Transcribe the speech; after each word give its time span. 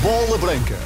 Bola 0.00 0.38
Branca. 0.38 0.78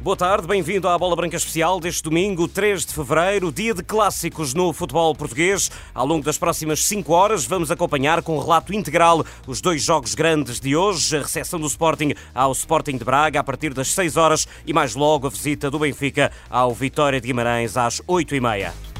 Boa 0.00 0.16
tarde, 0.16 0.46
bem-vindo 0.46 0.86
à 0.86 0.96
Bola 0.96 1.16
Branca 1.16 1.36
Especial 1.36 1.80
deste 1.80 2.04
domingo, 2.04 2.46
3 2.46 2.86
de 2.86 2.94
fevereiro, 2.94 3.50
dia 3.50 3.74
de 3.74 3.82
clássicos 3.82 4.54
no 4.54 4.72
futebol 4.72 5.12
português. 5.16 5.68
Ao 5.92 6.06
longo 6.06 6.22
das 6.22 6.38
próximas 6.38 6.84
5 6.84 7.12
horas, 7.12 7.44
vamos 7.44 7.72
acompanhar 7.72 8.22
com 8.22 8.38
relato 8.38 8.72
integral 8.72 9.26
os 9.48 9.60
dois 9.60 9.82
jogos 9.82 10.14
grandes 10.14 10.60
de 10.60 10.76
hoje: 10.76 11.16
a 11.16 11.22
recepção 11.22 11.58
do 11.58 11.66
Sporting 11.66 12.12
ao 12.32 12.52
Sporting 12.52 12.98
de 12.98 13.04
Braga 13.04 13.40
a 13.40 13.44
partir 13.44 13.74
das 13.74 13.88
6 13.94 14.16
horas 14.16 14.46
e 14.64 14.72
mais 14.72 14.94
logo 14.94 15.26
a 15.26 15.30
visita 15.30 15.72
do 15.72 15.80
Benfica 15.80 16.30
ao 16.48 16.72
Vitória 16.72 17.20
de 17.20 17.26
Guimarães 17.26 17.76
às 17.76 18.00
8 18.06 18.36
e 18.36 18.40
meia. 18.40 18.93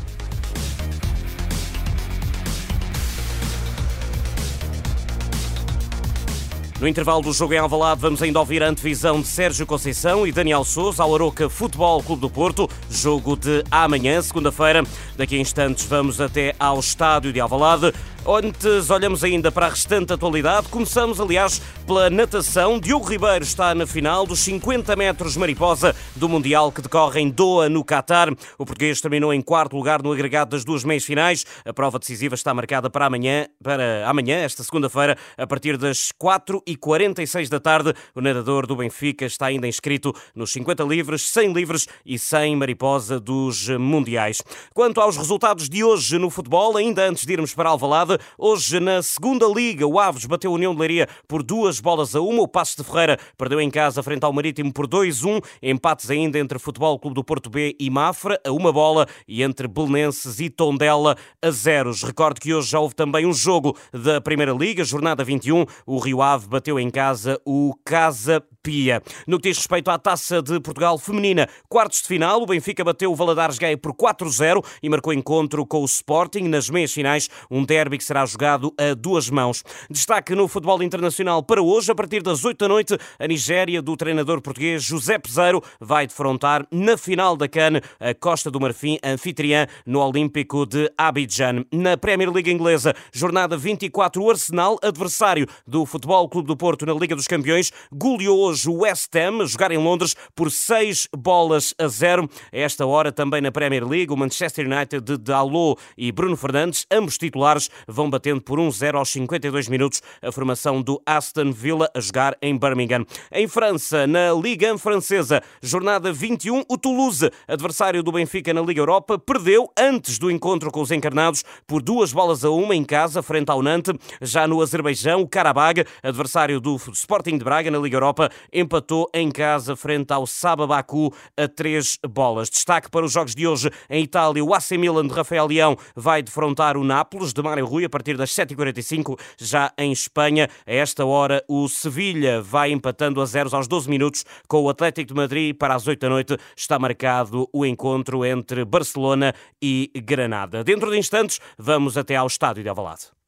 No 6.84 6.88
intervalo 6.88 7.22
do 7.22 7.32
jogo 7.32 7.54
em 7.54 7.56
Alvalade, 7.56 8.02
vamos 8.02 8.20
ainda 8.20 8.38
ouvir 8.38 8.62
a 8.62 8.68
antevisão 8.68 9.22
de 9.22 9.26
Sérgio 9.26 9.64
Conceição 9.64 10.26
e 10.26 10.30
Daniel 10.30 10.64
Souza 10.64 11.02
ao 11.02 11.14
Aroca 11.14 11.48
Futebol 11.48 12.02
Clube 12.02 12.20
do 12.20 12.28
Porto, 12.28 12.68
jogo 12.90 13.36
de 13.36 13.64
amanhã, 13.70 14.20
segunda-feira. 14.20 14.84
Daqui 15.16 15.36
a 15.36 15.40
instantes 15.40 15.86
vamos 15.86 16.20
até 16.20 16.54
ao 16.58 16.78
estádio 16.78 17.32
de 17.32 17.40
Alvalade. 17.40 17.90
Antes, 18.26 18.88
olhamos 18.88 19.22
ainda 19.22 19.52
para 19.52 19.66
a 19.66 19.68
restante 19.68 20.14
atualidade. 20.14 20.68
Começamos, 20.68 21.20
aliás, 21.20 21.60
pela 21.86 22.08
natação. 22.08 22.80
Diogo 22.80 23.06
Ribeiro 23.06 23.44
está 23.44 23.74
na 23.74 23.86
final 23.86 24.26
dos 24.26 24.40
50 24.40 24.96
metros 24.96 25.36
mariposa 25.36 25.94
do 26.16 26.26
Mundial 26.26 26.72
que 26.72 26.80
decorre 26.80 27.20
em 27.20 27.28
Doha, 27.28 27.68
no 27.68 27.84
Qatar. 27.84 28.30
O 28.56 28.64
português 28.64 28.98
terminou 29.02 29.32
em 29.34 29.42
quarto 29.42 29.76
lugar 29.76 30.02
no 30.02 30.10
agregado 30.10 30.52
das 30.52 30.64
duas 30.64 30.84
meias 30.84 31.04
finais. 31.04 31.44
A 31.66 31.72
prova 31.74 31.98
decisiva 31.98 32.34
está 32.34 32.54
marcada 32.54 32.88
para 32.88 33.04
amanhã, 33.04 33.46
para 33.62 34.08
amanhã 34.08 34.38
esta 34.38 34.64
segunda-feira, 34.64 35.18
a 35.36 35.46
partir 35.46 35.76
das 35.76 36.10
4h46 36.18 37.50
da 37.50 37.60
tarde. 37.60 37.92
O 38.14 38.22
nadador 38.22 38.66
do 38.66 38.74
Benfica 38.74 39.26
está 39.26 39.46
ainda 39.46 39.68
inscrito 39.68 40.14
nos 40.34 40.50
50 40.50 40.82
livres, 40.84 41.28
100 41.28 41.52
livres 41.52 41.86
e 42.06 42.18
100 42.18 42.56
mariposa 42.56 43.20
dos 43.20 43.68
Mundiais. 43.68 44.42
Quanto 44.72 45.02
aos 45.02 45.18
resultados 45.18 45.68
de 45.68 45.84
hoje 45.84 46.18
no 46.18 46.30
futebol, 46.30 46.78
ainda 46.78 47.06
antes 47.06 47.26
de 47.26 47.34
irmos 47.34 47.54
para 47.54 47.68
Alvalade, 47.68 48.13
Hoje, 48.38 48.80
na 48.80 49.02
segunda 49.02 49.46
Liga, 49.46 49.86
o 49.86 49.98
Aves 49.98 50.24
bateu 50.24 50.50
a 50.50 50.54
União 50.54 50.74
de 50.74 50.80
Leiria 50.80 51.08
por 51.28 51.42
duas 51.42 51.80
bolas 51.80 52.14
a 52.14 52.20
uma. 52.20 52.42
O 52.42 52.48
Passos 52.48 52.76
de 52.76 52.84
Ferreira 52.84 53.18
perdeu 53.36 53.60
em 53.60 53.70
casa 53.70 54.02
frente 54.02 54.24
ao 54.24 54.32
Marítimo 54.32 54.72
por 54.72 54.86
2-1. 54.86 55.42
Empates 55.62 56.10
ainda 56.10 56.38
entre 56.38 56.58
Futebol 56.58 56.98
Clube 56.98 57.14
do 57.14 57.24
Porto 57.24 57.50
B 57.50 57.76
e 57.78 57.90
Mafra 57.90 58.40
a 58.44 58.52
uma 58.52 58.72
bola 58.72 59.06
e 59.26 59.42
entre 59.42 59.68
Belenenses 59.68 60.40
e 60.40 60.50
Tondela 60.50 61.16
a 61.42 61.50
zeros. 61.50 62.02
Recordo 62.02 62.40
que 62.40 62.54
hoje 62.54 62.70
já 62.70 62.80
houve 62.80 62.94
também 62.94 63.26
um 63.26 63.32
jogo 63.32 63.76
da 63.92 64.20
Primeira 64.20 64.52
Liga, 64.52 64.84
jornada 64.84 65.24
21. 65.24 65.64
O 65.86 65.98
Rio 65.98 66.22
Ave 66.22 66.48
bateu 66.48 66.78
em 66.78 66.90
casa 66.90 67.40
o 67.44 67.74
Casa 67.84 68.42
Pia. 68.64 69.02
No 69.26 69.38
que 69.38 69.50
diz 69.50 69.58
respeito 69.58 69.90
à 69.90 69.98
Taça 69.98 70.40
de 70.40 70.58
Portugal 70.58 70.96
Feminina, 70.96 71.46
quartos 71.68 72.00
de 72.00 72.08
final, 72.08 72.40
o 72.40 72.46
Benfica 72.46 72.82
bateu 72.82 73.12
o 73.12 73.14
Valadares 73.14 73.58
Gay 73.58 73.76
por 73.76 73.92
4-0 73.92 74.64
e 74.82 74.88
marcou 74.88 75.12
encontro 75.12 75.66
com 75.66 75.82
o 75.82 75.84
Sporting 75.84 76.44
nas 76.44 76.70
meias 76.70 76.90
finais, 76.90 77.28
um 77.50 77.62
derby 77.62 77.98
que 77.98 78.04
será 78.04 78.24
jogado 78.24 78.72
a 78.78 78.94
duas 78.94 79.28
mãos. 79.28 79.62
Destaque 79.90 80.34
no 80.34 80.48
futebol 80.48 80.82
internacional 80.82 81.42
para 81.42 81.60
hoje, 81.60 81.92
a 81.92 81.94
partir 81.94 82.22
das 82.22 82.42
8 82.42 82.56
da 82.56 82.68
noite, 82.68 82.98
a 83.18 83.26
Nigéria 83.28 83.82
do 83.82 83.94
treinador 83.98 84.40
português 84.40 84.82
José 84.82 85.18
Peseiro 85.18 85.62
vai 85.78 86.06
defrontar 86.06 86.66
na 86.70 86.96
final 86.96 87.36
da 87.36 87.46
CAN 87.46 87.82
a 88.00 88.14
Costa 88.14 88.50
do 88.50 88.58
Marfim, 88.58 88.98
anfitriã 89.04 89.66
no 89.84 90.00
Olímpico 90.00 90.64
de 90.64 90.90
Abidjan. 90.96 91.66
Na 91.70 91.98
Premier 91.98 92.32
League 92.32 92.50
inglesa, 92.50 92.94
jornada 93.12 93.58
24, 93.58 94.22
o 94.22 94.30
Arsenal, 94.30 94.78
adversário 94.82 95.46
do 95.66 95.84
Futebol 95.84 96.26
Clube 96.30 96.48
do 96.48 96.56
Porto 96.56 96.86
na 96.86 96.94
Liga 96.94 97.14
dos 97.14 97.26
Campeões, 97.26 97.70
goleou 97.92 98.38
hoje 98.38 98.53
o 98.66 98.82
West 98.82 99.14
Ham, 99.16 99.42
a 99.42 99.46
jogar 99.46 99.72
em 99.72 99.78
Londres 99.78 100.14
por 100.34 100.50
6 100.50 101.08
bolas 101.16 101.74
a 101.78 101.88
0. 101.88 102.28
A 102.52 102.56
esta 102.56 102.86
hora 102.86 103.10
também 103.10 103.40
na 103.40 103.50
Premier 103.50 103.86
League, 103.86 104.12
o 104.12 104.16
Manchester 104.16 104.66
United 104.66 105.02
de 105.02 105.18
Dalot 105.18 105.80
e 105.98 106.12
Bruno 106.12 106.36
Fernandes, 106.36 106.86
ambos 106.90 107.18
titulares, 107.18 107.68
vão 107.88 108.08
batendo 108.08 108.40
por 108.40 108.58
1-0 108.58 108.94
aos 108.94 109.10
52 109.10 109.68
minutos 109.68 110.00
a 110.22 110.30
formação 110.30 110.80
do 110.80 111.00
Aston 111.04 111.52
Villa 111.52 111.90
a 111.94 112.00
jogar 112.00 112.36
em 112.40 112.56
Birmingham. 112.56 113.04
Em 113.32 113.48
França, 113.48 114.06
na 114.06 114.32
Liga 114.32 114.72
1 114.72 114.78
francesa, 114.78 115.42
jornada 115.62 116.12
21, 116.12 116.64
o 116.68 116.78
Toulouse, 116.78 117.30
adversário 117.48 118.02
do 118.02 118.12
Benfica 118.12 118.54
na 118.54 118.60
Liga 118.60 118.80
Europa, 118.80 119.18
perdeu 119.18 119.70
antes 119.78 120.18
do 120.18 120.30
encontro 120.30 120.70
com 120.70 120.80
os 120.80 120.90
encarnados 120.90 121.44
por 121.66 121.82
duas 121.82 122.12
bolas 122.12 122.44
a 122.44 122.50
uma 122.50 122.74
em 122.74 122.84
casa, 122.84 123.22
frente 123.22 123.50
ao 123.50 123.62
Nantes. 123.62 123.94
Já 124.20 124.46
no 124.46 124.60
Azerbaijão, 124.60 125.22
o 125.22 125.28
Karabag, 125.28 125.84
adversário 126.02 126.60
do 126.60 126.76
Sporting 126.76 127.38
de 127.38 127.44
Braga 127.44 127.70
na 127.70 127.78
Liga 127.78 127.96
Europa, 127.96 128.30
empatou 128.52 129.08
em 129.12 129.30
casa 129.30 129.76
frente 129.76 130.12
ao 130.12 130.26
Saba 130.26 130.66
Baku 130.66 131.12
a 131.36 131.48
três 131.48 131.98
bolas. 132.08 132.50
Destaque 132.50 132.90
para 132.90 133.04
os 133.04 133.12
jogos 133.12 133.34
de 133.34 133.46
hoje 133.46 133.70
em 133.88 134.02
Itália, 134.02 134.44
o 134.44 134.54
AC 134.54 134.72
Milan 134.72 135.06
de 135.06 135.14
Rafael 135.14 135.46
Leão 135.46 135.76
vai 135.94 136.22
defrontar 136.22 136.76
o 136.76 136.84
Nápoles 136.84 137.32
de 137.32 137.42
Mário 137.42 137.66
Rui 137.66 137.84
a 137.84 137.90
partir 137.90 138.16
das 138.16 138.30
7h45. 138.30 139.18
Já 139.38 139.72
em 139.78 139.92
Espanha, 139.92 140.48
a 140.66 140.72
esta 140.72 141.04
hora, 141.04 141.44
o 141.48 141.68
Sevilha 141.68 142.40
vai 142.40 142.72
empatando 142.72 143.20
a 143.20 143.26
zeros 143.26 143.54
aos 143.54 143.68
12 143.68 143.88
minutos 143.88 144.24
com 144.48 144.62
o 144.62 144.68
Atlético 144.68 145.08
de 145.08 145.14
Madrid. 145.14 145.56
Para 145.56 145.74
as 145.74 145.86
8 145.86 146.00
da 146.00 146.08
noite 146.08 146.36
está 146.56 146.78
marcado 146.78 147.48
o 147.52 147.64
encontro 147.64 148.24
entre 148.24 148.64
Barcelona 148.64 149.34
e 149.60 149.90
Granada. 149.94 150.64
Dentro 150.64 150.90
de 150.90 150.98
instantes, 150.98 151.40
vamos 151.58 151.96
até 151.96 152.16
ao 152.16 152.26
estádio 152.26 152.62
de 152.62 152.68
Avalado. 152.68 153.23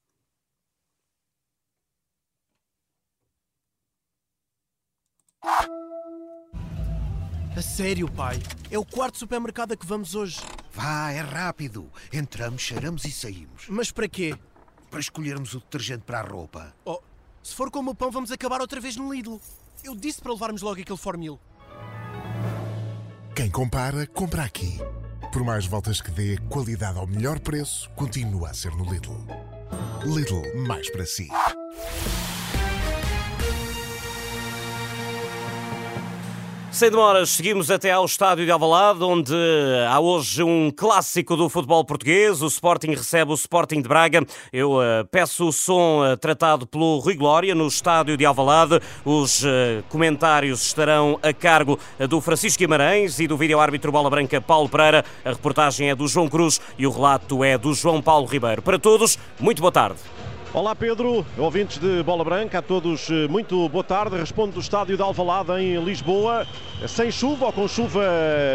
A 7.57 7.63
sério, 7.63 8.11
pai? 8.11 8.39
É 8.71 8.79
o 8.79 8.85
quarto 8.85 9.17
supermercado 9.17 9.73
a 9.73 9.77
que 9.77 9.87
vamos 9.87 10.15
hoje. 10.15 10.41
Vá, 10.73 11.11
é 11.11 11.21
rápido. 11.21 11.91
Entramos, 12.13 12.61
cheiramos 12.61 13.05
e 13.07 13.11
saímos. 13.11 13.65
Mas 13.69 13.91
para 13.91 14.07
quê? 14.07 14.37
Para 14.91 15.01
escolhermos 15.01 15.55
o 15.55 15.61
detergente 15.61 16.03
para 16.05 16.21
a 16.21 16.23
roupa. 16.23 16.75
Oh, 16.85 17.01
se 17.43 17.55
for 17.55 17.71
como 17.71 17.93
o 17.93 17.95
pão, 17.95 18.11
vamos 18.11 18.31
acabar 18.31 18.61
outra 18.61 18.79
vez 18.79 18.97
no 18.97 19.11
Lidl. 19.11 19.41
Eu 19.83 19.97
disse 19.97 20.21
para 20.21 20.33
levarmos 20.33 20.61
logo 20.61 20.79
aquele 20.81 20.99
Formil. 20.99 21.41
Quem 23.35 23.51
compara, 23.51 24.07
compra 24.07 24.43
aqui. 24.43 24.79
Por 25.33 25.43
mais 25.43 25.65
voltas 25.67 26.01
que 26.01 26.11
dê, 26.11 26.37
qualidade 26.51 26.99
ao 26.99 27.07
melhor 27.07 27.39
preço 27.41 27.89
continua 27.97 28.51
a 28.51 28.55
ser 28.55 28.73
no 28.73 28.85
Lidl. 28.85 29.17
Lidl, 30.05 30.43
mais 30.67 30.91
para 30.91 31.07
si. 31.07 31.29
Sem 36.77 36.91
demoras, 36.91 37.31
seguimos 37.31 37.71
até 37.71 37.91
ao 37.91 38.05
estádio 38.05 38.45
de 38.45 38.51
Alvalade, 38.51 39.03
onde 39.03 39.35
há 39.89 39.99
hoje 39.99 40.43
um 40.43 40.71
clássico 40.71 41.35
do 41.35 41.49
futebol 41.49 41.83
português. 41.87 42.43
O 42.43 42.47
Sporting 42.49 42.91
recebe 42.91 43.31
o 43.31 43.35
Sporting 43.35 43.81
de 43.81 43.89
Braga. 43.89 44.23
Eu 44.53 44.73
uh, 44.73 45.07
peço 45.11 45.49
o 45.49 45.53
som 45.55 46.05
uh, 46.05 46.19
tratado 46.19 46.67
pelo 46.67 46.99
Rui 46.99 47.15
Glória 47.15 47.55
no 47.55 47.67
estádio 47.67 48.15
de 48.15 48.27
Alvalade. 48.27 48.79
Os 49.07 49.43
uh, 49.43 49.49
comentários 49.89 50.67
estarão 50.67 51.19
a 51.23 51.33
cargo 51.33 51.79
do 52.11 52.21
Francisco 52.21 52.59
Guimarães 52.59 53.19
e 53.21 53.27
do 53.27 53.39
vídeo-árbitro 53.39 53.91
Bola 53.91 54.11
Branca 54.11 54.39
Paulo 54.39 54.69
Pereira. 54.69 55.03
A 55.25 55.31
reportagem 55.31 55.89
é 55.89 55.95
do 55.95 56.07
João 56.07 56.29
Cruz 56.29 56.61
e 56.77 56.87
o 56.87 56.91
relato 56.91 57.43
é 57.43 57.57
do 57.57 57.73
João 57.73 58.03
Paulo 58.03 58.27
Ribeiro. 58.27 58.61
Para 58.61 58.79
todos, 58.79 59.19
muito 59.41 59.63
boa 59.63 59.73
tarde. 59.73 60.16
Olá 60.55 60.75
Pedro, 60.75 61.27
ouvintes 61.37 61.77
de 61.77 62.03
Bola 62.03 62.25
Branca, 62.25 62.61
a 62.61 62.63
todos 62.63 63.11
muito 63.29 63.69
boa 63.69 63.85
tarde. 63.85 64.17
Respondo 64.17 64.53
do 64.53 64.61
estádio 64.61 64.97
de 64.97 65.03
Alvalade 65.03 65.53
em 65.53 65.79
Lisboa, 65.85 66.47
sem 66.89 67.11
chuva 67.11 67.47
ou 67.47 67.53
com 67.53 67.69
chuva 67.69 68.03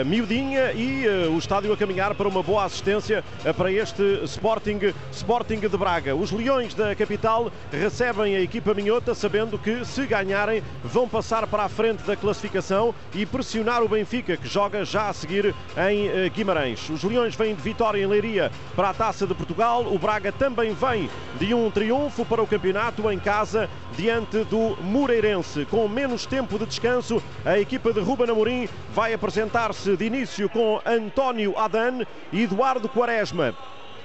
miudinha 0.05 0.71
e 0.73 1.05
uh, 1.07 1.31
o 1.31 1.37
estádio 1.37 1.71
a 1.73 1.77
caminhar 1.77 2.15
para 2.15 2.27
uma 2.27 2.41
boa 2.41 2.63
assistência 2.63 3.23
uh, 3.45 3.53
para 3.53 3.71
este 3.71 4.01
Sporting, 4.23 4.93
Sporting 5.11 5.59
de 5.59 5.77
Braga. 5.77 6.15
Os 6.15 6.31
Leões 6.31 6.73
da 6.73 6.95
capital 6.95 7.51
recebem 7.71 8.35
a 8.35 8.41
equipa 8.41 8.73
minhota 8.73 9.13
sabendo 9.13 9.59
que 9.59 9.85
se 9.85 10.05
ganharem 10.07 10.63
vão 10.83 11.07
passar 11.07 11.45
para 11.45 11.63
a 11.63 11.69
frente 11.69 12.03
da 12.03 12.15
classificação 12.15 12.95
e 13.13 13.25
pressionar 13.25 13.83
o 13.83 13.89
Benfica 13.89 14.37
que 14.37 14.47
joga 14.47 14.83
já 14.85 15.09
a 15.09 15.13
seguir 15.13 15.53
em 15.89 16.29
Guimarães. 16.29 16.89
Os 16.89 17.03
Leões 17.03 17.35
vêm 17.35 17.53
de 17.53 17.61
vitória 17.61 18.01
em 18.01 18.07
Leiria 18.07 18.51
para 18.75 18.89
a 18.89 18.93
Taça 18.93 19.27
de 19.27 19.35
Portugal, 19.35 19.85
o 19.85 19.99
Braga 19.99 20.31
também 20.31 20.73
vem 20.73 21.09
de 21.39 21.53
um 21.53 21.69
triunfo 21.81 22.23
para 22.23 22.43
o 22.43 22.45
campeonato 22.45 23.09
em 23.09 23.17
casa 23.17 23.67
diante 23.97 24.43
do 24.43 24.77
Moreirense. 24.83 25.65
Com 25.65 25.87
menos 25.87 26.27
tempo 26.27 26.59
de 26.59 26.67
descanso, 26.67 27.23
a 27.43 27.57
equipa 27.57 27.91
de 27.91 27.99
Ruben 27.99 28.29
Amorim 28.29 28.69
vai 28.93 29.15
apresentar-se 29.15 29.97
de 29.97 30.05
início 30.05 30.47
com 30.47 30.79
António 30.85 31.57
Adan 31.57 32.05
e 32.31 32.43
Eduardo 32.43 32.87
Quaresma. 32.87 33.55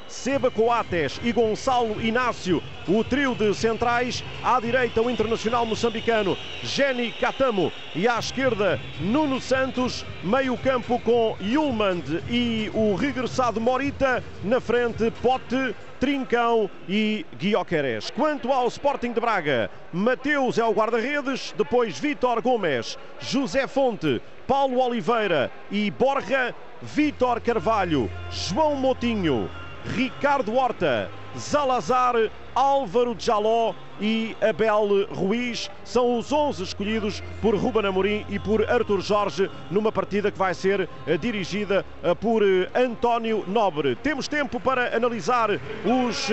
Seba 0.07 0.51
Coates 0.51 1.21
e 1.23 1.33
Gonçalo 1.33 2.01
Inácio, 2.01 2.63
o 2.87 3.03
trio 3.03 3.35
de 3.35 3.53
centrais. 3.55 4.25
À 4.43 4.61
direita, 4.61 5.03
o 5.03 5.11
internacional 5.11 5.67
moçambicano 5.67 6.37
Jenny 6.63 7.13
Catamo 7.13 7.73
e 7.95 8.07
à 8.07 8.19
esquerda, 8.19 8.81
Nuno 9.01 9.41
Santos. 9.41 10.05
Meio-campo 10.23 10.99
com 11.01 11.37
Yulmand 11.41 12.23
e 12.29 12.71
o 12.75 12.95
regressado 12.95 13.61
Morita. 13.61 14.23
Na 14.45 14.61
frente, 14.61 15.11
Pote. 15.23 15.75
Trincão 15.99 16.71
e 16.87 17.25
Guioqueres. 17.39 18.11
Quanto 18.11 18.53
ao 18.53 18.69
Sporting 18.69 19.13
de 19.13 19.21
Braga, 19.21 19.71
Mateus 19.93 20.59
é 20.59 20.65
o 20.65 20.73
guarda-redes, 20.73 21.55
depois 21.57 21.99
Vítor 21.99 22.43
Gomes, 22.43 22.99
José 23.19 23.67
Fonte, 23.67 24.21
Paulo 24.47 24.79
Oliveira 24.79 25.51
e 25.71 25.91
Borja, 25.91 26.55
Vítor 26.83 27.41
Carvalho, 27.41 28.11
João 28.31 28.77
Motinho, 28.77 29.51
Ricardo 29.95 30.53
Horta, 30.53 31.11
Zalazar, 31.39 32.15
Álvaro 32.55 33.15
Jaló 33.19 33.75
e 34.01 34.37
Abel 34.41 35.07
Ruiz 35.13 35.71
são 35.85 36.19
os 36.19 36.33
11 36.33 36.63
escolhidos 36.63 37.23
por 37.41 37.55
Ruben 37.55 37.87
Amorim 37.87 38.25
e 38.29 38.39
por 38.39 38.69
Artur 38.69 39.01
Jorge 39.01 39.51
numa 39.71 39.91
partida 39.91 40.31
que 40.31 40.39
vai 40.39 40.55
ser 40.55 40.89
eh, 41.07 41.17
dirigida 41.17 41.85
eh, 42.03 42.15
por 42.15 42.43
eh, 42.43 42.69
António 42.75 43.45
Nobre. 43.47 43.97
Temos 43.97 44.29
tempo 44.29 44.59
para 44.61 44.97
analisar 44.97 45.51
os, 45.51 46.31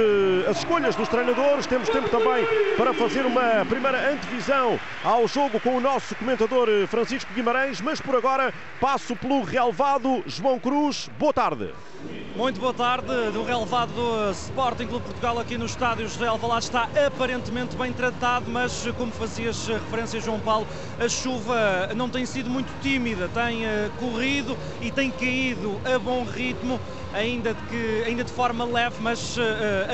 as 0.49 0.57
escolhas 0.57 0.95
dos 0.95 1.07
treinadores, 1.09 1.67
temos 1.67 1.89
tempo 1.89 2.09
também 2.09 2.45
para 2.77 2.93
fazer 2.93 3.25
uma 3.25 3.65
primeira 3.65 4.11
antevisão 4.11 4.79
ao 5.03 5.27
jogo 5.27 5.59
com 5.59 5.77
o 5.77 5.81
nosso 5.81 6.15
comentador 6.15 6.67
Francisco 6.87 7.33
Guimarães, 7.33 7.81
mas 7.81 8.01
por 8.01 8.15
agora 8.15 8.53
passo 8.79 9.15
pelo 9.15 9.41
relevado 9.41 10.23
João 10.25 10.59
Cruz. 10.59 11.09
Boa 11.17 11.33
tarde. 11.33 11.73
Muito 12.35 12.59
boa 12.59 12.73
tarde. 12.73 13.07
Do 13.31 13.43
relevado 13.43 13.93
do 13.93 14.31
Sporting 14.31 14.87
Clube 14.93 15.05
Portugal 15.07 15.39
aqui 15.39 15.57
no 15.57 15.65
estádio 15.65 16.07
José 16.07 16.27
Alvalade. 16.27 16.65
Está 16.65 16.87
aparentemente 17.07 17.75
bem 17.75 17.91
tratado, 17.91 18.45
mas 18.51 18.85
como 18.95 19.11
fazias 19.11 19.65
referência, 19.65 20.21
João 20.21 20.39
Paulo, 20.39 20.67
a 21.03 21.09
chuva 21.09 21.89
não 21.97 22.07
tem 22.07 22.25
sido 22.25 22.49
muito 22.49 22.71
tímida, 22.81 23.27
tem 23.27 23.65
eh, 23.65 23.89
corrido 23.99 24.57
e 24.81 24.89
tem 24.89 25.11
caído 25.11 25.77
a 25.83 25.99
bom 25.99 26.23
ritmo 26.23 26.79
ainda 27.13 27.53
de, 27.53 27.61
que, 27.63 28.03
ainda 28.05 28.23
de 28.23 28.31
forma 28.31 28.65
leve, 28.65 28.95
mas 28.99 29.37
uh, 29.37 29.41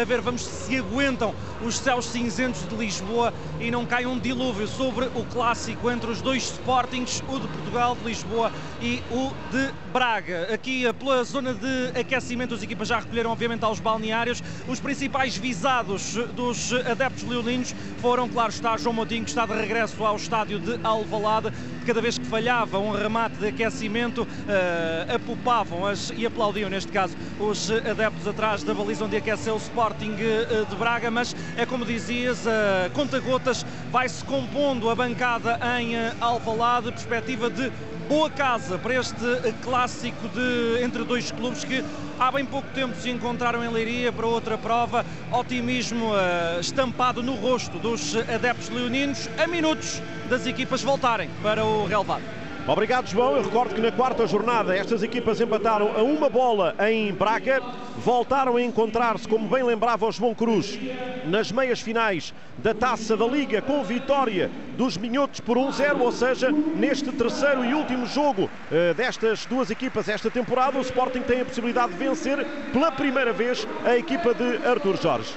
a 0.01 0.03
ver, 0.05 0.21
vamos 0.21 0.41
se 0.41 0.77
aguentam 0.77 1.35
os 1.61 1.77
céus 1.77 2.05
cinzentos 2.05 2.65
de 2.67 2.75
Lisboa 2.75 3.33
e 3.59 3.69
não 3.69 3.85
cai 3.85 4.05
um 4.05 4.17
dilúvio 4.17 4.67
sobre 4.67 5.05
o 5.07 5.25
clássico 5.25 5.91
entre 5.91 6.09
os 6.09 6.21
dois 6.21 6.43
Sportings, 6.43 7.21
o 7.27 7.39
de 7.39 7.47
Portugal 7.47 7.95
de 7.95 8.05
Lisboa 8.05 8.51
e 8.81 9.03
o 9.11 9.31
de 9.51 9.73
Braga. 9.91 10.53
Aqui 10.53 10.91
pela 10.93 11.23
zona 11.25 11.53
de 11.53 11.99
aquecimento, 11.99 12.53
as 12.53 12.63
equipas 12.63 12.87
já 12.87 12.99
recolheram 12.99 13.31
obviamente 13.31 13.65
aos 13.65 13.79
balneários. 13.79 14.41
Os 14.67 14.79
principais 14.79 15.35
visados 15.35 16.13
dos 16.33 16.71
adeptos 16.73 17.23
leoninos 17.23 17.75
foram, 17.99 18.29
claro 18.29 18.51
está, 18.51 18.77
João 18.77 18.93
Moutinho, 18.93 19.25
que 19.25 19.29
está 19.29 19.45
de 19.45 19.53
regresso 19.53 20.03
ao 20.05 20.15
estádio 20.15 20.59
de 20.59 20.79
Alvalade. 20.99 21.51
Cada 21.85 22.01
vez 22.01 22.17
que 22.17 22.25
falhava 22.25 22.77
um 22.77 22.91
remate 22.91 23.35
de 23.37 23.47
aquecimento, 23.47 24.23
uh, 24.23 25.15
apupavam 25.15 25.85
as, 25.85 26.11
e 26.15 26.25
aplaudiam, 26.25 26.69
neste 26.69 26.91
caso, 26.91 27.15
os 27.39 27.71
adeptos 27.71 28.27
atrás 28.27 28.63
da 28.63 28.73
baliza 28.73 29.05
onde 29.05 29.17
aqueceu 29.17 29.55
o 29.55 29.57
Sporting 29.57 30.15
eh, 30.19 30.65
de 30.69 30.75
Braga, 30.75 31.09
mas 31.09 31.35
é 31.57 31.65
como 31.65 31.85
dizias, 31.85 32.45
a 32.45 32.89
conta-gotas 32.93 33.65
vai-se 33.91 34.23
compondo 34.25 34.89
a 34.89 34.95
bancada 34.95 35.59
em 35.79 35.95
eh, 35.95 36.13
Alvalade, 36.19 36.91
perspectiva 36.91 37.49
de 37.49 37.71
boa 38.07 38.29
casa 38.29 38.77
para 38.77 38.95
este 38.95 39.53
clássico 39.63 40.27
de, 40.29 40.83
entre 40.83 41.03
dois 41.03 41.31
clubes 41.31 41.63
que 41.63 41.83
há 42.19 42.31
bem 42.31 42.45
pouco 42.45 42.67
tempo 42.73 42.95
se 42.95 43.09
encontraram 43.09 43.63
em 43.63 43.69
Leiria 43.69 44.11
para 44.11 44.27
outra 44.27 44.57
prova. 44.57 45.05
Otimismo 45.31 46.11
uh, 46.11 46.59
estampado 46.59 47.23
no 47.23 47.35
rosto 47.35 47.79
dos 47.79 48.15
adeptos 48.15 48.69
leoninos, 48.69 49.29
a 49.37 49.47
minutos 49.47 50.01
das 50.29 50.45
equipas 50.45 50.83
voltarem 50.83 51.29
para 51.41 51.63
o 51.63 51.85
relevado. 51.85 52.38
Obrigado, 52.69 53.07
João. 53.07 53.35
Eu 53.35 53.41
recordo 53.41 53.73
que 53.73 53.81
na 53.81 53.91
quarta 53.91 54.27
jornada 54.27 54.77
estas 54.77 55.01
equipas 55.01 55.41
empataram 55.41 55.97
a 55.97 56.03
uma 56.03 56.29
bola 56.29 56.75
em 56.87 57.11
Braga, 57.11 57.63
voltaram 57.97 58.57
a 58.57 58.61
encontrar-se, 58.61 59.27
como 59.27 59.47
bem 59.47 59.63
lembrava 59.63 60.05
o 60.05 60.11
João 60.11 60.35
Cruz, 60.35 60.79
nas 61.25 61.51
meias 61.51 61.79
finais 61.79 62.31
da 62.59 62.71
Taça 62.71 63.17
da 63.17 63.25
Liga, 63.25 63.59
com 63.59 63.83
vitória 63.83 64.51
dos 64.77 64.97
Minhotos 64.97 65.39
por 65.39 65.57
1-0, 65.57 65.99
ou 65.99 66.11
seja, 66.11 66.51
neste 66.51 67.11
terceiro 67.11 67.65
e 67.65 67.73
último 67.73 68.05
jogo 68.05 68.43
uh, 68.43 68.93
destas 68.93 69.45
duas 69.45 69.69
equipas 69.71 70.07
esta 70.07 70.29
temporada, 70.29 70.77
o 70.77 70.81
Sporting 70.81 71.21
tem 71.21 71.41
a 71.41 71.45
possibilidade 71.45 71.93
de 71.93 71.97
vencer 71.97 72.45
pela 72.71 72.91
primeira 72.91 73.33
vez 73.33 73.67
a 73.83 73.97
equipa 73.97 74.33
de 74.33 74.65
Artur 74.65 74.95
Jorge. 75.01 75.33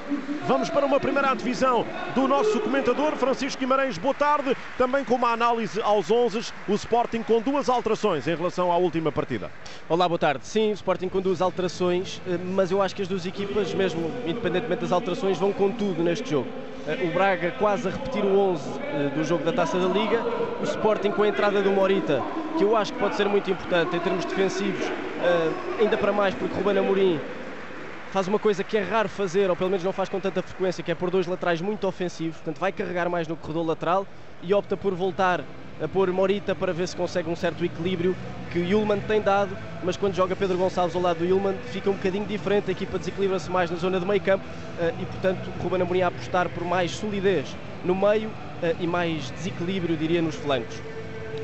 Vamos 0.46 0.69
para 0.69 0.85
uma 0.85 1.00
primeira 1.00 1.35
divisão 1.35 1.87
do 2.14 2.28
nosso 2.28 2.61
comentador, 2.61 3.17
Francisco 3.17 3.58
Guimarães, 3.58 3.96
boa 3.96 4.14
tarde, 4.14 4.56
também 4.76 5.05
com 5.05 5.14
uma 5.14 5.31
análise 5.31 5.81
aos 5.81 6.11
11, 6.11 6.52
o 6.69 6.75
Sporting 6.75 7.21
Sporting 7.22 7.24
com 7.24 7.40
duas 7.40 7.69
alterações 7.69 8.26
em 8.26 8.34
relação 8.34 8.70
à 8.70 8.76
última 8.76 9.10
partida. 9.10 9.50
Olá, 9.88 10.08
boa 10.08 10.19
tarde. 10.19 10.46
Sim, 10.46 10.70
o 10.70 10.74
Sporting 10.74 11.08
com 11.08 11.20
duas 11.20 11.40
alterações, 11.40 12.20
eh, 12.26 12.36
mas 12.36 12.70
eu 12.70 12.82
acho 12.82 12.94
que 12.94 13.02
as 13.02 13.08
duas 13.08 13.24
equipas, 13.24 13.72
mesmo 13.74 14.10
independentemente 14.26 14.82
das 14.82 14.92
alterações, 14.92 15.38
vão 15.38 15.52
com 15.52 15.70
tudo 15.70 16.02
neste 16.02 16.28
jogo. 16.28 16.48
Eh, 16.86 17.08
o 17.08 17.14
Braga 17.14 17.52
quase 17.52 17.88
a 17.88 17.90
repetir 17.90 18.24
o 18.24 18.36
11 18.36 18.69
eh, 18.80 19.10
do 19.14 19.24
jogo 19.24 19.44
da 19.44 19.52
Taça 19.52 19.78
da 19.78 19.86
Liga, 19.86 20.22
o 20.60 20.64
Sporting 20.64 21.10
com 21.10 21.22
a 21.22 21.28
entrada 21.28 21.62
do 21.62 21.70
Morita, 21.70 22.22
que 22.58 22.64
eu 22.64 22.76
acho 22.76 22.92
que 22.92 22.98
pode 22.98 23.14
ser 23.14 23.28
muito 23.28 23.50
importante 23.50 23.96
em 23.96 24.00
termos 24.00 24.25
defensivos, 24.25 24.84
ainda 25.78 25.96
para 25.96 26.12
mais 26.12 26.34
porque 26.34 26.54
Ruben 26.54 26.78
Amorim 26.78 27.20
faz 28.10 28.26
uma 28.26 28.38
coisa 28.38 28.64
que 28.64 28.76
é 28.76 28.82
raro 28.82 29.08
fazer, 29.08 29.48
ou 29.48 29.56
pelo 29.56 29.70
menos 29.70 29.84
não 29.84 29.92
faz 29.92 30.08
com 30.08 30.18
tanta 30.18 30.42
frequência, 30.42 30.82
que 30.82 30.90
é 30.90 30.94
por 30.94 31.10
dois 31.10 31.26
laterais 31.26 31.60
muito 31.60 31.86
ofensivos, 31.86 32.36
portanto 32.36 32.58
vai 32.58 32.72
carregar 32.72 33.08
mais 33.08 33.28
no 33.28 33.36
corredor 33.36 33.64
lateral 33.64 34.06
e 34.42 34.52
opta 34.52 34.76
por 34.76 34.94
voltar 34.94 35.42
a 35.80 35.88
pôr 35.88 36.12
Morita 36.12 36.54
para 36.54 36.72
ver 36.72 36.86
se 36.88 36.96
consegue 36.96 37.28
um 37.28 37.36
certo 37.36 37.64
equilíbrio 37.64 38.14
que 38.50 38.58
o 38.58 38.64
Yulman 38.64 39.00
tem 39.00 39.20
dado, 39.20 39.56
mas 39.82 39.96
quando 39.96 40.14
joga 40.14 40.36
Pedro 40.36 40.58
Gonçalves 40.58 40.94
ao 40.94 41.00
lado 41.00 41.19
do 41.19 41.24
Yulman 41.24 41.54
fica 41.72 41.88
um 41.88 41.94
bocadinho 41.94 42.26
diferente, 42.26 42.69
a 42.69 42.72
equipa 42.72 42.98
desequilibra-se 42.98 43.50
mais 43.50 43.70
na 43.70 43.76
zona 43.76 43.98
de 43.98 44.06
meio 44.06 44.20
campo 44.20 44.44
eh, 44.78 44.92
e 45.00 45.06
portanto 45.06 45.50
Ruben 45.62 45.80
Amorim 45.80 46.02
a 46.02 46.08
apostar 46.08 46.48
por 46.50 46.64
mais 46.64 46.90
solidez 46.90 47.56
no 47.84 47.94
meio 47.94 48.30
eh, 48.62 48.76
e 48.78 48.86
mais 48.86 49.30
desequilíbrio, 49.30 49.96
diria, 49.96 50.20
nos 50.20 50.34
flancos. 50.34 50.76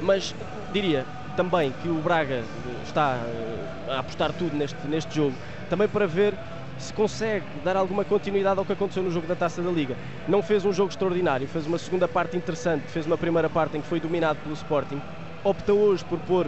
Mas 0.02 0.34
diria 0.72 1.06
também 1.36 1.72
que 1.82 1.88
o 1.88 1.94
Braga 1.94 2.42
está 2.84 3.18
eh, 3.24 3.92
a 3.92 4.00
apostar 4.00 4.32
tudo 4.32 4.54
neste, 4.54 4.76
neste 4.86 5.14
jogo, 5.14 5.34
também 5.70 5.88
para 5.88 6.06
ver 6.06 6.34
se 6.78 6.92
consegue 6.92 7.44
dar 7.64 7.76
alguma 7.76 8.04
continuidade 8.04 8.58
ao 8.58 8.64
que 8.64 8.72
aconteceu 8.72 9.02
no 9.02 9.10
jogo 9.10 9.26
da 9.26 9.34
Taça 9.34 9.60
da 9.60 9.70
Liga. 9.70 9.96
Não 10.26 10.42
fez 10.42 10.64
um 10.64 10.72
jogo 10.72 10.90
extraordinário, 10.90 11.46
fez 11.48 11.66
uma 11.66 11.78
segunda 11.78 12.06
parte 12.06 12.36
interessante, 12.36 12.84
fez 12.88 13.06
uma 13.06 13.18
primeira 13.18 13.50
parte 13.50 13.76
em 13.76 13.80
que 13.80 13.86
foi 13.86 14.00
dominado 14.00 14.38
pelo 14.40 14.54
Sporting. 14.54 15.00
Opta 15.42 15.72
hoje 15.72 16.04
por 16.04 16.18
pôr 16.20 16.46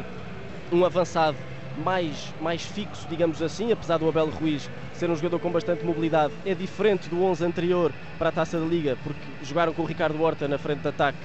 um 0.73 0.85
avançado 0.85 1.37
mais, 1.85 2.33
mais 2.41 2.63
fixo, 2.63 3.07
digamos 3.09 3.43
assim, 3.43 3.73
apesar 3.73 3.99
do 3.99 4.09
Abel 4.09 4.29
Ruiz 4.29 4.71
ser 4.93 5.11
um 5.11 5.17
jogador 5.17 5.39
com 5.39 5.51
bastante 5.51 5.85
mobilidade, 5.85 6.35
é 6.45 6.55
diferente 6.55 7.09
do 7.09 7.23
11 7.25 7.45
anterior 7.45 7.93
para 8.19 8.29
a 8.29 8.33
Taça 8.33 8.59
da 8.59 8.67
Liga, 8.67 8.99
porque 9.03 9.21
jogaram 9.43 9.73
com 9.73 9.83
o 9.83 9.87
Ricardo 9.87 10.21
Horta 10.23 10.47
na 10.47 10.59
frente 10.59 10.81
de 10.81 10.89
ataque 10.89 11.19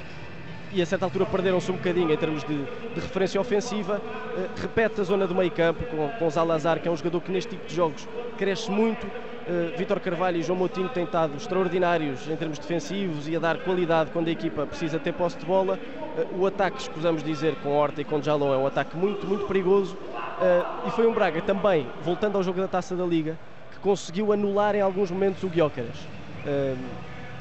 e 0.76 0.82
a 0.82 0.86
certa 0.86 1.06
altura 1.06 1.26
perderam-se 1.26 1.72
um 1.72 1.76
bocadinho 1.76 2.12
em 2.12 2.18
termos 2.18 2.44
de, 2.44 2.58
de 2.58 3.00
referência 3.00 3.40
ofensiva. 3.40 4.02
Uh, 4.02 4.62
repete 4.62 5.00
a 5.00 5.04
zona 5.06 5.26
do 5.26 5.34
meio 5.34 5.50
campo 5.50 5.86
com, 5.86 6.10
com 6.20 6.30
Zalazar, 6.30 6.82
que 6.82 6.88
é 6.90 6.92
um 6.92 6.98
jogador 6.98 7.22
que 7.22 7.32
neste 7.32 7.52
tipo 7.52 7.66
de 7.66 7.74
jogos 7.74 8.06
cresce 8.38 8.70
muito. 8.70 9.08
Uh, 9.08 9.78
Vítor 9.78 10.02
Carvalho 10.02 10.38
e 10.38 10.44
João 10.44 10.60
Moutinho 10.60 10.90
têm 10.90 11.06
estado 11.06 11.38
extraordinários 11.38 12.28
em 12.28 12.36
termos 12.36 12.60
defensivos 12.60 13.26
e 13.26 13.36
a 13.38 13.40
dar 13.40 13.60
qualidade 13.60 14.12
quando 14.12 14.28
a 14.28 14.32
equipa 14.32 14.66
precisa 14.66 15.00
ter 15.00 15.14
posse 15.14 15.38
de 15.38 15.46
bola. 15.46 15.80
Uh, 16.34 16.42
o 16.42 16.46
ataque, 16.46 16.82
escusamos 16.82 17.24
dizer, 17.24 17.56
com 17.64 17.70
Horta 17.70 18.02
e 18.02 18.04
com 18.04 18.22
Jalon 18.22 18.54
é 18.54 18.58
um 18.58 18.68
ataque 18.68 18.98
muito, 18.98 19.26
muito 19.26 19.46
perigoso. 19.46 19.96
Uh, 19.96 20.90
e 20.90 20.92
foi 20.92 21.08
um 21.08 21.14
Braga 21.14 21.42
também, 21.42 21.88
voltando 22.04 22.36
ao 22.36 22.44
jogo 22.44 22.60
da 22.60 22.68
Taça 22.68 22.98
da 22.98 23.06
Liga, 23.06 23.40
que 23.72 23.80
conseguiu 23.80 24.34
anular 24.34 24.76
em 24.76 24.82
alguns 24.82 25.10
momentos 25.10 25.42
o 25.42 25.48
Guiócaras. 25.48 25.96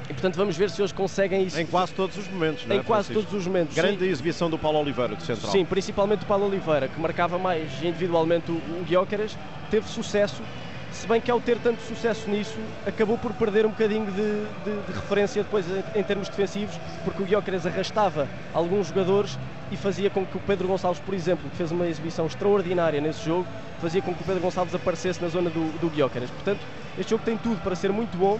E 0.09 0.13
portanto 0.13 0.35
vamos 0.35 0.55
ver 0.55 0.69
se 0.69 0.81
hoje 0.81 0.93
conseguem 0.93 1.43
isso. 1.43 1.59
Em 1.59 1.65
quase 1.65 1.93
todos 1.93 2.17
os 2.17 2.27
momentos, 2.27 2.65
Em 2.69 2.77
é, 2.77 2.83
quase 2.83 3.11
todos 3.11 3.33
os 3.33 3.47
momentos. 3.47 3.75
Grande 3.75 3.99
sim. 3.99 4.05
exibição 4.05 4.49
do 4.49 4.57
Paulo 4.57 4.79
Oliveira, 4.79 5.15
do 5.15 5.23
Central. 5.23 5.51
Sim, 5.51 5.65
principalmente 5.65 6.19
do 6.19 6.25
Paulo 6.25 6.45
Oliveira, 6.45 6.87
que 6.87 6.99
marcava 6.99 7.39
mais 7.39 7.71
individualmente 7.81 8.51
o, 8.51 8.55
o 8.55 8.83
Guiócaras, 8.85 9.35
teve 9.71 9.87
sucesso, 9.87 10.43
se 10.91 11.07
bem 11.07 11.19
que 11.19 11.31
ao 11.31 11.41
ter 11.41 11.57
tanto 11.57 11.81
sucesso 11.81 12.29
nisso, 12.29 12.55
acabou 12.85 13.17
por 13.17 13.33
perder 13.33 13.65
um 13.65 13.69
bocadinho 13.69 14.05
de, 14.05 14.45
de, 14.63 14.85
de 14.85 14.93
referência 14.93 15.43
depois 15.43 15.65
em, 15.67 15.99
em, 15.99 16.03
termos 16.03 16.29
defensivos, 16.29 16.79
porque 17.03 17.23
o 17.23 17.25
Guiócaras 17.25 17.65
arrastava 17.65 18.27
alguns 18.53 18.87
jogadores 18.87 19.39
e 19.71 19.75
fazia 19.75 20.11
com 20.11 20.23
que 20.23 20.37
o 20.37 20.39
Pedro 20.39 20.67
Gonçalves, 20.67 21.01
por 21.01 21.15
exemplo, 21.15 21.49
que 21.49 21.57
fez 21.57 21.71
uma 21.71 21.87
exibição 21.87 22.27
extraordinária 22.27 23.01
nesse 23.01 23.25
jogo, 23.25 23.47
fazia 23.81 24.01
com 24.01 24.13
que 24.13 24.21
o 24.21 24.25
Pedro 24.25 24.41
Gonçalves 24.41 24.75
aparecesse 24.75 25.19
na 25.21 25.27
zona 25.27 25.49
do, 25.49 25.79
do 25.79 25.89
Guiócaras. 25.89 26.29
Portanto, 26.29 26.61
este 26.97 27.09
jogo 27.09 27.23
tem 27.25 27.35
tudo 27.37 27.59
para 27.61 27.75
ser 27.75 27.91
muito 27.91 28.15
bom. 28.15 28.39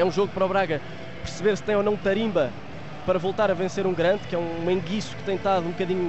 É 0.00 0.04
um 0.04 0.10
jogo 0.10 0.32
para 0.32 0.46
o 0.46 0.48
Braga 0.48 0.80
perceber 1.20 1.54
se 1.58 1.62
tem 1.62 1.76
ou 1.76 1.82
não 1.82 1.94
tarimba 1.94 2.50
para 3.04 3.18
voltar 3.18 3.50
a 3.50 3.54
vencer 3.54 3.86
um 3.86 3.92
grande, 3.92 4.26
que 4.26 4.34
é 4.34 4.38
um 4.38 4.70
enguiço 4.70 5.14
que 5.14 5.22
tem 5.24 5.36
estado 5.36 5.66
um 5.66 5.72
bocadinho 5.72 6.08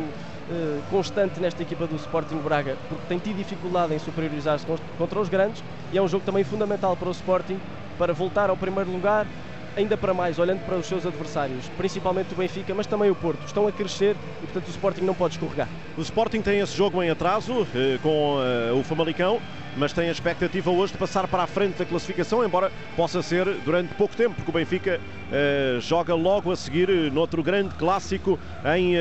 uh, 0.49 0.81
constante 0.89 1.41
nesta 1.41 1.61
equipa 1.61 1.85
do 1.85 1.97
Sporting 1.97 2.37
Braga, 2.37 2.77
porque 2.87 3.03
tem 3.09 3.17
tido 3.19 3.35
dificuldade 3.35 3.93
em 3.93 3.99
superiorizar-se 3.99 4.65
contra 4.97 5.19
os 5.19 5.27
grandes 5.27 5.61
e 5.91 5.97
é 5.97 6.01
um 6.01 6.07
jogo 6.07 6.25
também 6.25 6.41
fundamental 6.45 6.95
para 6.95 7.09
o 7.09 7.11
Sporting 7.11 7.59
para 7.97 8.13
voltar 8.13 8.49
ao 8.49 8.55
primeiro 8.55 8.89
lugar, 8.89 9.27
ainda 9.75 9.97
para 9.97 10.13
mais, 10.13 10.39
olhando 10.39 10.59
para 10.65 10.75
os 10.75 10.85
seus 10.85 11.05
adversários, 11.05 11.69
principalmente 11.77 12.33
o 12.33 12.35
Benfica, 12.35 12.73
mas 12.73 12.87
também 12.87 13.09
o 13.09 13.15
Porto, 13.15 13.45
estão 13.45 13.67
a 13.67 13.71
crescer 13.71 14.15
e, 14.41 14.45
portanto, 14.45 14.67
o 14.67 14.71
Sporting 14.71 15.01
não 15.01 15.13
pode 15.13 15.35
escorregar. 15.35 15.67
O 15.97 16.01
Sporting 16.01 16.41
tem 16.41 16.59
esse 16.59 16.75
jogo 16.75 17.01
em 17.01 17.09
atraso 17.09 17.67
eh, 17.75 17.97
com 18.01 18.37
eh, 18.41 18.71
o 18.73 18.83
Famalicão, 18.83 19.39
mas 19.77 19.93
tem 19.93 20.09
a 20.09 20.11
expectativa 20.11 20.69
hoje 20.69 20.93
de 20.93 20.99
passar 20.99 21.27
para 21.27 21.43
a 21.43 21.47
frente 21.47 21.77
da 21.77 21.85
classificação, 21.85 22.43
embora 22.43 22.71
possa 22.95 23.21
ser 23.21 23.45
durante 23.63 23.93
pouco 23.93 24.15
tempo, 24.15 24.35
porque 24.35 24.51
o 24.51 24.53
Benfica 24.53 24.99
eh, 25.31 25.77
joga 25.79 26.13
logo 26.13 26.51
a 26.51 26.55
seguir 26.55 26.89
noutro 27.11 27.41
grande 27.41 27.73
clássico 27.75 28.39
em 28.75 28.93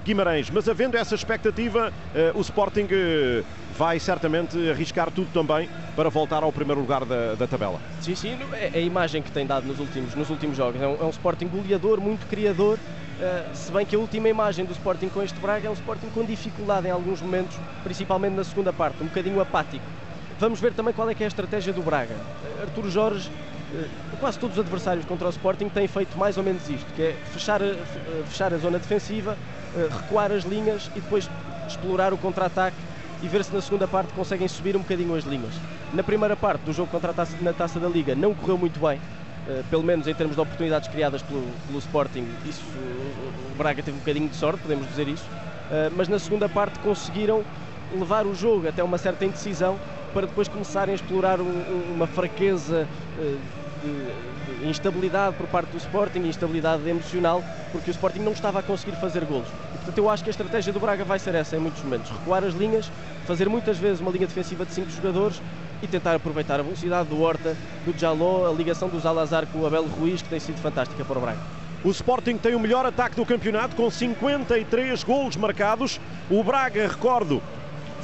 Guimarães. 0.00 0.50
Mas 0.50 0.68
havendo 0.68 0.96
essa 0.96 1.14
expectativa, 1.14 1.92
o 2.34 2.40
Sporting 2.40 2.86
vai 3.76 4.00
certamente 4.00 4.56
arriscar 4.70 5.10
tudo 5.10 5.30
também 5.32 5.68
para 5.94 6.08
voltar 6.08 6.42
ao 6.42 6.50
primeiro 6.50 6.80
lugar 6.80 7.04
da, 7.04 7.34
da 7.34 7.46
tabela. 7.46 7.78
Sim, 8.00 8.14
sim, 8.14 8.38
é, 8.52 8.70
é 8.72 8.78
a 8.78 8.80
imagem 8.80 9.22
que 9.22 9.30
tem 9.30 9.46
dado 9.46 9.66
nos 9.66 9.78
últimos, 9.78 10.14
nos 10.14 10.30
últimos 10.30 10.56
jogos. 10.56 10.80
É 10.80 10.86
um, 10.86 10.94
é 10.94 11.04
um 11.04 11.10
Sporting 11.10 11.46
goleador, 11.46 12.00
muito 12.00 12.26
criador, 12.26 12.78
uh, 12.78 13.54
se 13.56 13.70
bem 13.70 13.84
que 13.84 13.94
a 13.94 13.98
última 13.98 14.28
imagem 14.28 14.64
do 14.64 14.72
Sporting 14.72 15.08
com 15.08 15.22
este 15.22 15.38
Braga 15.38 15.68
é 15.68 15.70
um 15.70 15.74
Sporting 15.74 16.08
com 16.08 16.24
dificuldade 16.24 16.88
em 16.88 16.90
alguns 16.90 17.20
momentos, 17.20 17.56
principalmente 17.84 18.34
na 18.34 18.44
segunda 18.44 18.72
parte, 18.72 19.02
um 19.02 19.06
bocadinho 19.06 19.40
apático. 19.40 19.84
Vamos 20.38 20.60
ver 20.60 20.72
também 20.72 20.92
qual 20.92 21.08
é 21.08 21.14
que 21.14 21.22
é 21.22 21.26
a 21.26 21.28
estratégia 21.28 21.72
do 21.72 21.82
Braga. 21.82 22.16
Arturo 22.62 22.90
Jorge, 22.90 23.30
uh, 23.74 24.16
quase 24.18 24.38
todos 24.38 24.56
os 24.56 24.64
adversários 24.64 25.04
contra 25.04 25.26
o 25.26 25.30
Sporting 25.30 25.68
têm 25.68 25.86
feito 25.86 26.16
mais 26.16 26.38
ou 26.38 26.42
menos 26.42 26.68
isto, 26.70 26.86
que 26.94 27.02
é 27.02 27.16
fechar, 27.32 27.60
fechar 28.26 28.54
a 28.54 28.56
zona 28.56 28.78
defensiva, 28.78 29.36
recuar 30.02 30.32
as 30.32 30.44
linhas 30.44 30.90
e 30.96 31.00
depois 31.00 31.28
explorar 31.68 32.14
o 32.14 32.16
contra-ataque 32.16 32.76
e 33.22 33.28
ver 33.28 33.44
se 33.44 33.54
na 33.54 33.60
segunda 33.60 33.88
parte 33.88 34.12
conseguem 34.12 34.46
subir 34.48 34.76
um 34.76 34.80
bocadinho 34.80 35.14
as 35.14 35.24
linhas. 35.24 35.54
Na 35.92 36.02
primeira 36.02 36.36
parte 36.36 36.62
do 36.62 36.72
jogo 36.72 36.90
contra 36.90 37.10
a 37.10 37.14
taça, 37.14 37.36
na 37.40 37.52
Taça 37.52 37.80
da 37.80 37.88
Liga 37.88 38.14
não 38.14 38.34
correu 38.34 38.58
muito 38.58 38.78
bem, 38.80 38.98
uh, 38.98 39.64
pelo 39.70 39.82
menos 39.82 40.06
em 40.06 40.14
termos 40.14 40.36
de 40.36 40.42
oportunidades 40.42 40.88
criadas 40.88 41.22
pelo, 41.22 41.44
pelo 41.66 41.78
Sporting, 41.78 42.26
isso, 42.44 42.62
o 43.52 43.56
Braga 43.56 43.82
teve 43.82 43.96
um 43.96 44.00
bocadinho 44.00 44.28
de 44.28 44.36
sorte, 44.36 44.60
podemos 44.60 44.86
dizer 44.88 45.08
isso, 45.08 45.24
uh, 45.24 45.92
mas 45.96 46.08
na 46.08 46.18
segunda 46.18 46.48
parte 46.48 46.78
conseguiram 46.80 47.44
levar 47.94 48.26
o 48.26 48.34
jogo 48.34 48.68
até 48.68 48.82
uma 48.82 48.98
certa 48.98 49.24
indecisão 49.24 49.78
para 50.12 50.26
depois 50.26 50.48
começarem 50.48 50.92
a 50.92 50.96
explorar 50.96 51.40
um, 51.40 51.92
uma 51.94 52.06
fraqueza 52.06 52.86
uh, 53.18 53.38
de, 53.82 54.60
de 54.60 54.68
instabilidade 54.68 55.36
por 55.36 55.46
parte 55.46 55.70
do 55.70 55.76
Sporting, 55.78 56.20
instabilidade 56.20 56.88
emocional, 56.88 57.44
porque 57.72 57.90
o 57.90 57.92
Sporting 57.92 58.20
não 58.20 58.32
estava 58.32 58.58
a 58.58 58.62
conseguir 58.62 58.96
fazer 58.96 59.24
golos. 59.24 59.48
Portanto, 59.86 59.98
eu 59.98 60.10
acho 60.10 60.24
que 60.24 60.30
a 60.30 60.32
estratégia 60.32 60.72
do 60.72 60.80
Braga 60.80 61.04
vai 61.04 61.16
ser 61.16 61.36
essa 61.36 61.56
em 61.56 61.60
muitos 61.60 61.80
momentos: 61.80 62.10
recuar 62.10 62.42
as 62.42 62.54
linhas, 62.54 62.90
fazer 63.24 63.48
muitas 63.48 63.78
vezes 63.78 64.00
uma 64.00 64.10
linha 64.10 64.26
defensiva 64.26 64.66
de 64.66 64.72
5 64.72 64.90
jogadores 64.90 65.40
e 65.80 65.86
tentar 65.86 66.16
aproveitar 66.16 66.58
a 66.58 66.62
velocidade 66.64 67.08
do 67.08 67.22
Horta, 67.22 67.56
do 67.84 67.96
Jaló, 67.96 68.50
a 68.50 68.52
ligação 68.52 68.88
do 68.88 68.98
Zalazar 68.98 69.46
com 69.46 69.60
o 69.60 69.66
Abel 69.66 69.84
Ruiz, 69.84 70.20
que 70.20 70.28
tem 70.28 70.40
sido 70.40 70.58
fantástica 70.60 71.04
para 71.04 71.16
o 71.16 71.20
Braga. 71.20 71.38
O 71.84 71.90
Sporting 71.90 72.36
tem 72.36 72.56
o 72.56 72.58
melhor 72.58 72.84
ataque 72.84 73.14
do 73.14 73.24
campeonato 73.24 73.76
com 73.76 73.88
53 73.88 75.04
golos 75.04 75.36
marcados. 75.36 76.00
O 76.28 76.42
Braga, 76.42 76.88
recordo, 76.88 77.40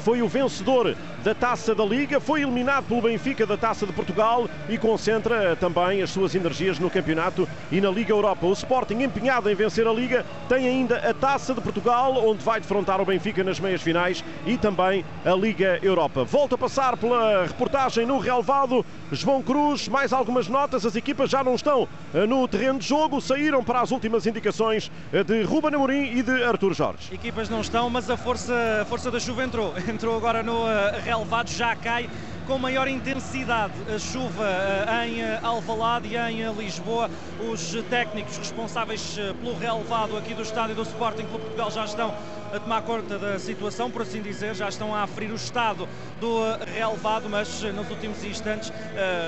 foi 0.05 0.23
o 0.23 0.29
vencedor 0.29 0.97
da 1.23 1.35
Taça 1.35 1.75
da 1.75 1.85
Liga, 1.85 2.21
foi 2.21 2.43
eliminado 2.43 2.87
pelo 2.87 3.03
Benfica 3.03 3.47
da 3.47 3.57
Taça 3.57 3.87
de 3.87 3.93
Portugal 3.93 4.49
e 4.69 4.77
concentra 4.77 5.55
também 5.55 6.03
as 6.03 6.11
suas 6.11 6.35
energias 6.35 6.79
no 6.79 6.91
campeonato 6.91 7.49
e 7.71 7.81
na 7.81 7.91
Liga 7.91 8.13
Europa. 8.13 8.47
O 8.47 8.53
Sporting, 8.53 9.03
empenhado 9.03 9.49
em 9.49 9.55
vencer 9.55 9.87
a 9.87 9.93
Liga, 9.93 10.27
tem 10.49 10.67
ainda 10.67 10.99
a 10.99 11.15
Taça 11.15 11.55
de 11.55 11.61
Portugal, 11.61 12.27
onde 12.27 12.43
vai 12.43 12.61
defrontar 12.61 13.01
o 13.01 13.05
Benfica 13.05 13.45
nas 13.45 13.61
meias 13.61 13.81
finais 13.81 14.25
e 14.45 14.59
também 14.59 15.05
a 15.25 15.33
Liga 15.33 15.79
Europa. 15.83 16.25
Volto 16.25 16.57
a 16.57 16.59
passar 16.59 16.97
pela 16.97 17.47
reportagem 17.47 18.05
no 18.05 18.19
relevado. 18.19 18.85
João 19.13 19.43
Cruz, 19.43 19.89
mais 19.89 20.13
algumas 20.13 20.49
notas. 20.49 20.85
As 20.85 20.97
equipas 20.97 21.31
já 21.31 21.45
não 21.45 21.55
estão 21.55 21.87
eh, 22.15 22.27
no 22.27 22.49
terreno 22.49 22.79
de 22.79 22.87
jogo, 22.87 23.21
saíram 23.21 23.63
para 23.63 23.81
as 23.81 23.91
últimas 23.91 24.27
indicações 24.27 24.91
eh, 25.13 25.23
de 25.23 25.43
Ruben 25.43 25.75
Amorim 25.75 26.17
e 26.17 26.23
de 26.23 26.43
Artur 26.43 26.75
Jorge. 26.75 27.15
Equipas 27.15 27.49
não 27.49 27.61
estão, 27.61 27.89
mas 27.89 28.11
a 28.11 28.17
força, 28.17 28.55
a 28.83 28.85
força 28.85 29.11
da 29.11 29.21
chuva 29.21 29.45
entrou. 29.45 29.75
Entrou 29.93 30.17
agora 30.17 30.43
no 30.43 30.65
uh, 30.65 31.12
relevado, 31.13 31.51
já 31.51 31.77
cai 31.77 32.09
com 32.47 32.59
maior 32.59 32.89
intensidade 32.89 33.75
a 33.95 33.99
chuva 33.99 34.47
eh, 34.47 35.07
em 35.07 35.21
eh, 35.21 35.39
Alvalade 35.43 36.09
e 36.09 36.17
em 36.17 36.43
eh, 36.43 36.53
Lisboa. 36.57 37.11
Os 37.51 37.73
técnicos 37.89 38.37
responsáveis 38.39 39.17
pelo 39.41 39.57
relevado 39.57 40.17
aqui 40.17 40.35
do 40.35 40.43
estádio 40.43 40.75
do 40.75 40.83
Sporting 40.83 41.25
Clube 41.25 41.45
Portugal 41.45 41.71
já 41.71 41.85
estão 41.85 42.15
a 42.53 42.61
tomar 42.61 42.83
conta 42.83 43.19
da 43.19 43.39
situação, 43.39 43.91
por 43.91 44.03
assim 44.03 44.21
dizer, 44.21 44.55
já 44.55 44.69
estão 44.69 44.95
a 44.95 45.03
aferir 45.03 45.33
o 45.33 45.37
estado 45.37 45.89
do 46.21 46.43
relevado, 46.67 47.29
mas 47.29 47.63
nos 47.63 47.89
últimos 47.91 48.23
instantes 48.23 48.71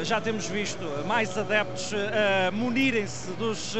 já 0.03 0.21
temos 0.21 0.47
visto 0.47 0.85
mais 1.07 1.37
adeptos 1.37 1.93
a 1.95 2.51
munirem-se 2.51 3.31
dos 3.33 3.75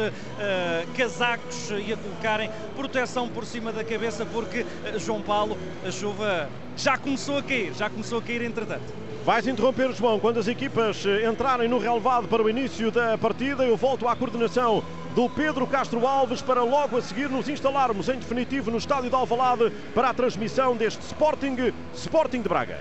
casacos 0.97 1.69
e 1.85 1.93
a 1.93 1.97
colocarem 1.97 2.49
proteção 2.75 3.29
por 3.29 3.45
cima 3.45 3.71
da 3.71 3.83
cabeça, 3.83 4.25
porque 4.25 4.65
João 4.97 5.21
Paulo, 5.21 5.57
a 5.85 5.91
chuva 5.91 6.49
já 6.75 6.97
começou 6.97 7.37
a 7.37 7.43
cair, 7.43 7.71
já 7.75 7.87
começou 7.87 8.17
a 8.17 8.21
cair 8.23 8.41
entretanto. 8.41 9.05
Vais 9.25 9.47
interromper, 9.47 9.91
João, 9.91 10.19
quando 10.19 10.39
as 10.39 10.47
equipas 10.47 11.03
eh, 11.03 11.27
entrarem 11.27 11.67
no 11.67 11.79
relevado 11.79 12.27
para 12.27 12.43
o 12.43 12.47
início 12.47 12.91
da 12.91 13.17
partida. 13.17 13.63
Eu 13.63 13.75
volto 13.75 14.07
à 14.07 14.15
coordenação 14.15 14.83
do 15.15 15.27
Pedro 15.27 15.65
Castro 15.65 16.05
Alves 16.05 16.43
para 16.43 16.61
logo 16.61 16.95
a 16.95 17.01
seguir 17.01 17.27
nos 17.27 17.49
instalarmos 17.49 18.07
em 18.07 18.19
definitivo 18.19 18.69
no 18.69 18.77
estádio 18.77 19.09
de 19.09 19.15
Alvalade 19.15 19.71
para 19.95 20.11
a 20.11 20.13
transmissão 20.13 20.77
deste 20.77 21.01
Sporting 21.01 21.73
Sporting 21.95 22.43
de 22.43 22.49
Braga. 22.49 22.77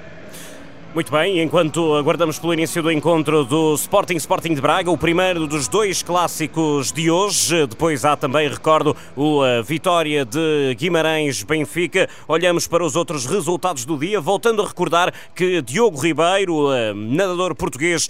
Muito 0.95 1.11
bem, 1.11 1.41
enquanto 1.41 1.97
aguardamos 1.97 2.39
pelo 2.39 2.55
início 2.55 2.81
do 2.81 2.89
encontro 2.89 3.45
do 3.45 3.75
Sporting 3.75 4.15
Sporting 4.15 4.55
de 4.55 4.61
Braga, 4.61 4.93
o 4.93 4.97
primeiro 4.97 5.45
dos 5.45 5.67
dois 5.67 6.05
clássicos 6.05 6.93
de 6.93 7.11
hoje. 7.11 7.67
Depois 7.67 8.05
há 8.05 8.17
também, 8.17 8.49
recordo, 8.49 8.97
a 9.43 9.61
Vitória 9.61 10.25
de 10.25 10.73
Guimarães-Benfica. 10.79 12.09
Olhamos 12.29 12.69
para 12.69 12.85
os 12.85 12.95
outros 12.95 13.27
resultados 13.27 13.85
do 13.85 13.99
dia, 13.99 14.21
voltando 14.21 14.63
a 14.63 14.69
recordar 14.69 15.13
que 15.35 15.61
Diogo 15.63 16.01
Ribeiro, 16.01 16.69
nadador 16.95 17.57
português, 17.57 18.09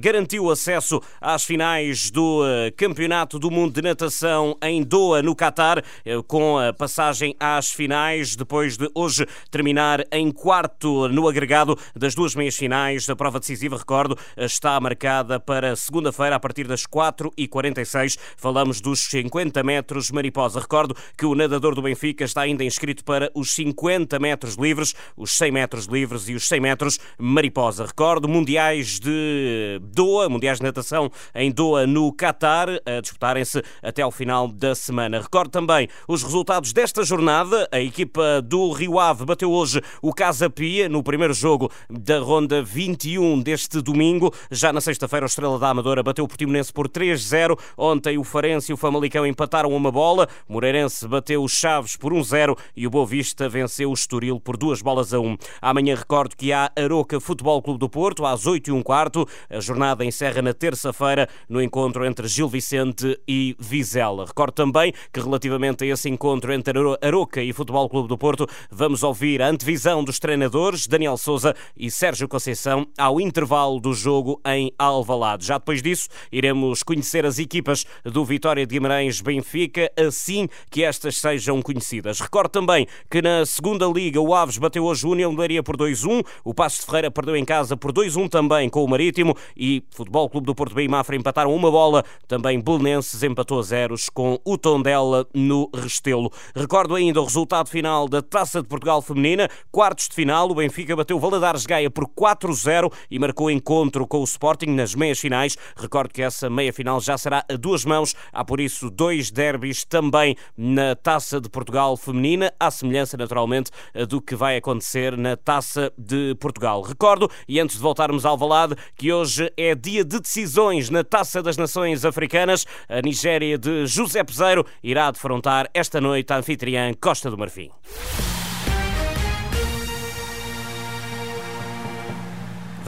garantiu 0.00 0.50
acesso 0.50 1.00
às 1.20 1.44
finais 1.44 2.10
do 2.10 2.42
Campeonato 2.76 3.38
do 3.38 3.48
Mundo 3.48 3.74
de 3.74 3.82
Natação 3.82 4.56
em 4.60 4.82
Doha, 4.82 5.22
no 5.22 5.36
Catar, 5.36 5.84
com 6.26 6.58
a 6.58 6.72
passagem 6.72 7.36
às 7.38 7.70
finais, 7.70 8.34
depois 8.34 8.76
de 8.76 8.90
hoje 8.92 9.24
terminar 9.52 10.04
em 10.10 10.32
quarto 10.32 11.06
no 11.06 11.28
agregado 11.28 11.78
das 12.08 12.14
duas 12.14 12.34
meias 12.34 12.56
finais 12.56 13.04
da 13.04 13.14
prova 13.14 13.38
decisiva, 13.38 13.76
recordo, 13.76 14.16
está 14.34 14.80
marcada 14.80 15.38
para 15.38 15.76
segunda-feira 15.76 16.36
a 16.36 16.40
partir 16.40 16.66
das 16.66 16.86
4h46. 16.86 18.18
Falamos 18.34 18.80
dos 18.80 19.00
50 19.00 19.62
metros 19.62 20.10
mariposa. 20.10 20.58
Recordo 20.58 20.96
que 21.18 21.26
o 21.26 21.34
nadador 21.34 21.74
do 21.74 21.82
Benfica 21.82 22.24
está 22.24 22.40
ainda 22.40 22.64
inscrito 22.64 23.04
para 23.04 23.30
os 23.34 23.52
50 23.52 24.18
metros 24.18 24.54
livres, 24.54 24.94
os 25.18 25.32
100 25.32 25.52
metros 25.52 25.84
livres 25.84 26.30
e 26.30 26.34
os 26.34 26.48
100 26.48 26.60
metros 26.60 26.98
mariposa. 27.18 27.84
Recordo, 27.84 28.26
mundiais 28.26 28.98
de 28.98 29.78
Doha, 29.82 30.30
mundiais 30.30 30.56
de 30.56 30.64
natação 30.64 31.10
em 31.34 31.52
Doha, 31.52 31.86
no 31.86 32.10
Qatar, 32.14 32.70
a 32.86 33.02
disputarem-se 33.02 33.62
até 33.82 34.00
ao 34.00 34.10
final 34.10 34.48
da 34.48 34.74
semana. 34.74 35.20
Recordo 35.20 35.50
também 35.50 35.90
os 36.08 36.22
resultados 36.22 36.72
desta 36.72 37.02
jornada. 37.02 37.68
A 37.70 37.80
equipa 37.80 38.40
do 38.40 38.72
Rio 38.72 38.98
Ave 38.98 39.26
bateu 39.26 39.52
hoje 39.52 39.82
o 40.00 40.14
Casa 40.14 40.48
Pia 40.48 40.88
no 40.88 41.02
primeiro 41.02 41.34
jogo 41.34 41.70
da 41.98 42.18
ronda 42.20 42.62
21 42.62 43.40
deste 43.40 43.82
domingo. 43.82 44.32
Já 44.50 44.72
na 44.72 44.80
sexta-feira, 44.80 45.26
o 45.26 45.28
Estrela 45.28 45.58
da 45.58 45.68
Amadora 45.68 46.02
bateu 46.02 46.24
o 46.24 46.28
Portimonense 46.28 46.72
por 46.72 46.88
3-0. 46.88 47.58
Ontem, 47.76 48.16
o 48.16 48.24
Farense 48.24 48.70
e 48.70 48.74
o 48.74 48.76
Famalicão 48.76 49.26
empataram 49.26 49.70
uma 49.70 49.90
bola. 49.90 50.28
O 50.48 50.54
Moreirense 50.54 51.06
bateu 51.08 51.42
os 51.42 51.52
Chaves 51.52 51.96
por 51.96 52.12
1-0 52.12 52.56
e 52.76 52.86
o 52.86 52.90
Boa 52.90 53.06
Vista 53.06 53.48
venceu 53.48 53.90
o 53.90 53.94
Estoril 53.94 54.40
por 54.40 54.56
duas 54.56 54.80
bolas 54.80 55.12
a 55.12 55.20
1. 55.20 55.36
Amanhã, 55.60 55.94
recordo 55.94 56.36
que 56.36 56.52
há 56.52 56.70
Aroca 56.76 57.20
Futebol 57.20 57.60
Clube 57.60 57.80
do 57.80 57.88
Porto, 57.88 58.24
às 58.24 58.46
8 58.46 58.68
e 58.68 58.72
um 58.72 58.82
quarto. 58.82 59.26
A 59.50 59.60
jornada 59.60 60.04
encerra 60.04 60.40
na 60.40 60.54
terça-feira 60.54 61.28
no 61.48 61.60
encontro 61.60 62.04
entre 62.06 62.28
Gil 62.28 62.48
Vicente 62.48 63.18
e 63.26 63.56
Vizela. 63.58 64.26
Recordo 64.26 64.52
também 64.52 64.92
que, 65.12 65.20
relativamente 65.20 65.84
a 65.84 65.86
esse 65.88 66.08
encontro 66.08 66.52
entre 66.52 66.78
Aroca 67.02 67.42
e 67.42 67.52
Futebol 67.52 67.88
Clube 67.88 68.08
do 68.08 68.16
Porto, 68.16 68.46
vamos 68.70 69.02
ouvir 69.02 69.42
a 69.42 69.48
antevisão 69.48 70.04
dos 70.04 70.18
treinadores 70.18 70.86
Daniel 70.86 71.16
Souza 71.16 71.54
e 71.76 71.87
Sérgio 71.90 72.28
Conceição 72.28 72.86
ao 72.96 73.20
intervalo 73.20 73.80
do 73.80 73.92
jogo 73.92 74.40
em 74.46 74.72
Alvalade. 74.78 75.46
Já 75.46 75.58
depois 75.58 75.82
disso, 75.82 76.08
iremos 76.30 76.82
conhecer 76.82 77.24
as 77.26 77.38
equipas 77.38 77.84
do 78.04 78.24
Vitória 78.24 78.66
de 78.66 78.74
Guimarães 78.74 79.20
Benfica, 79.20 79.90
assim 79.96 80.48
que 80.70 80.84
estas 80.84 81.16
sejam 81.16 81.60
conhecidas. 81.62 82.20
Recordo 82.20 82.50
também 82.50 82.86
que 83.10 83.22
na 83.22 83.44
segunda 83.46 83.86
liga 83.86 84.20
o 84.20 84.34
Aves 84.34 84.58
bateu 84.58 84.84
hoje 84.84 85.06
o 85.06 85.10
União 85.10 85.34
Leiria 85.34 85.62
por 85.62 85.76
2-1, 85.76 86.24
o 86.44 86.54
Passos 86.54 86.80
de 86.80 86.86
Ferreira 86.86 87.10
perdeu 87.10 87.36
em 87.36 87.44
casa 87.44 87.76
por 87.76 87.92
2-1 87.92 88.28
também 88.28 88.68
com 88.68 88.84
o 88.84 88.88
Marítimo 88.88 89.34
e 89.56 89.82
Futebol 89.90 90.28
Clube 90.28 90.46
do 90.46 90.54
Porto 90.54 90.74
B 90.74 90.84
e 90.84 90.88
Mafra 90.88 91.16
empataram 91.16 91.54
uma 91.54 91.70
bola, 91.70 92.04
também 92.26 92.60
Belenenses 92.60 93.22
empatou 93.22 93.58
a 93.58 93.62
zeros 93.62 94.08
com 94.08 94.38
o 94.44 94.58
Tondela 94.58 95.26
no 95.34 95.70
Restelo. 95.74 96.30
Recordo 96.54 96.94
ainda 96.94 97.20
o 97.20 97.24
resultado 97.24 97.68
final 97.68 98.08
da 98.08 98.22
Taça 98.22 98.62
de 98.62 98.68
Portugal 98.68 99.02
Feminina, 99.02 99.48
quartos 99.70 100.08
de 100.08 100.14
final, 100.14 100.50
o 100.50 100.54
Benfica 100.54 100.96
bateu 100.96 101.18
Valadares 101.18 101.66
Gaia 101.68 101.90
por 101.90 102.06
4-0 102.06 102.90
e 103.10 103.18
marcou 103.18 103.50
encontro 103.50 104.06
com 104.06 104.20
o 104.20 104.24
Sporting 104.24 104.70
nas 104.70 104.94
meias 104.94 105.20
finais. 105.20 105.56
Recordo 105.76 106.14
que 106.14 106.22
essa 106.22 106.48
meia 106.48 106.72
final 106.72 106.98
já 106.98 107.18
será 107.18 107.44
a 107.46 107.56
duas 107.56 107.84
mãos, 107.84 108.14
há 108.32 108.42
por 108.42 108.58
isso 108.58 108.90
dois 108.90 109.30
derbys 109.30 109.84
também 109.84 110.34
na 110.56 110.96
Taça 110.96 111.38
de 111.38 111.50
Portugal 111.50 111.94
Feminina, 111.96 112.52
à 112.58 112.70
semelhança 112.70 113.18
naturalmente 113.18 113.70
do 114.08 114.22
que 114.22 114.34
vai 114.34 114.56
acontecer 114.56 115.16
na 115.16 115.36
Taça 115.36 115.92
de 115.98 116.34
Portugal. 116.40 116.80
Recordo, 116.80 117.30
e 117.46 117.60
antes 117.60 117.76
de 117.76 117.82
voltarmos 117.82 118.24
ao 118.24 118.38
Valade, 118.38 118.74
que 118.96 119.12
hoje 119.12 119.52
é 119.54 119.74
dia 119.74 120.02
de 120.02 120.18
decisões 120.18 120.88
na 120.88 121.04
Taça 121.04 121.42
das 121.42 121.58
Nações 121.58 122.04
Africanas. 122.04 122.64
A 122.88 123.02
Nigéria 123.02 123.58
de 123.58 123.86
José 123.86 124.24
Peseiro 124.24 124.64
irá 124.82 125.10
defrontar 125.10 125.68
esta 125.74 126.00
noite 126.00 126.32
a 126.32 126.38
anfitriã 126.38 126.94
Costa 126.98 127.30
do 127.30 127.36
Marfim. 127.36 127.70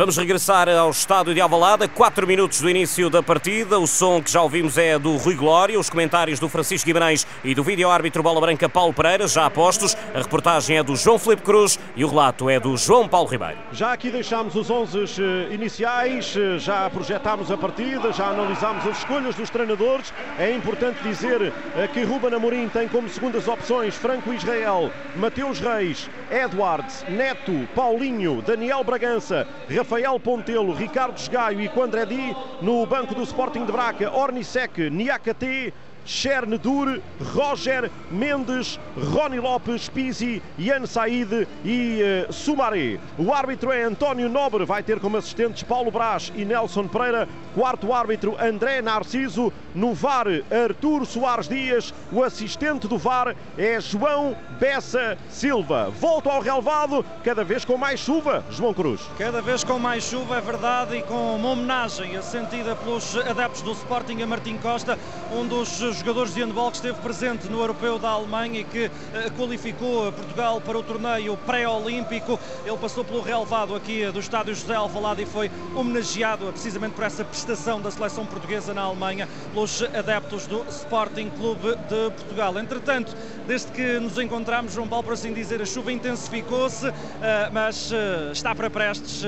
Vamos 0.01 0.17
regressar 0.17 0.67
ao 0.67 0.89
estádio 0.89 1.35
de 1.35 1.43
Alvalade, 1.43 1.87
4 1.87 2.27
minutos 2.27 2.63
do 2.63 2.71
início 2.71 3.11
da 3.11 3.23
partida. 3.23 3.79
O 3.79 3.87
som 3.87 4.23
que 4.23 4.31
já 4.31 4.41
ouvimos 4.41 4.79
é 4.79 4.99
do 4.99 5.15
Rui 5.19 5.35
Glória, 5.35 5.79
os 5.79 5.91
comentários 5.91 6.41
do 6.41 6.49
Francisco 6.49 6.87
Guimarães 6.87 7.27
e 7.45 7.55
do 7.55 7.63
vídeo-árbitro 7.63 8.23
Bola 8.23 8.41
Branca 8.41 8.67
Paulo 8.67 8.95
Pereira, 8.95 9.29
já 9.29 9.45
apostos. 9.45 9.95
A 10.15 10.21
reportagem 10.21 10.79
é 10.79 10.83
do 10.83 10.97
João 10.97 11.19
Felipe 11.19 11.43
Cruz 11.43 11.79
e 11.95 12.03
o 12.03 12.09
relato 12.09 12.49
é 12.49 12.59
do 12.59 12.79
João 12.79 13.07
Paulo 13.07 13.29
Ribeiro. 13.29 13.59
Já 13.73 13.93
aqui 13.93 14.09
deixámos 14.09 14.57
os 14.57 14.71
11 14.71 15.01
eh, 15.01 15.55
iniciais, 15.55 16.35
eh, 16.35 16.59
já 16.59 16.89
projetámos 16.89 17.51
a 17.51 17.59
partida, 17.59 18.11
já 18.11 18.29
analisámos 18.29 18.87
as 18.87 18.97
escolhas 18.97 19.35
dos 19.35 19.51
treinadores. 19.51 20.15
É 20.39 20.51
importante 20.51 21.03
dizer 21.03 21.53
eh, 21.77 21.87
que 21.89 22.05
Ruben 22.05 22.33
Amorim 22.33 22.71
tem 22.71 22.89
como 22.89 23.07
segundas 23.07 23.47
opções 23.47 23.97
Franco 23.97 24.33
Israel, 24.33 24.91
Mateus 25.15 25.61
Reis, 25.61 26.09
Edwards, 26.31 27.05
Neto, 27.07 27.69
Paulinho, 27.75 28.41
Daniel 28.41 28.83
Bragança, 28.83 29.47
Rafael 29.69 29.90
Pontelo, 30.23 30.73
Ricardo 30.73 31.19
Esgaio 31.19 31.61
e 31.61 31.69
Quandredi 31.69 32.37
no 32.63 32.87
banco 32.87 33.13
do 33.13 33.25
Sporting 33.25 33.65
de 33.65 33.73
Braca, 33.73 34.09
Ornisek, 34.13 34.89
Niakate, 34.89 35.75
Chernedur, 36.11 37.01
Roger 37.33 37.89
Mendes, 38.11 38.81
Rony 38.97 39.39
Lopes, 39.39 39.89
Pizzi, 39.89 40.43
Ian 40.59 40.85
Said 40.85 41.47
e 41.65 42.03
uh, 42.29 42.33
Sumaré. 42.33 42.99
O 43.17 43.33
árbitro 43.33 43.71
é 43.71 43.85
António 43.85 44.29
Nobre, 44.29 44.65
vai 44.65 44.83
ter 44.83 44.99
como 44.99 45.17
assistentes 45.17 45.63
Paulo 45.63 45.91
Brás 45.91 46.33
e 46.35 46.45
Nelson 46.45 46.89
Pereira. 46.89 47.29
Quarto 47.55 47.93
árbitro 47.93 48.37
André 48.41 48.83
Narciso. 48.83 49.53
No 49.73 49.95
VAR, 49.95 50.27
Artur 50.51 51.07
Soares 51.07 51.47
Dias. 51.49 51.95
O 52.11 52.25
assistente 52.25 52.89
do 52.89 52.99
VAR 52.99 53.37
é 53.57 53.81
João 53.81 54.37
Bessa 54.59 55.17
Silva. 55.29 55.91
Volto 55.91 56.29
ao 56.29 56.41
relevado, 56.41 57.05
cada 57.23 57.45
vez 57.45 57.65
com 57.65 57.77
mais 57.77 58.01
chuva, 58.01 58.45
João 58.51 58.75
Cruz. 58.75 59.01
Cada 59.17 59.41
vez 59.41 59.63
com 59.63 59.79
mais 59.79 60.03
chuva, 60.03 60.39
é 60.39 60.41
verdade, 60.41 60.97
e 60.97 61.03
com 61.03 61.37
uma 61.37 61.51
homenagem 61.51 62.21
sentida 62.21 62.75
pelos 62.75 63.17
adeptos 63.17 63.63
do 63.63 63.73
Sporting 63.73 64.21
a 64.23 64.27
Martim 64.27 64.57
Costa, 64.59 64.99
um 65.33 65.47
dos 65.47 65.81
jogadores 66.01 66.33
de 66.33 66.43
handball 66.43 66.71
que 66.71 66.77
esteve 66.77 66.99
presente 67.01 67.47
no 67.49 67.61
Europeu 67.61 67.99
da 67.99 68.09
Alemanha 68.09 68.61
e 68.61 68.65
que 68.65 68.87
uh, 68.87 68.91
qualificou 69.37 70.11
Portugal 70.11 70.59
para 70.61 70.79
o 70.79 70.83
torneio 70.83 71.37
pré-olímpico. 71.37 72.41
Ele 72.65 72.77
passou 72.79 73.05
pelo 73.05 73.21
relevado 73.21 73.75
aqui 73.75 74.11
do 74.11 74.19
estádio 74.19 74.55
José 74.55 74.75
Alvalade 74.75 75.23
e 75.23 75.27
foi 75.27 75.51
homenageado 75.75 76.47
precisamente 76.47 76.95
por 76.95 77.05
essa 77.05 77.23
prestação 77.23 77.83
da 77.83 77.91
seleção 77.91 78.25
portuguesa 78.25 78.73
na 78.73 78.83
Alemanha 78.83 79.29
pelos 79.53 79.83
adeptos 79.83 80.47
do 80.47 80.65
Sporting 80.71 81.29
Clube 81.31 81.77
de 81.77 82.11
Portugal. 82.17 82.59
Entretanto, 82.59 83.15
desde 83.47 83.71
que 83.71 83.99
nos 83.99 84.19
encontramos, 84.19 84.73
João 84.73 84.89
Paulo, 84.89 85.05
por 85.05 85.13
assim 85.13 85.35
dizer, 85.35 85.61
a 85.61 85.67
chuva 85.67 85.93
intensificou-se, 85.93 86.87
mas 87.53 87.93
está 88.33 88.55
para 88.55 88.71
prestes 88.71 89.23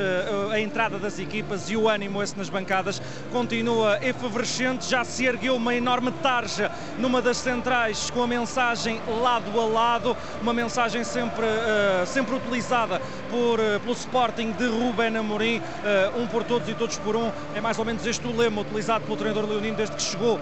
a 0.51 0.59
entrada 0.59 0.99
das 0.99 1.19
equipas 1.19 1.69
e 1.71 1.77
o 1.77 1.89
ânimo 1.89 2.23
esse 2.23 2.37
nas 2.39 2.49
bancadas 2.49 3.03
continua 3.31 3.99
efervescente, 4.03 4.89
já 4.89 5.05
se 5.05 5.25
ergueu 5.25 5.57
uma 5.57 5.75
enorme 5.75 6.11
tarja 6.23 6.62
numa 6.99 7.23
das 7.23 7.37
centrais 7.37 8.11
com 8.11 8.23
a 8.23 8.27
mensagem 8.27 9.01
lado 9.23 9.61
a 9.61 9.65
lado, 9.65 10.17
uma 10.41 10.53
mensagem 10.53 11.05
sempre, 11.05 11.45
uh, 11.45 12.07
sempre 12.07 12.35
utilizada 12.35 13.01
por, 13.31 13.59
uh, 13.59 13.81
pelo 13.81 13.93
Sporting 13.93 14.53
de 14.53 14.67
Ruben 14.67 15.17
Amorim, 15.17 15.59
uh, 15.59 16.21
um 16.21 16.27
por 16.27 16.45
todos 16.45 16.69
e 16.69 16.75
todos 16.75 16.99
por 16.99 17.17
um, 17.17 17.31
é 17.55 17.61
mais 17.61 17.79
ou 17.79 17.85
menos 17.85 18.07
este 18.07 18.27
o 18.27 18.37
lema 18.37 18.61
utilizado 18.61 19.05
pelo 19.05 19.17
treinador 19.17 19.49
Leonino 19.49 19.77
desde 19.77 19.97
que 19.97 20.03
chegou 20.03 20.39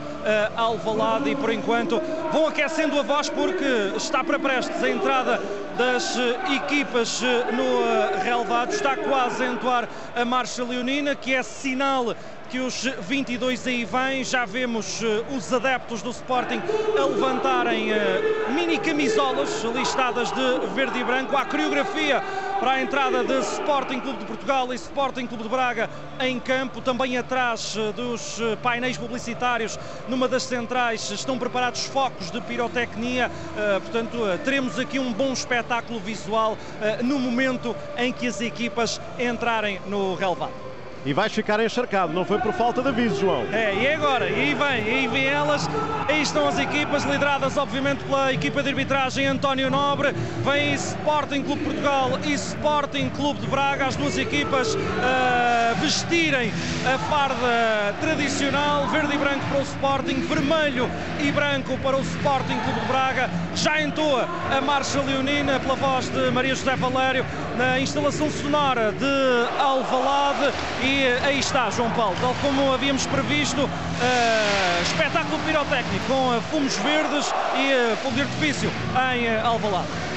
a 0.57 0.61
Alvalade 0.61 1.31
e 1.31 1.37
por 1.37 1.53
enquanto 1.53 2.01
vão 2.33 2.47
aquecendo 2.47 2.99
a 2.99 3.03
voz 3.03 3.29
porque 3.29 3.92
está 3.97 4.23
para 4.23 4.38
prestes 4.38 4.83
a 4.83 4.88
entrada 4.88 5.40
das 5.77 6.16
equipas 6.55 7.23
no 7.53 8.23
relevado, 8.23 8.73
está 8.73 8.97
quase 8.97 9.42
a 9.42 9.47
entoar 9.47 9.88
a 10.14 10.25
marcha 10.25 10.62
leonina, 10.62 11.14
que 11.14 11.35
é 11.35 11.42
sinal 11.42 12.14
que 12.51 12.59
os 12.59 12.83
22 12.83 13.67
aí 13.67 13.85
vêm. 13.85 14.25
Já 14.25 14.45
vemos 14.45 15.01
uh, 15.01 15.25
os 15.37 15.53
adeptos 15.53 16.03
do 16.03 16.11
Sporting 16.11 16.61
a 16.99 17.05
levantarem 17.05 17.93
uh, 17.93 18.53
mini 18.53 18.77
camisolas 18.77 19.63
listadas 19.63 20.33
de 20.33 20.67
verde 20.75 20.99
e 20.99 21.05
branco. 21.05 21.37
Há 21.37 21.45
coreografia 21.45 22.21
para 22.59 22.73
a 22.73 22.83
entrada 22.83 23.23
de 23.23 23.39
Sporting 23.39 24.01
Clube 24.01 24.19
de 24.19 24.25
Portugal 24.25 24.73
e 24.73 24.77
Sporting 24.77 25.27
Clube 25.27 25.45
de 25.45 25.49
Braga 25.49 25.89
em 26.19 26.41
campo. 26.41 26.81
Também 26.81 27.17
atrás 27.17 27.77
uh, 27.77 27.93
dos 27.93 28.41
painéis 28.61 28.99
publicitários, 28.99 29.79
numa 30.09 30.27
das 30.27 30.43
centrais, 30.43 31.09
estão 31.13 31.39
preparados 31.39 31.85
focos 31.87 32.31
de 32.31 32.41
pirotecnia. 32.41 33.31
portanto, 33.83 34.19
teremos 34.45 34.79
aqui 34.79 34.99
um 34.99 35.13
bom 35.13 35.33
espetáculo 35.33 36.01
visual 36.01 36.59
no 37.03 37.19
momento 37.19 37.77
em 37.97 38.13
que 38.13 38.27
as 38.27 38.41
equipas 38.41 39.01
entrarem 39.19 39.81
no 39.87 40.15
relevado 40.15 40.70
e 41.05 41.13
vais 41.13 41.33
ficar 41.33 41.61
encharcado. 41.61 42.13
Não 42.13 42.25
foi 42.25 42.39
por 42.39 42.53
falta 42.53 42.83
de 42.83 42.89
aviso, 42.89 43.21
João. 43.21 43.47
É, 43.53 43.75
e 43.75 43.89
agora? 43.89 44.29
E 44.29 44.55
vem, 44.55 45.05
e 45.05 45.09
vem 45.09 45.25
elas. 45.27 45.69
Aí 46.09 46.23
estão 46.23 46.47
as 46.47 46.59
equipas, 46.59 47.05
lideradas 47.05 47.57
obviamente 47.57 48.05
pela 48.05 48.33
equipa 48.33 48.63
de 48.63 48.69
arbitragem 48.69 49.27
António 49.27 49.71
Nobre. 49.71 50.13
Vem 50.45 50.75
Sporting 50.75 51.43
Clube 51.43 51.65
Portugal 51.65 52.19
e 52.25 52.33
Sporting 52.33 53.09
Clube 53.11 53.41
de 53.41 53.47
Braga, 53.47 53.87
as 53.87 53.97
duas 53.97 54.19
equipas 54.19 54.75
uh, 54.75 54.79
vestirem 55.81 56.53
a 56.87 56.99
farda 56.99 57.95
tradicional, 58.01 58.87
verde 58.89 59.15
e 59.15 59.19
branco 59.19 59.45
para 59.49 59.59
o 59.59 59.63
Sporting, 59.63 60.21
vermelho 60.21 60.91
e 61.21 61.31
branco 61.33 61.79
para 61.79 61.97
o 61.97 62.01
Sporting 62.01 62.59
Clube 62.61 62.81
de 62.81 62.87
Braga. 62.87 63.31
Já 63.55 63.81
entoa 63.83 64.29
a 64.51 64.61
marcha 64.61 65.01
leonina 65.01 65.59
pela 65.61 65.75
voz 65.75 66.09
de 66.09 66.31
Maria 66.31 66.55
José 66.55 66.77
Valério 66.77 67.25
na 67.57 67.81
instalação 67.81 68.31
sonora 68.31 68.93
de 68.93 69.61
Alvalade 69.61 70.53
e 70.83 70.89
e 70.90 71.24
aí 71.24 71.38
está 71.38 71.70
João 71.70 71.90
Paulo, 71.90 72.16
tal 72.20 72.35
como 72.42 72.72
havíamos 72.72 73.07
previsto, 73.07 73.62
uh, 73.64 74.83
espetáculo 74.83 75.38
pirotécnico 75.46 76.05
com 76.07 76.37
uh, 76.37 76.40
fumos 76.50 76.76
verdes 76.79 77.33
e 77.55 77.92
uh, 77.92 77.96
fogo 77.98 78.16
de 78.16 78.22
artifício 78.22 78.70
em 79.14 79.29
uh, 79.29 79.46
Alvalade. 79.46 80.10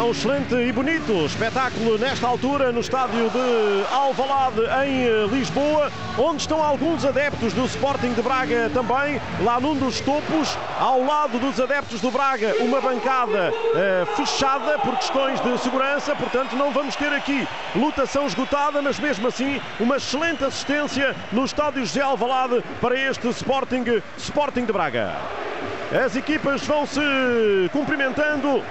É 0.00 0.02
um 0.02 0.12
excelente 0.12 0.54
e 0.54 0.72
bonito 0.72 1.12
espetáculo 1.26 1.98
nesta 1.98 2.26
altura 2.26 2.72
no 2.72 2.80
estádio 2.80 3.28
de 3.28 3.94
Alvalade 3.94 4.62
em 4.86 5.04
eh, 5.04 5.26
Lisboa, 5.30 5.92
onde 6.16 6.40
estão 6.40 6.64
alguns 6.64 7.04
adeptos 7.04 7.52
do 7.52 7.66
Sporting 7.66 8.14
de 8.14 8.22
Braga 8.22 8.70
também, 8.72 9.20
lá 9.44 9.60
num 9.60 9.76
dos 9.76 10.00
topos, 10.00 10.56
ao 10.78 11.04
lado 11.04 11.38
dos 11.38 11.60
adeptos 11.60 12.00
do 12.00 12.10
Braga, 12.10 12.54
uma 12.60 12.80
bancada 12.80 13.52
eh, 13.74 14.06
fechada 14.16 14.78
por 14.78 14.96
questões 14.96 15.38
de 15.38 15.58
segurança, 15.58 16.16
portanto 16.16 16.56
não 16.56 16.72
vamos 16.72 16.96
ter 16.96 17.12
aqui 17.12 17.46
lutação 17.76 18.26
esgotada, 18.26 18.80
mas 18.80 18.98
mesmo 18.98 19.28
assim 19.28 19.60
uma 19.78 19.98
excelente 19.98 20.42
assistência 20.42 21.14
no 21.30 21.44
estádio 21.44 21.84
José 21.84 22.00
Alvalade 22.00 22.64
para 22.80 22.98
este 22.98 23.28
Sporting, 23.28 23.84
Sporting 24.16 24.64
de 24.64 24.72
Braga. 24.72 25.14
As 25.92 26.16
equipas 26.16 26.64
vão 26.66 26.86
se 26.86 27.00
cumprimentando 27.70 28.62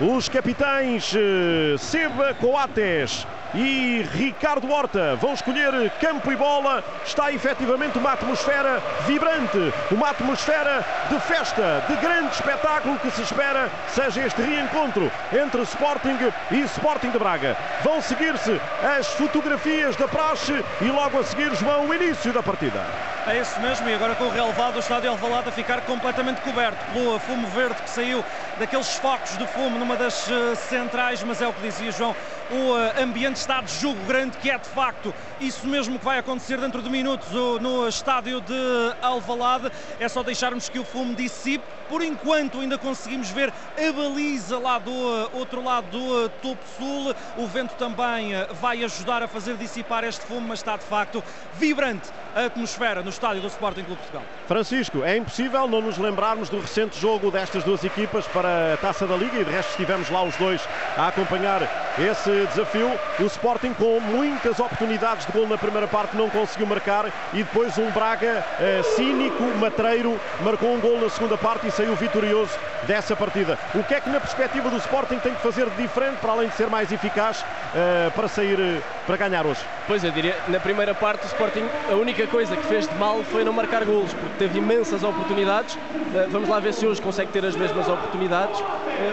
os 0.00 0.28
capitães 0.28 1.14
eh, 1.14 1.76
Seba 1.78 2.34
Coates 2.34 3.26
e 3.54 4.04
Ricardo 4.12 4.68
Horta 4.70 5.14
vão 5.16 5.34
escolher 5.34 5.90
campo 6.00 6.32
e 6.32 6.36
bola. 6.36 6.82
Está 7.06 7.32
efetivamente 7.32 7.98
uma 7.98 8.12
atmosfera 8.12 8.82
vibrante, 9.06 9.72
uma 9.92 10.10
atmosfera 10.10 10.84
de 11.08 11.20
festa, 11.20 11.84
de 11.88 11.94
grande 11.96 12.34
espetáculo 12.34 12.98
que 12.98 13.10
se 13.12 13.22
espera 13.22 13.70
seja 13.88 14.26
este 14.26 14.42
reencontro 14.42 15.10
entre 15.32 15.62
Sporting 15.62 16.18
e 16.50 16.60
Sporting 16.62 17.10
de 17.10 17.18
Braga. 17.18 17.56
Vão 17.82 18.02
seguir-se 18.02 18.60
as 18.82 19.06
fotografias 19.08 19.94
da 19.94 20.08
praxe 20.08 20.64
e 20.80 20.86
logo 20.86 21.20
a 21.20 21.24
seguir, 21.24 21.54
João, 21.54 21.86
o 21.86 21.94
início 21.94 22.32
da 22.32 22.42
partida. 22.42 23.13
É 23.26 23.40
isso 23.40 23.58
mesmo, 23.58 23.88
e 23.88 23.94
agora 23.94 24.14
com 24.14 24.24
o 24.24 24.28
relevado, 24.28 24.76
o 24.76 24.80
estádio 24.80 25.08
Alvalade 25.08 25.48
a 25.48 25.52
ficar 25.52 25.80
completamente 25.80 26.42
coberto 26.42 26.84
pelo 26.92 27.18
fumo 27.18 27.48
verde 27.48 27.80
que 27.80 27.88
saiu 27.88 28.22
daqueles 28.58 28.96
focos 28.96 29.38
de 29.38 29.46
fumo 29.46 29.78
numa 29.78 29.96
das 29.96 30.28
uh, 30.28 30.54
centrais, 30.54 31.22
mas 31.22 31.40
é 31.40 31.48
o 31.48 31.52
que 31.54 31.62
dizia 31.62 31.90
João, 31.90 32.14
o 32.50 32.54
uh, 32.54 33.02
ambiente 33.02 33.36
está 33.36 33.62
de 33.62 33.72
jogo 33.80 33.98
grande, 34.06 34.36
que 34.36 34.50
é 34.50 34.58
de 34.58 34.68
facto 34.68 35.14
isso 35.40 35.66
mesmo 35.66 35.98
que 35.98 36.04
vai 36.04 36.18
acontecer 36.18 36.58
dentro 36.58 36.82
de 36.82 36.90
minutos 36.90 37.26
no 37.62 37.88
estádio 37.88 38.42
de 38.42 38.94
Alvalade. 39.00 39.72
É 39.98 40.06
só 40.06 40.22
deixarmos 40.22 40.68
que 40.68 40.78
o 40.78 40.84
fumo 40.84 41.14
dissipe. 41.14 41.64
Por 41.94 42.02
enquanto 42.02 42.58
ainda 42.58 42.76
conseguimos 42.76 43.30
ver 43.30 43.52
a 43.78 43.92
baliza 43.92 44.58
lá 44.58 44.80
do 44.80 44.92
outro 45.32 45.62
lado 45.62 45.86
do 45.96 46.28
topo 46.42 46.64
sul. 46.76 47.14
O 47.36 47.46
vento 47.46 47.76
também 47.76 48.32
vai 48.60 48.82
ajudar 48.82 49.22
a 49.22 49.28
fazer 49.28 49.56
dissipar 49.56 50.02
este 50.02 50.26
fumo, 50.26 50.48
mas 50.48 50.58
está 50.58 50.76
de 50.76 50.82
facto 50.82 51.22
vibrante 51.56 52.10
a 52.34 52.46
atmosfera 52.46 53.00
no 53.00 53.10
estádio 53.10 53.40
do 53.40 53.46
Sporting 53.46 53.84
Clube 53.84 54.00
Portugal. 54.00 54.24
Francisco, 54.48 55.04
é 55.04 55.16
impossível 55.16 55.68
não 55.68 55.80
nos 55.80 55.96
lembrarmos 55.96 56.48
do 56.48 56.58
recente 56.58 56.98
jogo 56.98 57.30
destas 57.30 57.62
duas 57.62 57.84
equipas 57.84 58.26
para 58.26 58.74
a 58.74 58.76
Taça 58.76 59.06
da 59.06 59.14
Liga 59.16 59.38
e 59.38 59.44
de 59.44 59.52
resto 59.52 59.70
estivemos 59.70 60.10
lá 60.10 60.24
os 60.24 60.34
dois 60.34 60.60
a 60.96 61.06
acompanhar 61.06 61.62
esse 61.96 62.44
desafio. 62.48 62.90
O 63.20 63.26
Sporting 63.26 63.72
com 63.72 64.00
muitas 64.00 64.58
oportunidades 64.58 65.26
de 65.26 65.32
gol 65.32 65.46
na 65.46 65.56
primeira 65.56 65.86
parte 65.86 66.16
não 66.16 66.28
conseguiu 66.28 66.66
marcar 66.66 67.06
e 67.32 67.44
depois 67.44 67.78
um 67.78 67.88
Braga 67.92 68.44
eh, 68.58 68.82
cínico, 68.96 69.44
matreiro, 69.60 70.20
marcou 70.40 70.74
um 70.74 70.80
gol 70.80 71.00
na 71.00 71.08
segunda 71.08 71.38
parte 71.38 71.68
e 71.68 71.70
saiu 71.70 71.83
vitorioso 71.92 72.58
dessa 72.86 73.14
partida. 73.14 73.58
O 73.74 73.82
que 73.82 73.94
é 73.94 74.00
que 74.00 74.08
na 74.08 74.20
perspectiva 74.20 74.70
do 74.70 74.76
Sporting 74.78 75.18
tem 75.18 75.34
que 75.34 75.42
fazer 75.42 75.68
de 75.68 75.82
diferente 75.82 76.16
para 76.20 76.32
além 76.32 76.48
de 76.48 76.54
ser 76.54 76.68
mais 76.68 76.90
eficaz 76.90 77.44
eh, 77.74 78.10
para 78.14 78.28
sair, 78.28 78.58
eh, 78.58 78.80
para 79.06 79.16
ganhar 79.16 79.44
hoje? 79.44 79.60
Pois 79.86 80.02
eu 80.02 80.10
diria, 80.10 80.36
na 80.48 80.58
primeira 80.58 80.94
parte 80.94 81.24
o 81.24 81.26
Sporting 81.26 81.64
a 81.90 81.94
única 81.94 82.26
coisa 82.26 82.56
que 82.56 82.66
fez 82.66 82.88
de 82.88 82.94
mal 82.94 83.22
foi 83.24 83.44
não 83.44 83.52
marcar 83.52 83.84
golos, 83.84 84.12
porque 84.14 84.36
teve 84.38 84.58
imensas 84.58 85.02
oportunidades. 85.02 85.78
Eh, 86.14 86.26
vamos 86.30 86.48
lá 86.48 86.58
ver 86.60 86.72
se 86.72 86.86
hoje 86.86 87.02
consegue 87.02 87.30
ter 87.30 87.44
as 87.44 87.56
mesmas 87.56 87.88
oportunidades. 87.88 88.62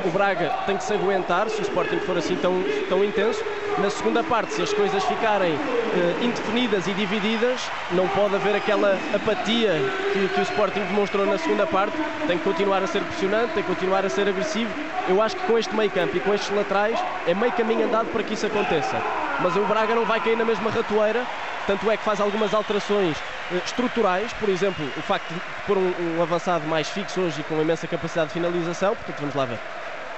O 0.06 0.10
Braga 0.12 0.52
tem 0.66 0.78
que 0.78 0.84
se 0.84 0.94
aguentar 0.94 1.50
se 1.50 1.60
o 1.60 1.64
Sporting 1.64 2.00
for 2.00 2.18
assim 2.18 2.36
tão, 2.36 2.64
tão 2.88 3.04
intenso. 3.04 3.44
Na 3.82 3.90
segunda 3.90 4.24
parte, 4.24 4.54
se 4.54 4.62
as 4.62 4.72
coisas 4.72 5.04
ficarem 5.06 5.56
uh, 5.56 6.24
indefinidas 6.24 6.86
e 6.86 6.94
divididas, 6.94 7.68
não 7.94 8.08
pode 8.10 8.36
haver 8.36 8.56
aquela 8.56 8.96
apatia 9.12 9.72
que, 10.14 10.28
que, 10.28 10.40
o 10.40 10.44
Sporting 10.44 10.82
demonstrou 10.82 11.26
na 11.26 11.36
segunda 11.40 11.66
parte. 11.66 11.98
Tem 12.28 12.38
que 12.38 12.44
continuar 12.44 12.84
a 12.84 12.86
ser 12.86 13.02
pressionante, 13.02 13.54
tem 13.54 13.64
que 13.64 13.70
continuar 13.70 14.06
a 14.06 14.10
ser 14.10 14.28
agressivo. 14.28 14.72
Eu 15.10 15.20
acho 15.20 15.36
que 15.36 15.48
com 15.48 15.58
este 15.58 15.76
meio 15.76 15.90
campo 15.90 16.16
e 16.16 16.20
com 16.20 16.32
estes 16.32 16.56
laterais 16.56 17.00
é 17.26 17.34
meio 17.34 17.52
caminho 17.54 17.88
andado 17.88 18.06
para 18.12 18.22
que 18.22 18.36
isso 18.36 18.46
aconteça. 18.46 19.02
Mas 19.40 19.56
o 19.56 19.62
Braga 19.62 19.96
não 19.96 20.06
vai 20.06 20.20
cair 20.20 20.38
na 20.38 20.46
mesma 20.46 20.70
ratoeira, 20.70 21.26
tanto 21.66 21.90
é 21.90 21.98
que 21.98 22.04
faz 22.04 22.22
algumas 22.22 22.54
alterações 22.54 23.18
uh, 23.18 23.56
estruturais, 23.66 24.32
por 24.34 24.50
exemplo, 24.50 24.86
o 24.96 25.02
facto 25.02 25.34
de 25.34 25.42
pôr 25.66 25.80
um, 25.80 26.18
um 26.20 26.22
avançado 26.22 26.68
mais 26.68 26.88
fixo 26.88 27.20
hoje 27.20 27.42
e 27.42 27.44
com 27.44 27.60
imensa 27.60 27.88
capacidade 27.88 28.28
de 28.28 28.34
finalização, 28.34 28.96
portanto 28.96 29.18
vamos 29.22 29.34
lá 29.34 29.46
ver. 29.46 29.58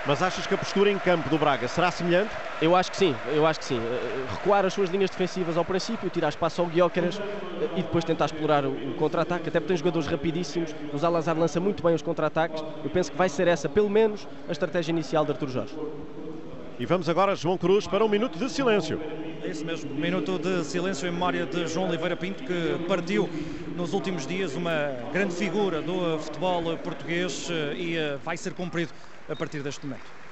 Mas 0.06 0.22
achas 0.22 0.46
que 0.46 0.54
a 0.54 0.58
postura 0.58 0.92
em 0.92 1.00
campo 1.00 1.30
do 1.30 1.38
Braga 1.38 1.66
será 1.66 1.90
semelhante? 1.90 2.30
Eu 2.62 2.76
acho 2.76 2.92
que 2.92 2.98
sim, 2.98 3.16
eu 3.34 3.46
acho 3.46 3.60
que 3.62 3.66
sim. 3.66 3.80
Eh, 3.80 4.26
recuar 4.32 4.66
as 4.66 4.74
suas 4.74 4.90
linhas 4.90 5.10
defensivas 5.10 5.56
ao 5.56 5.64
princípio, 5.64 6.10
tirar 6.10 6.28
espaço 6.28 6.60
ao 6.60 6.68
Guiócaras 6.68 7.20
eh, 7.20 7.70
e 7.78 7.84
depois 7.84 8.04
tentar 8.04 8.26
explorar 8.26 8.66
o 8.66 8.96
contra-ataque, 8.96 9.48
até 9.48 9.62
porque 9.62 9.70
tem 9.70 9.78
jogadores 9.78 10.06
rapidíssimos, 10.06 10.76
o 10.94 10.98
Zalazar 10.98 11.38
lança 11.38 11.58
muito 11.62 11.82
bem 11.82 11.96
os 11.96 12.02
contra-ataques. 12.02 12.62
Eu 12.84 12.90
penso 12.90 13.14
que 13.14 13.18
vai 13.18 13.30
ser 13.30 13.48
essa, 13.48 13.70
pelo 13.70 13.90
menos, 13.90 14.28
a 14.50 14.52
estratégia 14.52 14.92
inicial 14.92 15.24
de 15.24 15.32
Artur 15.32 15.48
Jorge. 15.48 15.78
E 16.78 16.86
vamos 16.86 17.08
agora, 17.08 17.34
João 17.34 17.58
Cruz, 17.58 17.88
para 17.88 18.04
um 18.04 18.10
minuto 18.10 18.38
de 18.38 18.50
silêncio. 18.50 19.00
É 19.42 19.48
isso 19.48 19.66
mesmo, 19.66 19.94
um 19.94 20.00
minuto 20.00 20.38
de 20.38 20.66
silêncio 20.66 21.08
em 21.08 21.12
memória 21.12 21.46
de 21.46 21.66
João 21.68 21.88
Oliveira 21.88 22.18
Pinto, 22.18 22.44
que 22.44 22.78
partiu 22.90 23.30
nos 23.76 23.94
últimos 23.94 24.28
dias 24.28 24.54
uma 24.56 24.92
grande 25.14 25.34
figura 25.34 25.82
do 25.82 26.20
futebol 26.20 26.78
português 26.78 27.48
eh, 27.50 27.74
e 27.76 28.18
vai 28.24 28.36
ser 28.36 28.54
cumprido 28.54 28.92
a 29.28 29.36
partir 29.36 29.64
deste 29.64 29.86
momento. 29.86 30.23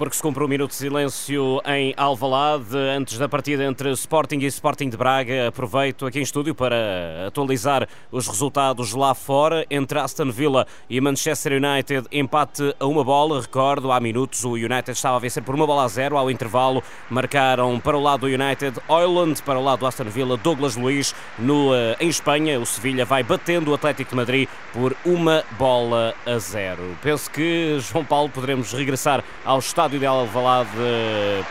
Porque 0.00 0.16
se 0.16 0.22
cumpre 0.22 0.42
um 0.42 0.48
minuto 0.48 0.70
de 0.70 0.76
silêncio 0.76 1.60
em 1.66 1.92
Alvalade, 1.94 2.74
antes 2.74 3.18
da 3.18 3.28
partida 3.28 3.64
entre 3.64 3.90
Sporting 3.90 4.38
e 4.38 4.46
Sporting 4.46 4.88
de 4.88 4.96
Braga, 4.96 5.48
aproveito 5.48 6.06
aqui 6.06 6.18
em 6.18 6.22
estúdio 6.22 6.54
para 6.54 7.26
atualizar 7.26 7.86
os 8.10 8.26
resultados 8.26 8.94
lá 8.94 9.14
fora. 9.14 9.66
Entre 9.70 9.98
Aston 9.98 10.30
Villa 10.30 10.66
e 10.88 10.98
Manchester 11.02 11.62
United, 11.62 12.08
empate 12.10 12.74
a 12.80 12.86
uma 12.86 13.04
bola. 13.04 13.42
Recordo, 13.42 13.92
há 13.92 14.00
minutos 14.00 14.42
o 14.42 14.52
United 14.52 14.92
estava 14.92 15.16
a 15.16 15.18
vencer 15.18 15.42
por 15.42 15.54
uma 15.54 15.66
bola 15.66 15.84
a 15.84 15.88
zero. 15.88 16.16
Ao 16.16 16.30
intervalo, 16.30 16.82
marcaram 17.10 17.78
para 17.78 17.94
o 17.94 18.00
lado 18.00 18.20
do 18.20 18.26
United 18.26 18.80
Oiland, 18.88 19.42
para 19.42 19.58
o 19.58 19.62
lado 19.62 19.80
do 19.80 19.86
Aston 19.86 20.04
Villa 20.04 20.38
Douglas 20.38 20.76
Luiz. 20.76 21.14
No, 21.38 21.74
eh, 21.74 21.98
em 22.00 22.08
Espanha, 22.08 22.58
o 22.58 22.64
Sevilha 22.64 23.04
vai 23.04 23.22
batendo 23.22 23.70
o 23.70 23.74
Atlético 23.74 24.12
de 24.12 24.16
Madrid 24.16 24.48
por 24.72 24.96
uma 25.04 25.44
bola 25.58 26.14
a 26.24 26.38
zero. 26.38 26.96
Penso 27.02 27.30
que, 27.30 27.76
João 27.80 28.02
Paulo, 28.02 28.30
poderemos 28.30 28.72
regressar 28.72 29.22
ao 29.44 29.58
estádio 29.58 29.89
estádio 29.90 29.98
de 29.98 30.06
Alvalade 30.06 30.70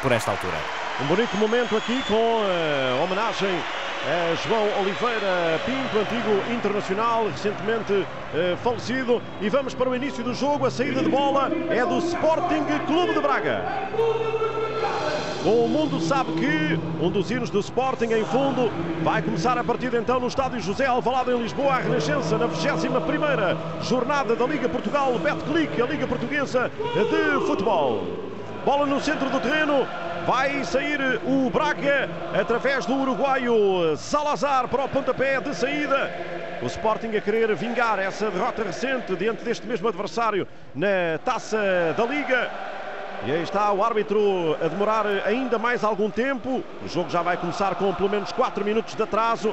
por 0.01 0.11
esta 0.13 0.31
altura. 0.31 0.53
Um 1.01 1.07
bonito 1.07 1.35
momento 1.35 1.75
aqui 1.75 2.01
com 2.07 2.41
a 2.41 3.03
homenagem 3.03 3.49
a 4.07 4.35
João 4.35 4.65
Oliveira 4.79 5.59
Pinto, 5.65 5.97
antigo 5.99 6.53
internacional, 6.53 7.27
recentemente 7.27 8.05
eh, 8.33 8.55
falecido. 8.63 9.21
E 9.41 9.49
vamos 9.49 9.73
para 9.73 9.89
o 9.89 9.95
início 9.95 10.23
do 10.23 10.33
jogo. 10.33 10.65
A 10.65 10.71
saída 10.71 11.03
de 11.03 11.09
bola 11.09 11.51
é 11.69 11.85
do 11.85 11.97
Sporting 11.97 12.63
Clube 12.87 13.13
de 13.13 13.19
Braga. 13.19 13.89
O 15.43 15.67
mundo 15.67 15.99
sabe 15.99 16.31
que 16.33 16.79
um 17.03 17.09
dos 17.09 17.29
hinos 17.29 17.49
do 17.49 17.59
Sporting 17.59 18.13
em 18.13 18.23
fundo 18.23 18.71
vai 19.03 19.21
começar 19.21 19.57
a 19.57 19.63
partida 19.63 19.97
então 19.97 20.19
no 20.19 20.27
estádio 20.27 20.61
José 20.61 20.85
Alvalade 20.85 21.31
em 21.31 21.41
Lisboa, 21.41 21.73
a 21.73 21.79
Renascença, 21.79 22.37
na 22.37 22.47
21ª 22.47 23.57
jornada 23.81 24.35
da 24.35 24.45
Liga 24.45 24.69
Portugal 24.69 25.17
Betclic, 25.19 25.81
a 25.81 25.85
Liga 25.85 26.07
Portuguesa 26.07 26.71
de 26.93 27.45
Futebol. 27.45 28.28
Bola 28.69 28.85
no 28.85 29.01
centro 29.01 29.31
do 29.31 29.39
terreno, 29.39 29.87
vai 30.27 30.63
sair 30.63 30.99
o 31.25 31.49
Braga 31.49 32.07
através 32.39 32.85
do 32.85 32.93
uruguaio 32.93 33.97
Salazar 33.97 34.67
para 34.67 34.85
o 34.85 34.87
pontapé 34.87 35.41
de 35.41 35.55
saída. 35.55 36.11
O 36.61 36.67
Sporting 36.67 37.17
a 37.17 37.19
querer 37.19 37.55
vingar 37.55 37.97
essa 37.97 38.29
derrota 38.29 38.63
recente 38.63 39.15
diante 39.15 39.43
deste 39.43 39.65
mesmo 39.65 39.87
adversário 39.87 40.47
na 40.75 41.17
taça 41.25 41.57
da 41.97 42.05
Liga. 42.05 42.51
E 43.25 43.31
aí 43.31 43.41
está 43.41 43.71
o 43.71 43.83
árbitro 43.83 44.55
a 44.63 44.67
demorar 44.67 45.07
ainda 45.25 45.57
mais 45.57 45.83
algum 45.83 46.11
tempo. 46.11 46.63
O 46.85 46.87
jogo 46.87 47.09
já 47.09 47.23
vai 47.23 47.37
começar 47.37 47.73
com 47.73 47.91
pelo 47.95 48.07
menos 48.07 48.31
4 48.31 48.63
minutos 48.63 48.93
de 48.93 49.01
atraso. 49.01 49.51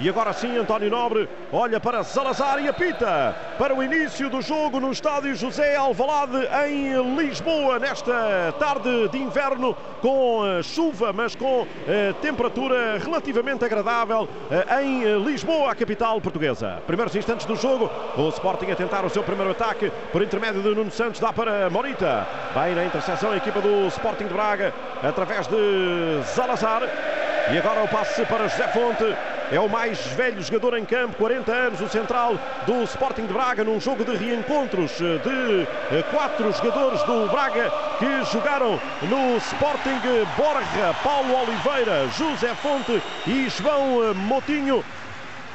E 0.00 0.08
agora 0.08 0.32
sim, 0.32 0.56
António 0.56 0.88
Nobre 0.88 1.28
olha 1.52 1.80
para 1.80 2.04
Salazar 2.04 2.62
e 2.62 2.68
apita 2.68 3.34
para 3.58 3.74
o 3.74 3.82
início 3.82 4.30
do 4.30 4.40
jogo 4.40 4.78
no 4.78 4.92
estádio 4.92 5.34
José 5.34 5.74
Alvalade 5.74 6.36
em 6.68 7.16
Lisboa, 7.16 7.80
nesta 7.80 8.54
tarde 8.60 9.08
de 9.08 9.18
inverno, 9.18 9.76
com 10.00 10.46
eh, 10.46 10.62
chuva, 10.62 11.12
mas 11.12 11.34
com 11.34 11.66
eh, 11.88 12.14
temperatura 12.22 12.98
relativamente 12.98 13.64
agradável 13.64 14.28
eh, 14.48 14.82
em 14.82 15.24
Lisboa, 15.24 15.72
a 15.72 15.74
capital 15.74 16.20
portuguesa. 16.20 16.80
Primeiros 16.86 17.16
instantes 17.16 17.44
do 17.44 17.56
jogo, 17.56 17.90
o 18.16 18.28
Sporting 18.28 18.70
a 18.70 18.76
tentar 18.76 19.04
o 19.04 19.10
seu 19.10 19.24
primeiro 19.24 19.50
ataque 19.50 19.90
por 20.12 20.22
intermédio 20.22 20.62
de 20.62 20.76
Nuno 20.76 20.92
Santos, 20.92 21.18
dá 21.18 21.32
para 21.32 21.68
Morita. 21.70 22.24
Bem 22.54 22.76
na 22.76 22.84
interseção 22.84 23.32
a 23.32 23.36
equipa 23.36 23.60
do 23.60 23.88
Sporting 23.88 24.28
de 24.28 24.34
Braga, 24.34 24.72
através 25.02 25.48
de 25.48 26.22
Salazar. 26.24 26.82
E 27.50 27.58
agora 27.58 27.82
o 27.82 27.88
passe 27.88 28.24
para 28.26 28.46
José 28.46 28.68
Fonte. 28.68 29.37
É 29.50 29.58
o 29.58 29.66
mais 29.66 29.98
velho 30.08 30.42
jogador 30.42 30.76
em 30.76 30.84
campo, 30.84 31.16
40 31.16 31.50
anos, 31.50 31.80
o 31.80 31.88
central 31.88 32.38
do 32.66 32.82
Sporting 32.82 33.26
de 33.26 33.32
Braga, 33.32 33.64
num 33.64 33.80
jogo 33.80 34.04
de 34.04 34.14
reencontros 34.14 34.90
de 34.98 35.66
eh, 35.90 36.02
quatro 36.10 36.52
jogadores 36.52 37.02
do 37.04 37.26
Braga 37.28 37.72
que 37.98 38.30
jogaram 38.30 38.78
no 39.08 39.38
Sporting 39.38 40.00
Borja, 40.36 40.94
Paulo 41.02 41.34
Oliveira, 41.34 42.06
José 42.08 42.54
Fonte 42.56 43.02
e 43.26 43.48
João 43.48 44.10
eh, 44.10 44.12
Motinho. 44.12 44.84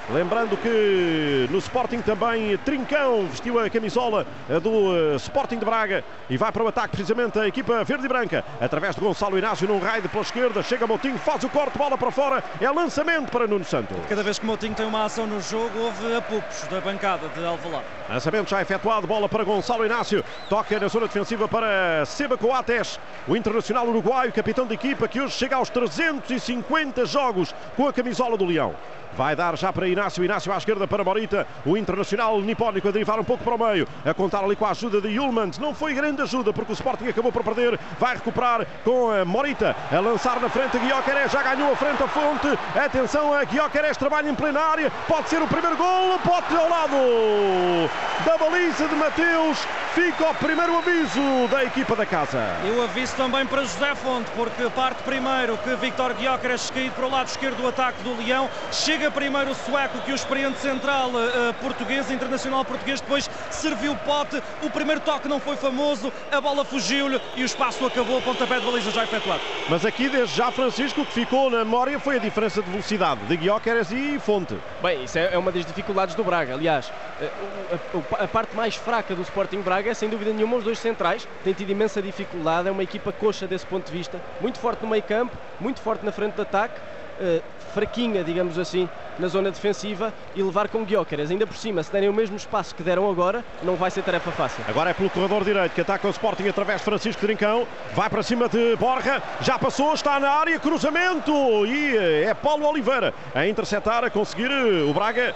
Lembrando 0.09 0.57
que 0.57 1.47
no 1.49 1.57
Sporting 1.59 2.01
também 2.01 2.57
Trincão 2.57 3.25
vestiu 3.27 3.57
a 3.57 3.69
camisola 3.69 4.27
do 4.61 5.15
Sporting 5.15 5.57
de 5.57 5.63
Braga 5.63 6.03
e 6.29 6.35
vai 6.35 6.51
para 6.51 6.61
o 6.61 6.67
ataque 6.67 6.97
precisamente 6.97 7.39
a 7.39 7.47
equipa 7.47 7.85
verde 7.85 8.05
e 8.05 8.09
branca. 8.09 8.43
Através 8.59 8.95
de 8.95 9.01
Gonçalo 9.01 9.37
Inácio 9.37 9.65
num 9.65 9.79
raio 9.79 10.07
pela 10.09 10.21
esquerda, 10.21 10.61
chega 10.61 10.85
Moutinho, 10.85 11.17
faz 11.17 11.41
o 11.45 11.49
corte, 11.49 11.77
bola 11.77 11.97
para 11.97 12.11
fora, 12.11 12.43
é 12.59 12.69
lançamento 12.69 13.31
para 13.31 13.47
Nuno 13.47 13.63
Santos. 13.63 13.95
Cada 14.09 14.21
vez 14.21 14.37
que 14.37 14.45
Moutinho 14.45 14.75
tem 14.75 14.85
uma 14.85 15.05
ação 15.05 15.25
no 15.25 15.39
jogo, 15.39 15.79
houve 15.79 16.13
apupos 16.13 16.63
da 16.69 16.81
bancada 16.81 17.29
de 17.29 17.45
Alvalade. 17.45 17.85
Lançamento 18.09 18.49
já 18.49 18.61
efetuado, 18.61 19.07
bola 19.07 19.29
para 19.29 19.45
Gonçalo 19.45 19.85
Inácio, 19.85 20.21
toca 20.49 20.77
na 20.77 20.89
zona 20.89 21.07
defensiva 21.07 21.47
para 21.47 22.05
Seba 22.05 22.37
Coates, 22.37 22.99
o 23.25 23.37
internacional 23.37 23.87
uruguaio, 23.87 24.33
capitão 24.33 24.67
de 24.67 24.73
equipa 24.73 25.07
que 25.07 25.21
hoje 25.21 25.33
chega 25.33 25.55
aos 25.55 25.69
350 25.69 27.05
jogos 27.05 27.55
com 27.77 27.87
a 27.87 27.93
camisola 27.93 28.37
do 28.37 28.45
Leão. 28.45 28.75
Vai 29.15 29.35
dar 29.35 29.55
já 29.55 29.71
para 29.71 29.87
Inácio, 29.93 30.23
Inácio 30.23 30.51
à 30.51 30.57
esquerda 30.57 30.87
para 30.87 31.03
Morita, 31.03 31.47
o 31.65 31.77
internacional 31.77 32.41
nipónico 32.41 32.87
a 32.87 32.91
derivar 32.91 33.19
um 33.19 33.23
pouco 33.23 33.43
para 33.43 33.55
o 33.55 33.57
meio, 33.57 33.87
a 34.03 34.13
contar 34.13 34.43
ali 34.43 34.55
com 34.55 34.65
a 34.65 34.71
ajuda 34.71 34.99
de 34.99 35.09
Yulmans. 35.09 35.57
Não 35.57 35.73
foi 35.73 35.93
grande 35.93 36.21
ajuda 36.21 36.51
porque 36.51 36.71
o 36.71 36.73
Sporting 36.73 37.07
acabou 37.07 37.31
por 37.31 37.43
perder. 37.43 37.79
Vai 37.99 38.15
recuperar 38.15 38.65
com 38.83 39.11
a 39.11 39.23
Morita 39.23 39.75
a 39.91 39.99
lançar 39.99 40.39
na 40.41 40.49
frente. 40.49 40.77
Guioqueres 40.77 41.31
já 41.31 41.41
ganhou 41.43 41.71
a 41.71 41.75
frente 41.75 42.03
a 42.03 42.07
fonte. 42.07 42.47
Atenção 42.75 43.33
a 43.33 43.43
Guioqueres, 43.43 43.95
trabalha 43.97 44.29
em 44.29 44.35
plenária. 44.35 44.91
Pode 45.07 45.29
ser 45.29 45.41
o 45.41 45.47
primeiro 45.47 45.77
gol, 45.77 46.19
pode 46.19 46.55
ao 46.55 46.69
lado 46.69 47.89
da 48.25 48.37
baliza 48.37 48.87
de 48.87 48.95
Mateus. 48.95 49.59
Fica 49.93 50.31
o 50.31 50.33
primeiro 50.35 50.75
aviso 50.75 51.47
da 51.51 51.63
equipa 51.63 51.95
da 51.95 52.05
casa. 52.05 52.39
E 52.65 52.71
o 52.71 52.81
aviso 52.81 53.15
também 53.15 53.45
para 53.45 53.61
José 53.61 53.93
Fonte, 53.93 54.29
porque 54.35 54.67
parte 54.71 55.03
primeiro 55.03 55.55
que 55.57 55.75
Victor 55.75 56.13
Guioqueres 56.15 56.71
caído 56.71 56.95
para 56.95 57.05
o 57.05 57.11
lado 57.11 57.27
esquerdo 57.27 57.57
do 57.57 57.67
ataque 57.67 58.01
do 58.01 58.17
Leão. 58.17 58.49
Chega 58.71 59.11
primeiro 59.11 59.51
o 59.51 59.55
sueco 59.83 59.99
que 60.01 60.11
o 60.11 60.15
experiente 60.15 60.59
central 60.59 61.09
uh, 61.09 61.53
português, 61.55 62.09
internacional 62.09 62.63
português, 62.63 63.01
depois 63.01 63.29
serviu 63.49 63.91
o 63.91 63.95
pote. 63.97 64.41
O 64.61 64.69
primeiro 64.69 65.01
toque 65.01 65.27
não 65.27 65.39
foi 65.39 65.55
famoso, 65.55 66.11
a 66.31 66.39
bola 66.39 66.63
fugiu-lhe 66.63 67.19
e 67.35 67.43
o 67.43 67.45
espaço 67.45 67.85
acabou. 67.85 68.21
Pontapé 68.21 68.59
de 68.59 68.65
baliza 68.65 68.91
já 68.91 69.03
efetuado. 69.03 69.41
Mas 69.69 69.85
aqui, 69.85 70.07
desde 70.07 70.35
já, 70.35 70.51
Francisco, 70.51 71.01
o 71.01 71.05
que 71.05 71.11
ficou 71.11 71.49
na 71.49 71.59
memória 71.59 71.99
foi 71.99 72.15
a 72.15 72.19
diferença 72.19 72.61
de 72.61 72.69
velocidade 72.69 73.21
de 73.25 73.35
Guioqueres 73.35 73.91
e 73.91 74.19
Fonte. 74.19 74.57
Bem, 74.81 75.03
isso 75.03 75.17
é 75.17 75.37
uma 75.37 75.51
das 75.51 75.65
dificuldades 75.65 76.15
do 76.15 76.23
Braga. 76.23 76.53
Aliás, 76.53 76.91
a, 77.19 78.21
a, 78.21 78.23
a 78.23 78.27
parte 78.27 78.55
mais 78.55 78.75
fraca 78.75 79.15
do 79.15 79.21
Sporting 79.21 79.61
Braga 79.61 79.91
é 79.91 79.93
sem 79.93 80.09
dúvida 80.09 80.31
nenhuma 80.31 80.57
os 80.57 80.63
dois 80.63 80.79
centrais. 80.79 81.27
Tem 81.43 81.53
tido 81.53 81.71
imensa 81.71 82.01
dificuldade, 82.01 82.69
é 82.69 82.71
uma 82.71 82.83
equipa 82.83 83.11
coxa 83.11 83.47
desse 83.47 83.65
ponto 83.65 83.85
de 83.85 83.97
vista. 83.97 84.21
Muito 84.39 84.59
forte 84.59 84.81
no 84.83 84.89
meio 84.89 85.03
campo, 85.03 85.37
muito 85.59 85.81
forte 85.81 86.05
na 86.05 86.11
frente 86.11 86.35
de 86.35 86.41
ataque. 86.41 86.79
Uh, 87.19 87.41
fraquinha, 87.73 88.23
digamos 88.23 88.59
assim, 88.59 88.87
na 89.17 89.27
zona 89.27 89.51
defensiva 89.51 90.13
e 90.35 90.43
levar 90.43 90.67
com 90.69 90.85
Guiocares. 90.85 91.31
Ainda 91.31 91.45
por 91.45 91.57
cima, 91.57 91.83
se 91.83 91.91
derem 91.91 92.07
o 92.07 92.13
mesmo 92.13 92.35
espaço 92.37 92.75
que 92.75 92.83
deram 92.83 93.09
agora, 93.09 93.43
não 93.63 93.75
vai 93.75 93.89
ser 93.91 94.03
tarefa 94.03 94.31
fácil. 94.31 94.63
Agora 94.67 94.91
é 94.91 94.93
pelo 94.93 95.09
corredor 95.09 95.43
direito 95.43 95.73
que 95.73 95.81
ataca 95.81 96.07
o 96.07 96.11
Sporting 96.11 96.47
através 96.47 96.79
de 96.79 96.85
Francisco 96.85 97.21
Trincão. 97.21 97.67
Vai 97.93 98.09
para 98.09 98.23
cima 98.23 98.47
de 98.47 98.75
Borja, 98.75 99.21
já 99.41 99.57
passou, 99.57 99.93
está 99.93 100.19
na 100.19 100.29
área, 100.29 100.59
cruzamento 100.59 101.65
e 101.65 101.97
eh, 101.97 102.25
é 102.25 102.33
Paulo 102.33 102.67
Oliveira 102.67 103.13
a 103.33 103.45
interceptar, 103.47 104.03
a 104.03 104.09
conseguir 104.09 104.51
eh, 104.51 104.83
o 104.87 104.93
Braga 104.93 105.35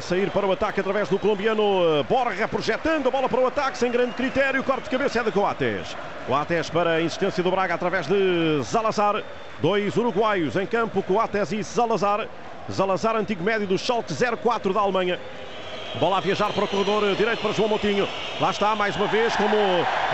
sair 0.00 0.30
para 0.30 0.46
o 0.46 0.52
ataque 0.52 0.80
através 0.80 1.08
do 1.08 1.18
colombiano 1.18 2.02
Borja, 2.08 2.48
projetando 2.48 3.08
a 3.08 3.10
bola 3.10 3.28
para 3.28 3.40
o 3.40 3.46
ataque 3.46 3.76
sem 3.76 3.90
grande 3.90 4.14
critério. 4.14 4.62
Corte 4.64 4.84
de 4.84 4.90
cabeça 4.90 5.20
é 5.20 5.22
de 5.22 5.30
Coates. 5.30 5.96
Coates 6.26 6.70
para 6.70 6.92
a 6.92 7.02
insistência 7.02 7.42
do 7.42 7.50
Braga 7.50 7.74
através 7.74 8.06
de 8.06 8.62
Zalazar. 8.62 9.22
Dois 9.60 9.96
uruguaios 9.96 10.56
em 10.56 10.66
campo, 10.66 11.02
Coates 11.02 11.52
e 11.52 11.62
Zalazar. 11.62 12.26
Zalazar, 12.70 13.16
antigo 13.16 13.44
médio 13.44 13.66
do 13.66 13.78
Schalke 13.78 14.12
04 14.14 14.72
da 14.72 14.80
Alemanha. 14.80 15.20
Bola 15.98 16.18
a 16.18 16.20
viajar 16.20 16.52
para 16.52 16.64
o 16.64 16.68
corredor 16.68 17.16
direito 17.16 17.40
para 17.40 17.52
João 17.52 17.70
Moutinho. 17.70 18.06
Lá 18.38 18.50
está, 18.50 18.76
mais 18.76 18.94
uma 18.96 19.06
vez, 19.06 19.34
como 19.34 19.56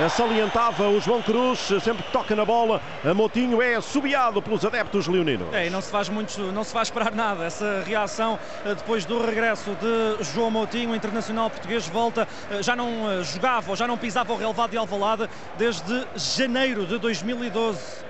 salientava 0.08 0.88
o 0.88 1.00
João 1.00 1.20
Cruz, 1.20 1.58
sempre 1.82 2.04
que 2.04 2.12
toca 2.12 2.36
na 2.36 2.44
bola, 2.44 2.80
Moutinho 3.16 3.60
é 3.60 3.80
subiado 3.80 4.40
pelos 4.40 4.64
adeptos 4.64 5.08
leoninos. 5.08 5.52
É, 5.52 5.66
e 5.66 5.70
não 5.70 5.80
se 5.80 5.90
faz 5.90 6.08
muito, 6.08 6.40
não 6.52 6.62
se 6.62 6.72
vai 6.72 6.84
esperar 6.84 7.10
nada. 7.10 7.44
Essa 7.44 7.82
reação 7.84 8.38
eh, 8.64 8.76
depois 8.76 9.04
do 9.04 9.20
regresso 9.26 9.76
de 9.80 10.24
João 10.32 10.52
Moutinho, 10.52 10.90
o 10.90 10.96
internacional 10.96 11.50
português, 11.50 11.88
volta, 11.88 12.28
eh, 12.48 12.62
já 12.62 12.76
não 12.76 13.10
eh, 13.10 13.24
jogava 13.24 13.70
ou 13.70 13.76
já 13.76 13.88
não 13.88 13.98
pisava 13.98 14.32
o 14.32 14.36
relevado 14.36 14.70
de 14.70 14.76
Alvalade 14.76 15.28
desde 15.58 16.06
janeiro 16.14 16.86
de 16.86 16.96
2012. 16.96 18.04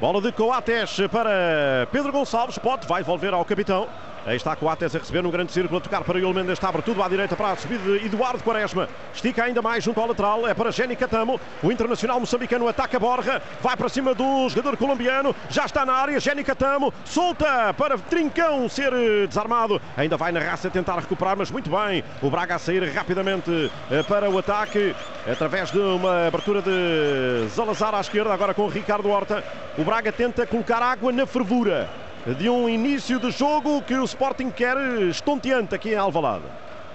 Bola 0.00 0.22
de 0.22 0.32
Coates 0.32 0.96
para 1.12 1.86
Pedro 1.92 2.10
Gonçalves, 2.12 2.56
pode, 2.56 2.86
vai 2.86 3.02
devolver 3.02 3.34
ao 3.34 3.44
capitão. 3.44 3.86
Aí 4.26 4.36
está 4.36 4.54
Coates 4.54 4.94
a 4.94 4.98
receber 4.98 5.24
um 5.24 5.30
grande 5.30 5.50
círculo, 5.50 5.78
a 5.78 5.80
tocar 5.80 6.04
para 6.04 6.18
Yul 6.18 6.34
Mendes, 6.34 6.62
abre 6.62 6.82
tudo 6.82 7.02
à 7.02 7.08
direita 7.08 7.34
para 7.34 7.52
a 7.52 7.56
subida 7.56 7.82
de 7.82 8.04
Eduardo 8.04 8.42
Quaresma. 8.42 8.86
Estica 9.14 9.44
ainda 9.44 9.62
mais 9.62 9.82
junto 9.82 9.98
ao 9.98 10.06
lateral, 10.06 10.46
é 10.46 10.52
para 10.52 10.70
Jenny 10.70 10.94
Catamo. 10.94 11.40
O 11.62 11.72
internacional 11.72 12.20
moçambicano 12.20 12.68
ataca 12.68 12.98
a 12.98 13.00
Borja, 13.00 13.42
vai 13.62 13.76
para 13.76 13.88
cima 13.88 14.14
do 14.14 14.46
jogador 14.50 14.76
colombiano, 14.76 15.34
já 15.48 15.64
está 15.64 15.86
na 15.86 15.94
área, 15.94 16.20
Jenny 16.20 16.44
Catamo, 16.44 16.92
solta 17.04 17.72
para 17.72 17.96
Trincão 17.96 18.68
ser 18.68 18.92
eh, 18.92 19.26
desarmado. 19.26 19.80
Ainda 19.96 20.18
vai 20.18 20.32
na 20.32 20.40
raça 20.40 20.68
tentar 20.68 20.96
recuperar, 20.96 21.36
mas 21.36 21.50
muito 21.50 21.70
bem. 21.70 22.04
O 22.20 22.28
Braga 22.28 22.56
a 22.56 22.58
sair 22.58 22.84
rapidamente 22.92 23.72
eh, 23.90 24.02
para 24.02 24.28
o 24.28 24.38
ataque, 24.38 24.94
através 25.26 25.70
de 25.70 25.78
uma 25.78 26.26
abertura 26.26 26.60
de 26.60 27.48
Zalazar 27.48 27.94
à 27.94 28.00
esquerda, 28.00 28.34
agora 28.34 28.52
com 28.52 28.68
Ricardo 28.68 29.08
Horta. 29.08 29.42
O 29.78 29.82
Braga 29.84 30.12
tenta 30.12 30.46
colocar 30.46 30.82
água 30.82 31.10
na 31.10 31.26
fervura 31.26 31.88
de 32.26 32.48
um 32.50 32.68
início 32.68 33.18
de 33.18 33.30
jogo 33.30 33.82
que 33.82 33.94
o 33.94 34.04
Sporting 34.04 34.50
quer 34.50 34.76
estonteante 35.08 35.74
aqui 35.74 35.90
em 35.90 35.96
Alvalade. 35.96 36.44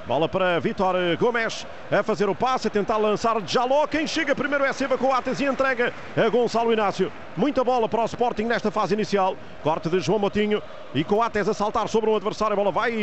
Bola 0.08 0.30
para 0.30 0.60
Vitor 0.60 0.96
Gomes 1.20 1.66
a 1.92 2.04
fazer 2.04 2.30
o 2.30 2.36
passe, 2.36 2.68
a 2.68 2.70
tentar 2.70 2.98
lançar 2.98 3.42
Jaló. 3.48 3.88
Quem 3.88 4.06
chega 4.06 4.36
primeiro 4.36 4.64
é 4.64 4.72
Seba 4.72 5.00
Coates 5.00 5.40
e 5.40 5.46
entrega 5.46 5.92
a 6.16 6.30
Gonçalo 6.30 6.72
Inácio. 6.72 7.12
Muita 7.36 7.64
bola 7.64 7.90
para 7.90 8.04
o 8.04 8.06
Sporting 8.06 8.44
nesta 8.44 8.70
fase 8.70 8.94
inicial. 8.94 9.36
Corte 9.64 9.90
de 9.90 10.00
João 10.00 10.20
Motinho 10.20 10.62
e 10.94 11.04
Coates 11.04 11.50
a 11.50 11.56
saltar 11.56 11.88
sobre 11.88 12.08
um 12.12 12.16
adversário. 12.16 12.54
A 12.54 12.56
bola 12.56 12.72
vai 12.72 12.94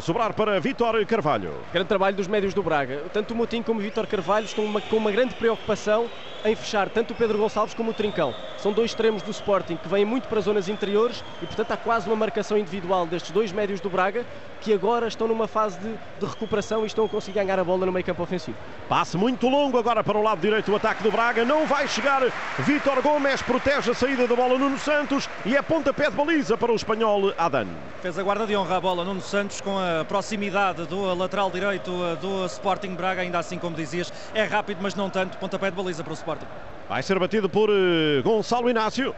sobrar 0.00 0.32
para 0.34 0.60
Vitor 0.60 1.04
Carvalho. 1.04 1.52
Grande 1.72 1.88
trabalho 1.88 2.16
dos 2.16 2.28
médios 2.28 2.54
do 2.54 2.62
Braga. 2.62 3.02
Tanto 3.12 3.34
o 3.34 3.36
Motinho 3.36 3.64
como 3.64 3.80
o 3.80 3.82
Vitor 3.82 4.06
Carvalho 4.06 4.46
estão 4.46 4.64
uma, 4.64 4.80
com 4.80 4.96
uma 4.96 5.10
grande 5.10 5.34
preocupação 5.34 6.08
em 6.44 6.54
fechar 6.56 6.88
tanto 6.88 7.12
o 7.12 7.14
Pedro 7.14 7.38
Gonçalves 7.38 7.74
como 7.74 7.90
o 7.90 7.94
Trincão. 7.94 8.34
São 8.58 8.72
dois 8.72 8.92
extremos 8.92 9.22
do 9.22 9.30
Sporting 9.30 9.76
que 9.76 9.88
vêm 9.88 10.04
muito 10.04 10.28
para 10.28 10.40
zonas 10.40 10.68
interiores 10.68 11.24
e, 11.40 11.46
portanto, 11.46 11.72
há 11.72 11.76
quase 11.76 12.08
uma 12.08 12.16
marcação 12.16 12.56
individual 12.56 13.06
destes 13.06 13.30
dois 13.30 13.52
médios 13.52 13.80
do 13.80 13.90
Braga 13.90 14.24
que 14.60 14.72
agora 14.72 15.08
estão 15.08 15.26
numa 15.26 15.48
fase 15.48 15.78
de, 15.78 15.92
de 16.20 16.26
recuperação 16.26 16.51
e 16.58 16.86
estão 16.86 17.04
a 17.06 17.08
conseguir 17.08 17.40
ganhar 17.40 17.58
a 17.58 17.64
bola 17.64 17.86
no 17.86 17.92
meio 17.92 18.04
campo 18.04 18.22
ofensivo. 18.22 18.56
Passe 18.88 19.16
muito 19.16 19.48
longo 19.48 19.78
agora 19.78 20.04
para 20.04 20.18
o 20.18 20.22
lado 20.22 20.40
direito 20.40 20.70
do 20.70 20.76
ataque 20.76 21.02
do 21.02 21.10
Braga. 21.10 21.44
Não 21.44 21.66
vai 21.66 21.88
chegar 21.88 22.22
Vítor 22.58 23.00
Gomes, 23.00 23.40
protege 23.42 23.90
a 23.90 23.94
saída 23.94 24.26
da 24.26 24.36
bola 24.36 24.58
Nuno 24.58 24.78
Santos 24.78 25.28
e 25.46 25.56
é 25.56 25.62
pontapé 25.62 26.10
de 26.10 26.16
baliza 26.16 26.56
para 26.56 26.72
o 26.72 26.76
espanhol 26.76 27.32
Adan. 27.38 27.68
Fez 28.02 28.18
a 28.18 28.22
guarda 28.22 28.46
de 28.46 28.56
honra 28.56 28.76
a 28.76 28.80
bola 28.80 29.04
Nuno 29.04 29.22
Santos 29.22 29.60
com 29.60 29.78
a 29.78 30.04
proximidade 30.04 30.86
do 30.86 31.14
lateral 31.14 31.50
direito 31.50 31.90
do 32.20 32.44
Sporting 32.46 32.94
Braga, 32.94 33.22
ainda 33.22 33.38
assim 33.38 33.58
como 33.58 33.74
dizias, 33.74 34.12
é 34.34 34.44
rápido 34.44 34.78
mas 34.82 34.94
não 34.94 35.08
tanto, 35.08 35.38
pontapé 35.38 35.70
de 35.70 35.76
baliza 35.76 36.02
para 36.02 36.10
o 36.10 36.14
Sporting. 36.14 36.46
Vai 36.88 37.02
ser 37.02 37.18
batido 37.18 37.48
por 37.48 37.70
uh, 37.70 38.22
Gonçalo 38.22 38.68
Inácio. 38.68 39.14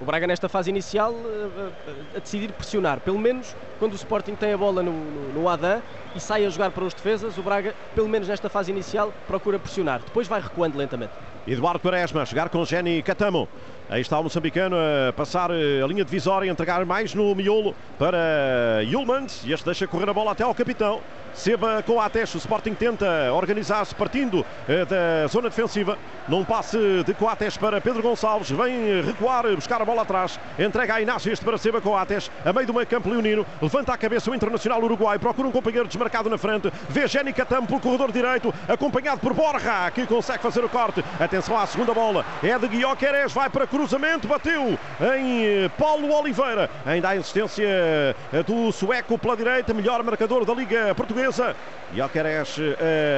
O 0.00 0.04
Braga 0.04 0.26
nesta 0.26 0.48
fase 0.48 0.68
inicial 0.68 1.14
a, 1.14 2.16
a, 2.16 2.20
decidir 2.20 2.52
pressionar, 2.52 3.00
pelo 3.00 3.18
menos 3.18 3.56
quando 3.78 3.92
o 3.92 3.96
Sporting 3.96 4.34
tem 4.34 4.52
a 4.52 4.58
bola 4.58 4.82
no, 4.82 4.92
no, 4.92 5.32
no 5.32 5.48
Adam 5.48 5.80
e 6.14 6.20
sai 6.20 6.44
a 6.44 6.50
jogar 6.50 6.70
para 6.70 6.84
os 6.84 6.92
defesas, 6.92 7.38
o 7.38 7.42
Braga, 7.42 7.74
pelo 7.94 8.08
menos 8.08 8.28
nesta 8.28 8.50
fase 8.50 8.70
inicial, 8.70 9.12
procura 9.26 9.58
pressionar. 9.58 10.00
Depois 10.00 10.28
vai 10.28 10.40
recuando 10.40 10.76
lentamente. 10.76 11.12
Eduardo 11.46 11.80
Quaresma 11.80 12.26
chegar 12.26 12.48
com 12.50 12.64
Jenny 12.64 13.02
Catamo. 13.02 13.48
Aí 13.88 14.00
está 14.00 14.18
o 14.18 14.24
moçambicano 14.24 14.74
a 14.76 15.12
passar 15.12 15.48
eh, 15.52 15.80
a 15.80 15.86
linha 15.86 16.04
divisória 16.04 16.50
entregar 16.50 16.84
mais 16.84 17.14
no 17.14 17.32
miolo 17.36 17.72
para 17.96 18.82
Yulmans. 18.82 19.44
E 19.44 19.52
este 19.52 19.64
deixa 19.64 19.86
correr 19.86 20.10
a 20.10 20.12
bola 20.12 20.32
até 20.32 20.42
ao 20.42 20.52
capitão. 20.52 21.00
Seba 21.32 21.82
Coates, 21.82 22.34
o 22.34 22.38
Sporting 22.38 22.72
tenta 22.72 23.30
organizar-se 23.30 23.94
partindo 23.94 24.44
eh, 24.66 24.84
da 24.86 25.26
zona 25.28 25.50
defensiva. 25.50 25.96
Num 26.26 26.44
passe 26.44 26.76
de 27.04 27.14
Coates 27.14 27.56
para 27.56 27.80
Pedro 27.80 28.02
Gonçalves. 28.02 28.50
Vem 28.50 29.02
recuar, 29.02 29.44
buscar 29.54 29.80
a 29.80 29.84
bola 29.84 30.02
atrás. 30.02 30.40
Entrega 30.58 30.94
a 30.94 31.00
Inácio 31.00 31.32
este 31.32 31.44
para 31.44 31.56
Seba 31.56 31.80
Coates. 31.80 32.28
A 32.44 32.52
meio 32.52 32.66
do 32.66 32.74
meio 32.74 32.86
campo 32.88 33.08
leonino. 33.08 33.46
Levanta 33.62 33.92
a 33.92 33.96
cabeça 33.96 34.30
o 34.30 34.34
Internacional 34.34 34.82
Uruguai. 34.82 35.16
Procura 35.20 35.46
um 35.46 35.52
companheiro 35.52 35.86
desmarcado 35.86 36.28
na 36.28 36.38
frente. 36.38 36.72
Vê 36.88 37.06
Jenny 37.06 37.32
Catamo 37.32 37.68
pelo 37.68 37.78
corredor 37.78 38.10
direito. 38.10 38.52
Acompanhado 38.66 39.20
por 39.20 39.32
Borja, 39.32 39.90
que 39.94 40.04
consegue 40.06 40.42
fazer 40.42 40.64
o 40.64 40.68
corte. 40.68 41.04
Atenção 41.20 41.56
à 41.56 41.64
segunda 41.66 41.94
bola. 41.94 42.24
É 42.42 42.58
de 42.58 42.66
Guioqueres. 42.66 43.32
Vai 43.32 43.48
para 43.48 43.66
cruzamento. 43.76 44.26
Bateu 44.26 44.78
em 45.16 45.44
eh, 45.44 45.70
Paulo 45.78 46.12
Oliveira. 46.12 46.68
Ainda 46.84 47.10
há 47.10 47.16
insistência 47.16 47.66
eh, 47.68 48.42
do 48.44 48.72
sueco 48.72 49.18
pela 49.18 49.36
direita. 49.36 49.74
Melhor 49.74 50.02
marcador 50.02 50.44
da 50.44 50.54
Liga 50.54 50.94
Portuguesa 50.94 51.36
defesa. 51.36 51.56
Alqueres 52.00 52.56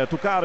a 0.03 0.07
tocar 0.07 0.43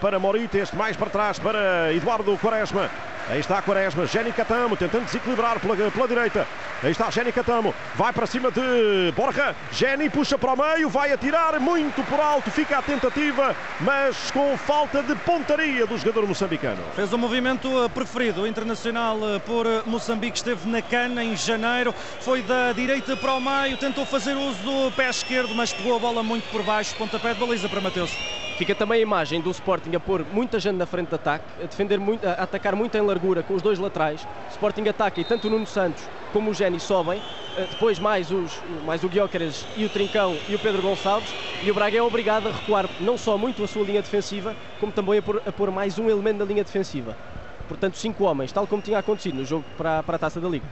para 0.00 0.18
Morita, 0.18 0.58
este 0.58 0.76
mais 0.76 0.96
para 0.96 1.10
trás 1.10 1.38
para 1.38 1.92
Eduardo 1.92 2.36
Quaresma. 2.38 2.90
Aí 3.28 3.40
está 3.40 3.58
a 3.58 3.62
Quaresma, 3.62 4.06
Jenny 4.06 4.32
Catamo 4.32 4.76
tentando 4.76 5.04
desequilibrar 5.04 5.60
pela, 5.60 5.76
pela 5.90 6.08
direita. 6.08 6.46
Aí 6.82 6.90
está 6.90 7.08
Jenny 7.10 7.32
Catamo, 7.32 7.74
vai 7.94 8.12
para 8.12 8.26
cima 8.26 8.50
de 8.50 9.12
Borja. 9.14 9.54
Jenny 9.70 10.10
puxa 10.10 10.36
para 10.36 10.52
o 10.52 10.56
meio, 10.56 10.88
vai 10.88 11.12
atirar 11.12 11.58
muito 11.60 12.02
por 12.04 12.18
alto, 12.18 12.50
fica 12.50 12.78
a 12.78 12.82
tentativa, 12.82 13.54
mas 13.80 14.30
com 14.32 14.56
falta 14.56 15.02
de 15.02 15.14
pontaria 15.16 15.86
do 15.86 15.96
jogador 15.96 16.26
moçambicano. 16.26 16.82
Fez 16.96 17.12
o 17.12 17.18
movimento 17.18 17.84
eh, 17.84 17.88
preferido, 17.88 18.46
internacional 18.46 19.18
eh, 19.22 19.38
por 19.38 19.66
eh, 19.66 19.82
Moçambique, 19.86 20.36
esteve 20.36 20.68
na 20.68 20.82
cana 20.82 21.22
em 21.22 21.36
janeiro, 21.36 21.94
foi 22.20 22.42
da 22.42 22.72
direita 22.72 23.16
para 23.16 23.34
o 23.34 23.40
meio, 23.40 23.76
tentou 23.76 24.04
fazer 24.04 24.34
uso 24.34 24.58
do 24.62 24.92
pé 24.92 25.08
esquerdo, 25.08 25.54
mas 25.54 25.72
pegou 25.72 25.96
a 25.96 25.98
bola 25.98 26.22
muito 26.22 26.50
por 26.50 26.62
baixo, 26.62 26.94
pontapé 26.96 27.34
de 27.34 27.40
baliza 27.40 27.68
para 27.68 27.80
Mateus. 27.80 28.10
Fica 28.62 28.76
também 28.76 29.00
a 29.00 29.02
imagem 29.02 29.40
do 29.40 29.50
Sporting 29.50 29.92
a 29.96 29.98
pôr 29.98 30.24
muita 30.32 30.60
gente 30.60 30.76
na 30.76 30.86
frente 30.86 31.08
de 31.08 31.16
ataque, 31.16 31.44
a 31.60 31.66
defender 31.66 31.98
muito, 31.98 32.24
a 32.24 32.34
atacar 32.34 32.76
muito 32.76 32.96
em 32.96 33.00
largura 33.00 33.42
com 33.42 33.54
os 33.54 33.60
dois 33.60 33.76
laterais. 33.76 34.22
O 34.22 34.50
Sporting 34.52 34.86
ataca 34.86 35.20
e 35.20 35.24
tanto 35.24 35.48
o 35.48 35.50
Nuno 35.50 35.66
Santos 35.66 36.08
como 36.32 36.48
o 36.48 36.54
Geni 36.54 36.78
sobem, 36.78 37.20
depois 37.72 37.98
mais, 37.98 38.30
os, 38.30 38.62
mais 38.86 39.02
o 39.02 39.08
Guiócaras 39.08 39.66
e 39.76 39.84
o 39.84 39.88
Trincão 39.88 40.36
e 40.48 40.54
o 40.54 40.60
Pedro 40.60 40.80
Gonçalves, 40.80 41.28
e 41.64 41.72
o 41.72 41.74
Braga 41.74 41.98
é 41.98 42.02
obrigado 42.02 42.46
a 42.46 42.52
recuar 42.52 42.88
não 43.00 43.18
só 43.18 43.36
muito 43.36 43.64
a 43.64 43.66
sua 43.66 43.82
linha 43.82 44.00
defensiva, 44.00 44.54
como 44.78 44.92
também 44.92 45.18
a 45.18 45.22
pôr, 45.22 45.42
a 45.44 45.50
pôr 45.50 45.68
mais 45.72 45.98
um 45.98 46.08
elemento 46.08 46.38
na 46.38 46.44
linha 46.44 46.62
defensiva. 46.62 47.16
Portanto, 47.66 47.98
cinco 47.98 48.22
homens, 48.22 48.52
tal 48.52 48.64
como 48.68 48.80
tinha 48.80 49.00
acontecido 49.00 49.38
no 49.38 49.44
jogo 49.44 49.64
para, 49.76 50.04
para 50.04 50.14
a 50.14 50.18
Taça 50.20 50.40
da 50.40 50.48
Liga. 50.48 50.66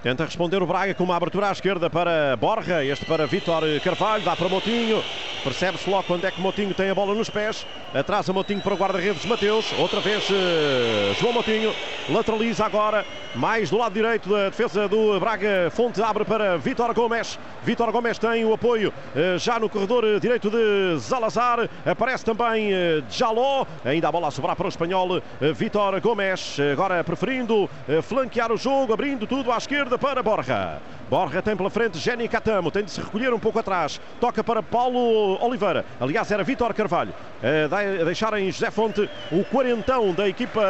Tenta 0.00 0.24
responder 0.24 0.62
o 0.62 0.66
Braga 0.66 0.94
com 0.94 1.02
uma 1.02 1.16
abertura 1.16 1.48
à 1.48 1.52
esquerda 1.52 1.90
para 1.90 2.36
Borja, 2.36 2.84
este 2.84 3.04
para 3.04 3.26
Vítor 3.26 3.64
Carvalho, 3.82 4.22
dá 4.22 4.36
para 4.36 4.48
Motinho. 4.48 5.02
Percebe-se 5.42 5.90
logo 5.90 6.04
quando 6.04 6.24
é 6.24 6.30
que 6.30 6.40
Motinho 6.40 6.72
tem 6.72 6.88
a 6.88 6.94
bola 6.94 7.14
nos 7.16 7.28
pés. 7.28 7.66
Atrasa 7.92 8.32
Motinho 8.32 8.60
para 8.60 8.74
o 8.74 8.76
guarda-redes 8.76 9.24
Mateus. 9.26 9.72
Outra 9.76 9.98
vez 9.98 10.28
uh, 10.30 11.14
João 11.18 11.32
Motinho. 11.32 11.74
Lateraliza 12.10 12.64
agora, 12.64 13.04
mais 13.34 13.70
do 13.70 13.76
lado 13.76 13.92
direito 13.92 14.28
da 14.28 14.50
defesa 14.50 14.86
do 14.86 15.18
Braga. 15.18 15.68
Fonte 15.72 16.00
abre 16.00 16.24
para 16.24 16.56
Vítor 16.58 16.94
Gomes. 16.94 17.36
Vítor 17.64 17.90
Gomes 17.90 18.18
tem 18.18 18.44
o 18.44 18.52
apoio 18.52 18.92
uh, 19.16 19.36
já 19.38 19.58
no 19.58 19.68
corredor 19.68 20.20
direito 20.20 20.48
de 20.48 20.96
Zalazar. 20.98 21.68
Aparece 21.84 22.24
também 22.24 22.70
Jaló. 23.10 23.66
Ainda 23.84 24.08
a 24.08 24.12
bola 24.12 24.28
a 24.28 24.30
sobrar 24.30 24.54
para 24.54 24.66
o 24.66 24.68
espanhol 24.68 25.20
Vítor 25.56 26.00
Gomes. 26.00 26.56
Agora 26.72 27.02
preferindo 27.02 27.68
flanquear 28.04 28.52
o 28.52 28.56
jogo, 28.56 28.92
abrindo 28.92 29.26
tudo 29.26 29.50
à 29.50 29.56
esquerda 29.56 29.87
para 29.96 30.22
Borja. 30.22 30.78
Borja 31.08 31.40
tem 31.40 31.56
pela 31.56 31.70
frente 31.70 31.98
Jenny 31.98 32.28
Catamo, 32.28 32.70
tem 32.70 32.84
de 32.84 32.90
se 32.90 33.00
recolher 33.00 33.32
um 33.32 33.38
pouco 33.38 33.60
atrás. 33.60 34.00
Toca 34.20 34.42
para 34.44 34.62
Paulo 34.62 35.42
Oliveira. 35.42 35.84
Aliás, 36.00 36.30
era 36.30 36.42
Vitor 36.42 36.74
Carvalho. 36.74 37.14
A 37.40 38.04
deixar 38.04 38.36
em 38.38 38.50
José 38.50 38.70
Fonte 38.70 39.08
o 39.30 39.44
quarentão 39.44 40.12
da 40.12 40.28
equipa 40.28 40.60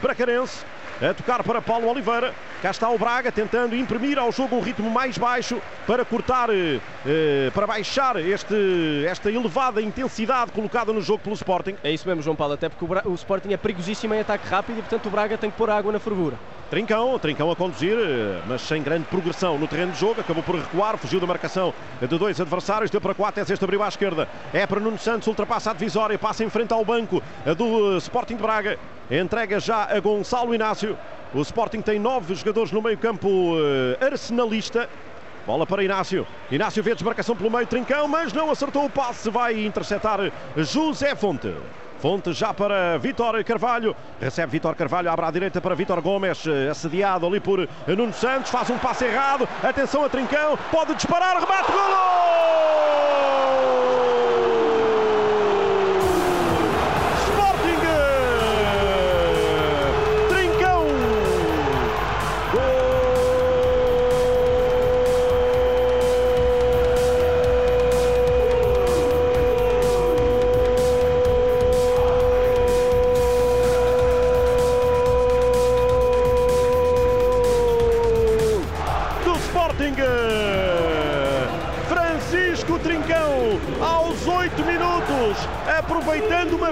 bracarense. 0.00 0.64
A 1.00 1.14
tocar 1.14 1.42
para 1.42 1.60
Paulo 1.60 1.88
Oliveira. 1.88 2.34
Cá 2.60 2.70
está 2.70 2.88
o 2.88 2.96
Braga 2.96 3.32
tentando 3.32 3.74
imprimir 3.74 4.18
ao 4.18 4.30
jogo 4.30 4.54
um 4.54 4.60
ritmo 4.60 4.88
mais 4.88 5.18
baixo 5.18 5.60
para 5.84 6.04
cortar, 6.04 6.48
eh, 6.50 7.50
para 7.52 7.66
baixar 7.66 8.14
este, 8.16 9.04
esta 9.04 9.28
elevada 9.28 9.82
intensidade 9.82 10.52
colocada 10.52 10.92
no 10.92 11.02
jogo 11.02 11.24
pelo 11.24 11.34
Sporting. 11.34 11.74
É 11.82 11.90
isso 11.90 12.06
mesmo, 12.06 12.22
João 12.22 12.36
Paulo, 12.36 12.54
até 12.54 12.68
porque 12.68 12.84
o, 12.84 12.88
Bra 12.88 13.02
o 13.04 13.14
Sporting 13.14 13.52
é 13.52 13.56
perigosíssimo 13.56 14.14
em 14.14 14.20
ataque 14.20 14.46
rápido 14.46 14.78
e, 14.78 14.82
portanto, 14.82 15.06
o 15.06 15.10
Braga 15.10 15.36
tem 15.36 15.50
que 15.50 15.56
pôr 15.56 15.70
água 15.70 15.90
na 15.90 15.98
fervura. 15.98 16.36
Trincão, 16.70 17.18
Trincão 17.18 17.50
a 17.50 17.56
conduzir, 17.56 17.98
eh, 17.98 18.40
mas 18.46 18.62
sem 18.62 18.80
grande 18.80 19.06
progressão 19.06 19.58
no 19.58 19.66
terreno 19.66 19.90
de 19.90 19.98
jogo, 19.98 20.20
acabou 20.20 20.44
por 20.44 20.54
recuar, 20.54 20.96
fugiu 20.98 21.18
da 21.18 21.26
marcação 21.26 21.74
de 22.00 22.16
dois 22.16 22.40
adversários, 22.40 22.92
deu 22.92 23.00
para 23.00 23.12
quatro, 23.12 23.40
é 23.40 23.52
este 23.52 23.64
abriu 23.64 23.82
à 23.82 23.88
esquerda, 23.88 24.28
é 24.54 24.64
para 24.68 24.78
Nuno 24.78 24.98
Santos, 24.98 25.26
ultrapassa 25.26 25.70
a 25.70 25.74
divisória, 25.74 26.16
passa 26.16 26.44
em 26.44 26.48
frente 26.48 26.72
ao 26.72 26.84
banco 26.84 27.20
do 27.56 27.96
Sporting 27.98 28.36
de 28.36 28.42
Braga, 28.42 28.78
entrega 29.10 29.58
já 29.58 29.84
a 29.84 29.98
Gonçalo 29.98 30.54
Inácio. 30.54 30.91
O 31.34 31.40
Sporting 31.40 31.80
tem 31.80 31.98
nove 31.98 32.34
jogadores 32.34 32.70
no 32.72 32.82
meio-campo 32.82 33.28
uh, 33.28 34.04
arsenalista. 34.04 34.88
Bola 35.46 35.66
para 35.66 35.82
Inácio. 35.82 36.26
Inácio 36.50 36.82
vê 36.82 36.94
desmarcação 36.94 37.34
pelo 37.34 37.50
meio, 37.50 37.66
Trincão, 37.66 38.06
mas 38.06 38.32
não 38.32 38.50
acertou 38.50 38.84
o 38.84 38.90
passe. 38.90 39.28
Vai 39.30 39.64
interceptar 39.64 40.20
José 40.56 41.14
Fonte. 41.14 41.52
Fonte 41.98 42.32
já 42.32 42.52
para 42.52 42.98
Vitor 42.98 43.42
Carvalho. 43.44 43.94
Recebe 44.20 44.52
Vitor 44.52 44.74
Carvalho, 44.74 45.10
abre 45.10 45.24
à 45.24 45.30
direita 45.30 45.60
para 45.60 45.74
Vitor 45.74 46.02
Gomes, 46.02 46.44
eh, 46.46 46.68
assediado 46.68 47.26
ali 47.26 47.38
por 47.38 47.68
Nuno 47.86 48.12
Santos. 48.12 48.50
Faz 48.50 48.68
um 48.70 48.78
passe 48.78 49.04
errado. 49.04 49.48
Atenção 49.62 50.04
a 50.04 50.08
Trincão. 50.08 50.58
Pode 50.70 50.96
disparar, 50.96 51.40
remate, 51.40 51.70
golo! 51.70 52.22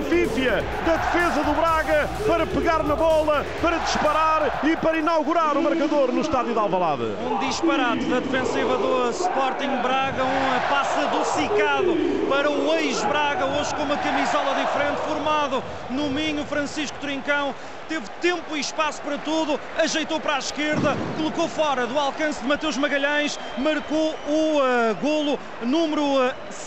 Fífia 0.02 0.64
da 0.86 0.96
defesa 0.96 1.42
do 1.42 1.52
Braga 1.52 2.08
para 2.26 2.46
pegar 2.46 2.82
na 2.82 2.96
bola, 2.96 3.44
para 3.60 3.78
disparar 3.78 4.60
e 4.64 4.76
para 4.76 4.98
inaugurar 4.98 5.56
o 5.56 5.62
marcador 5.62 6.12
no 6.12 6.20
estádio 6.20 6.52
de 6.52 6.58
Alvalade. 6.58 7.02
Um 7.24 7.38
disparate 7.38 8.04
da 8.04 8.20
defensiva 8.20 8.76
do 8.76 9.10
Sporting 9.10 9.76
Braga, 9.82 10.24
um 10.24 10.68
passe 10.68 11.00
adocicado 11.00 11.96
para 12.28 12.50
o 12.50 12.74
ex-Braga, 12.74 13.46
hoje 13.46 13.74
com 13.74 13.82
uma 13.82 13.96
camisola 13.96 14.54
diferente, 14.54 15.00
formado 15.06 15.62
no 15.90 16.10
Minho, 16.10 16.44
Francisco 16.44 16.98
Trincão, 16.98 17.54
teve 17.88 18.08
tempo 18.20 18.56
e 18.56 18.60
espaço 18.60 19.02
para 19.02 19.18
tudo, 19.18 19.58
ajeitou 19.76 20.20
para 20.20 20.36
a 20.36 20.38
esquerda, 20.38 20.96
colocou 21.16 21.48
fora 21.48 21.88
do 21.88 21.98
alcance 21.98 22.40
de 22.40 22.46
Mateus 22.46 22.76
Magalhães, 22.76 23.38
marcou 23.58 24.14
o 24.28 24.58
uh, 24.58 24.94
golo 25.02 25.38
número 25.62 26.02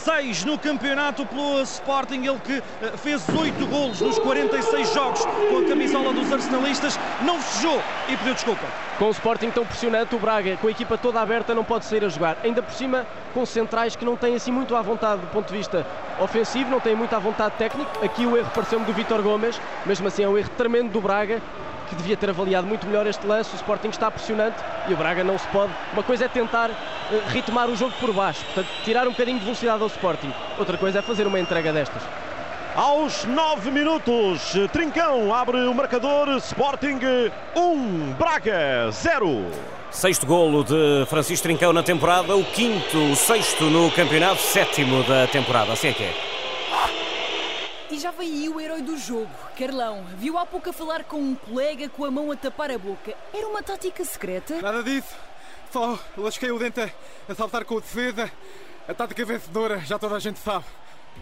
6 0.04 0.44
uh, 0.44 0.48
no 0.48 0.58
campeonato 0.58 1.26
pelo 1.26 1.62
Sporting, 1.62 2.26
ele 2.26 2.40
que 2.40 2.58
uh, 2.58 2.98
fez 2.98 3.24
8 3.30 3.66
golos 3.68 4.02
nos 4.02 4.20
46 4.20 4.94
jogos 4.94 5.22
com 5.26 5.60
a 5.60 5.68
camisola 5.68 6.14
dos 6.14 6.32
arsenalistas, 6.32 7.00
não 7.22 7.40
fechou 7.40 7.82
e 8.10 8.18
pediu 8.18 8.34
desculpa. 8.34 8.66
Com 9.00 9.06
o 9.06 9.12
Sporting 9.12 9.50
tão 9.50 9.66
pressionante, 9.66 10.14
o 10.14 10.20
Braga, 10.20 10.58
com 10.58 10.68
a 10.68 10.72
equipa 10.72 10.98
toda 10.98 11.22
aberta, 11.22 11.56
não 11.56 11.64
pode 11.64 11.86
sair 11.86 12.04
a 12.04 12.10
jogar. 12.10 12.38
Ainda 12.44 12.62
por 12.62 12.74
cima, 12.74 13.08
com 13.34 13.46
centrais 13.46 13.96
que 13.96 14.06
não 14.06 14.16
têm 14.16 14.36
assim 14.36 14.52
muito 14.52 14.76
à 14.76 14.82
vontade 14.82 15.22
do 15.22 15.28
ponto 15.28 15.48
de 15.48 15.58
vista 15.58 15.86
ofensivo, 16.20 16.70
não 16.70 16.80
têm 16.80 16.96
muito 16.96 17.16
à 17.16 17.20
vontade 17.20 17.56
técnico. 17.58 17.90
Aqui 18.04 18.26
o 18.26 18.38
erro 18.38 18.52
pareceu-me 18.54 18.86
do 18.86 18.94
Vitor 18.94 19.22
Gomes, 19.22 19.60
mesmo 19.86 20.08
assim 20.08 20.24
é 20.24 20.28
um 20.28 20.38
erro 20.38 20.50
tremendo 20.58 20.92
do 20.92 21.02
Braga, 21.02 21.42
que 21.94 22.02
devia 22.02 22.18
ter 22.18 22.30
avaliado 22.30 22.68
muito 22.68 22.86
melhor 22.88 23.06
este 23.08 23.26
lance. 23.26 23.54
O 23.54 23.56
Sporting 23.56 23.90
está 23.90 24.10
pressionante 24.10 24.58
e 24.88 24.94
o 24.94 24.98
Braga 24.98 25.24
não 25.24 25.38
se 25.38 25.48
pode. 25.48 25.72
Uma 25.94 26.04
coisa 26.04 26.26
é 26.26 26.28
tentar 26.28 26.70
uh, 26.70 26.74
ritmar 27.30 27.70
o 27.70 27.76
jogo 27.76 27.94
por 28.00 28.12
baixo, 28.14 28.44
portanto, 28.46 28.68
tirar 28.84 29.08
um 29.08 29.12
bocadinho 29.12 29.40
de 29.40 29.46
velocidade 29.46 29.82
ao 29.82 29.88
Sporting. 29.88 30.34
Outra 30.58 30.78
coisa 30.78 31.00
é 31.00 31.02
fazer 31.02 31.28
uma 31.28 31.40
entrega 31.40 31.72
destas. 31.72 32.02
Aos 32.76 33.24
9 33.26 33.70
minutos, 33.70 34.54
Trincão 34.72 35.32
abre 35.34 35.58
o 35.58 35.74
marcador, 35.76 36.28
Sporting 36.38 37.00
1, 37.56 38.14
Braga 38.14 38.90
0. 38.90 39.46
Sexto 39.92 40.26
golo 40.26 40.64
de 40.64 41.06
Francisco 41.08 41.44
Trincão 41.44 41.72
na 41.72 41.84
temporada, 41.84 42.36
o 42.36 42.44
quinto, 42.44 42.98
o 42.98 43.16
sexto 43.16 43.66
no 43.66 43.92
campeonato, 43.92 44.42
sétimo 44.42 45.04
da 45.04 45.28
temporada, 45.28 45.72
assim 45.72 45.90
é 45.90 45.94
que 45.94 46.04
é. 46.04 46.33
E 47.94 48.00
já 48.00 48.10
veio 48.10 48.56
o 48.56 48.60
herói 48.60 48.82
do 48.82 48.98
jogo, 48.98 49.30
Carlão. 49.56 50.04
Viu 50.18 50.36
há 50.40 50.48
pouco 50.48 50.68
a 50.68 50.74
falar 50.74 51.04
com 51.04 51.18
um 51.18 51.36
colega 51.36 51.88
com 51.88 52.04
a 52.04 52.10
mão 52.10 52.32
a 52.32 52.36
tapar 52.36 52.72
a 52.72 52.78
boca. 52.80 53.16
Era 53.32 53.48
uma 53.48 53.62
tática 53.62 54.04
secreta? 54.04 54.60
Nada 54.60 54.82
disso. 54.82 55.16
Só 55.72 56.00
lasquei 56.18 56.52
o 56.52 56.58
dente 56.58 56.92
a 57.30 57.36
saltar 57.36 57.64
com 57.66 57.76
o 57.76 57.82
defesa. 57.82 58.32
A 58.88 58.96
tática 58.96 59.24
vencedora, 59.24 59.78
já 59.82 60.00
toda 60.00 60.16
a 60.16 60.20
gente 60.20 60.40
sabe. 60.40 60.66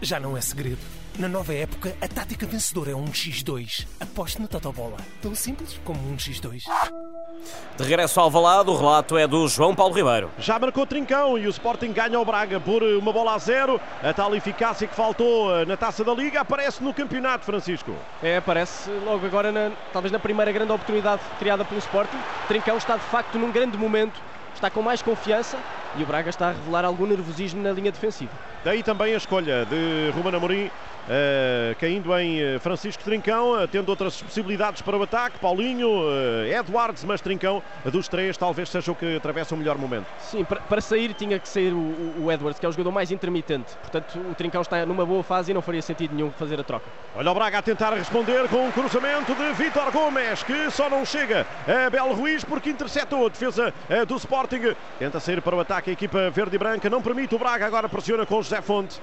Já 0.00 0.18
não 0.18 0.36
é 0.36 0.40
segredo. 0.40 0.80
Na 1.18 1.28
nova 1.28 1.52
época, 1.52 1.94
a 2.00 2.08
tática 2.08 2.46
vencedora 2.46 2.92
é 2.92 2.94
um 2.94 3.04
X2. 3.04 3.86
Aposte 4.00 4.40
no 4.40 4.48
Totobola. 4.48 4.96
Tão 5.20 5.34
simples 5.34 5.78
como 5.84 6.00
um 6.10 6.16
X2. 6.16 6.62
De 7.76 7.82
regresso 7.82 8.18
ao 8.18 8.30
Valado, 8.30 8.72
o 8.72 8.76
relato 8.76 9.18
é 9.18 9.26
do 9.26 9.46
João 9.46 9.74
Paulo 9.74 9.94
Ribeiro. 9.94 10.30
Já 10.38 10.58
marcou 10.58 10.86
Trincão 10.86 11.36
e 11.36 11.46
o 11.46 11.50
Sporting 11.50 11.92
ganha 11.92 12.18
o 12.18 12.24
Braga 12.24 12.58
por 12.58 12.82
uma 12.82 13.12
bola 13.12 13.34
a 13.34 13.38
zero. 13.38 13.80
A 14.02 14.12
tal 14.14 14.34
eficácia 14.34 14.88
que 14.88 14.94
faltou 14.94 15.54
eh, 15.54 15.66
na 15.66 15.76
Taça 15.76 16.02
da 16.02 16.14
Liga 16.14 16.40
aparece 16.40 16.82
no 16.82 16.94
campeonato, 16.94 17.44
Francisco. 17.44 17.94
É, 18.22 18.38
aparece 18.38 18.90
logo 19.04 19.26
agora, 19.26 19.52
na, 19.52 19.72
talvez 19.92 20.10
na 20.10 20.18
primeira 20.18 20.50
grande 20.50 20.72
oportunidade 20.72 21.20
criada 21.38 21.64
pelo 21.64 21.78
Sporting. 21.80 22.18
Trincão 22.48 22.78
está 22.78 22.96
de 22.96 23.04
facto 23.04 23.38
num 23.38 23.50
grande 23.50 23.76
momento 23.76 24.18
está 24.54 24.70
com 24.70 24.80
mais 24.80 25.02
confiança 25.02 25.58
e 25.96 26.02
o 26.02 26.06
Braga 26.06 26.30
está 26.30 26.48
a 26.48 26.52
revelar 26.52 26.84
algum 26.84 27.06
nervosismo 27.06 27.62
na 27.62 27.72
linha 27.72 27.92
defensiva. 27.92 28.32
Daí 28.64 28.82
também 28.82 29.14
a 29.14 29.16
escolha 29.16 29.66
de 29.66 30.10
Ruben 30.14 30.34
Amorim 30.34 30.70
Uh, 31.02 31.74
caindo 31.80 32.16
em 32.16 32.40
eh, 32.40 32.58
Francisco 32.60 33.02
Trincão, 33.02 33.60
uh, 33.60 33.66
tendo 33.66 33.88
outras 33.88 34.22
possibilidades 34.22 34.82
para 34.82 34.96
o 34.96 35.02
ataque, 35.02 35.36
Paulinho, 35.40 35.88
uh, 35.88 36.46
Edwards, 36.46 37.02
mas 37.02 37.20
Trincão, 37.20 37.60
dos 37.86 38.06
três, 38.06 38.36
talvez 38.36 38.68
seja 38.68 38.92
o 38.92 38.94
que 38.94 39.16
atravessa 39.16 39.52
o 39.52 39.58
melhor 39.58 39.76
momento. 39.76 40.06
Sim, 40.20 40.44
para, 40.44 40.60
para 40.60 40.80
sair 40.80 41.12
tinha 41.14 41.40
que 41.40 41.48
sair 41.48 41.72
o, 41.72 42.22
o, 42.22 42.30
Edwards, 42.30 42.60
que 42.60 42.64
é 42.64 42.68
o 42.68 42.72
jogador 42.72 42.92
mais 42.92 43.10
intermitente. 43.10 43.76
Portanto, 43.78 44.16
o 44.30 44.34
Trincão 44.36 44.62
está 44.62 44.86
numa 44.86 45.04
boa 45.04 45.24
fase 45.24 45.50
e 45.50 45.54
não 45.54 45.60
faria 45.60 45.82
sentido 45.82 46.14
nenhum 46.14 46.30
fazer 46.30 46.60
a 46.60 46.62
troca. 46.62 46.86
Olha 47.16 47.32
o 47.32 47.34
Braga 47.34 47.58
a 47.58 47.62
tentar 47.62 47.92
responder 47.94 48.48
com 48.48 48.68
um 48.68 48.70
cruzamento 48.70 49.34
de 49.34 49.52
Vítor 49.54 49.90
Gomes, 49.90 50.44
que 50.44 50.70
só 50.70 50.88
não 50.88 51.04
chega 51.04 51.44
a 51.66 51.90
Belo 51.90 52.14
Ruiz 52.14 52.44
porque 52.44 52.70
interceptou 52.70 53.26
a 53.26 53.28
defesa 53.28 53.74
do 54.06 54.14
Sporting. 54.16 54.74
Tenta 55.00 55.18
sair 55.18 55.42
para 55.42 55.56
o 55.56 55.60
ataque 55.60 55.81
a 55.90 55.92
equipa 55.92 56.30
verde 56.30 56.56
e 56.56 56.58
branca, 56.58 56.88
não 56.88 57.02
permite 57.02 57.34
o 57.34 57.38
Braga, 57.38 57.66
agora 57.66 57.88
pressiona 57.88 58.24
com 58.24 58.42
José 58.42 58.60
Fonte. 58.60 59.00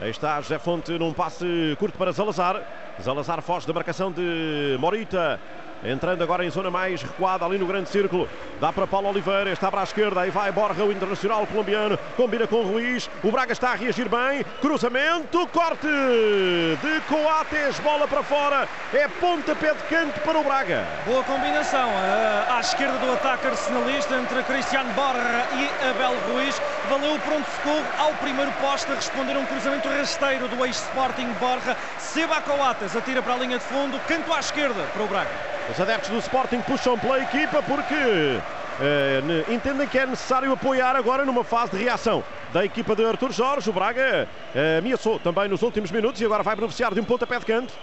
Aí 0.00 0.10
está 0.10 0.40
José 0.40 0.58
Fonte 0.58 0.92
num 0.98 1.12
passe 1.12 1.76
curto 1.78 1.98
para 1.98 2.12
Salazar. 2.12 2.62
Salazar 3.00 3.42
foge 3.42 3.66
da 3.66 3.72
marcação 3.72 4.12
de 4.12 4.76
Morita. 4.78 5.40
Entrando 5.84 6.22
agora 6.22 6.44
em 6.44 6.50
zona 6.50 6.70
mais 6.70 7.02
recuada, 7.02 7.44
ali 7.44 7.56
no 7.56 7.66
grande 7.66 7.88
círculo. 7.88 8.28
Dá 8.60 8.72
para 8.72 8.86
Paulo 8.86 9.08
Oliveira, 9.08 9.50
está 9.50 9.70
para 9.70 9.80
a 9.80 9.84
esquerda. 9.84 10.20
Aí 10.20 10.30
vai 10.30 10.50
Borja, 10.50 10.82
o 10.84 10.90
internacional 10.90 11.46
colombiano. 11.46 11.96
Combina 12.16 12.46
com 12.46 12.62
Ruiz. 12.62 13.08
O 13.22 13.30
Braga 13.30 13.52
está 13.52 13.70
a 13.70 13.74
reagir 13.74 14.08
bem. 14.08 14.44
Cruzamento, 14.60 15.46
corte 15.48 15.86
de 15.86 17.00
Coates. 17.02 17.78
Bola 17.80 18.08
para 18.08 18.22
fora. 18.22 18.68
É 18.92 19.06
pontapé 19.06 19.72
de 19.72 19.82
canto 19.84 20.20
para 20.20 20.38
o 20.38 20.44
Braga. 20.44 20.84
Boa 21.06 21.22
combinação 21.22 21.88
uh, 21.88 22.52
à 22.56 22.60
esquerda 22.60 22.98
do 22.98 23.12
ataque 23.12 23.46
arsenalista 23.46 24.16
entre 24.16 24.42
Cristiano 24.42 24.92
Borja 24.94 25.46
e 25.54 25.88
Abel 25.88 26.16
Ruiz. 26.32 26.60
Valeu 26.88 27.14
o 27.14 27.20
pronto-socorro 27.20 27.84
ao 27.98 28.12
primeiro 28.14 28.50
poste 28.60 28.90
a 28.90 28.96
responder 28.96 29.36
a 29.36 29.38
um 29.38 29.46
cruzamento 29.46 29.88
rasteiro 29.88 30.48
do 30.48 30.64
ex-Sporting 30.64 31.28
Borja. 31.38 31.76
Seba 31.98 32.40
Coates 32.40 32.96
atira 32.96 33.22
para 33.22 33.34
a 33.34 33.38
linha 33.38 33.58
de 33.58 33.64
fundo. 33.64 34.00
Canto 34.08 34.32
à 34.32 34.40
esquerda 34.40 34.82
para 34.92 35.02
o 35.02 35.06
Braga. 35.06 35.47
Os 35.70 35.78
adeptos 35.78 36.08
do 36.08 36.18
Sporting 36.18 36.62
puxam 36.62 36.98
pela 36.98 37.20
equipa 37.20 37.62
porque 37.62 38.40
eh, 38.80 39.20
entendem 39.50 39.86
que 39.86 39.98
é 39.98 40.06
necessário 40.06 40.50
apoiar 40.50 40.96
agora 40.96 41.26
numa 41.26 41.44
fase 41.44 41.72
de 41.76 41.84
reação 41.84 42.24
da 42.54 42.64
equipa 42.64 42.96
de 42.96 43.04
Artur 43.04 43.30
Jorge. 43.32 43.68
O 43.68 43.72
Braga 43.72 44.26
eh, 44.54 44.78
ameaçou 44.78 45.18
também 45.18 45.46
nos 45.46 45.60
últimos 45.60 45.90
minutos 45.90 46.22
e 46.22 46.24
agora 46.24 46.42
vai 46.42 46.56
beneficiar 46.56 46.94
de 46.94 47.00
um 47.00 47.04
pontapé 47.04 47.38
de 47.38 47.44
canto. 47.44 47.74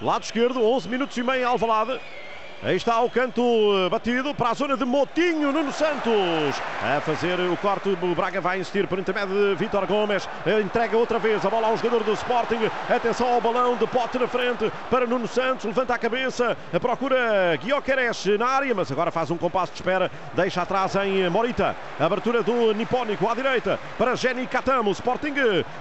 Lado 0.00 0.22
esquerdo, 0.22 0.62
11 0.62 0.88
minutos 0.88 1.16
e 1.16 1.24
meio 1.24 1.48
Alvalade. 1.48 2.00
Aí 2.64 2.76
está 2.76 2.98
o 3.02 3.10
canto 3.10 3.42
eh, 3.42 3.90
batido 3.90 4.34
para 4.34 4.48
a 4.48 4.54
zona 4.54 4.74
de 4.74 4.86
Motinho, 4.86 5.52
Nuno 5.52 5.70
Santos. 5.70 6.56
A 6.82 6.98
fazer 6.98 7.38
o 7.38 7.54
corte, 7.58 7.90
o 7.90 8.14
Braga 8.14 8.40
vai 8.40 8.58
insistir 8.58 8.86
por 8.86 8.98
intermédio 8.98 9.34
de 9.34 9.54
Vitor 9.54 9.86
Gomes. 9.86 10.26
Entrega 10.64 10.96
outra 10.96 11.18
vez 11.18 11.44
a 11.44 11.50
bola 11.50 11.66
ao 11.66 11.76
jogador 11.76 12.02
do 12.04 12.14
Sporting. 12.14 12.70
Atenção 12.88 13.34
ao 13.34 13.38
balão 13.38 13.76
de 13.76 13.86
pote 13.86 14.18
na 14.18 14.26
frente 14.26 14.72
para 14.88 15.06
Nuno 15.06 15.28
Santos. 15.28 15.66
Levanta 15.66 15.92
a 15.92 15.98
cabeça, 15.98 16.56
procura 16.80 17.54
Guioqueres 17.62 18.24
na 18.38 18.46
área, 18.46 18.74
mas 18.74 18.90
agora 18.90 19.10
faz 19.10 19.30
um 19.30 19.36
compasso 19.36 19.72
de 19.72 19.80
espera. 19.80 20.10
Deixa 20.32 20.62
atrás 20.62 20.96
em 20.96 21.28
Morita. 21.28 21.76
Abertura 22.00 22.42
do 22.42 22.72
Nipónico 22.72 23.28
à 23.28 23.34
direita 23.34 23.78
para 23.98 24.14
Jenny 24.14 24.46
Catamo. 24.46 24.90
Sporting 24.92 25.34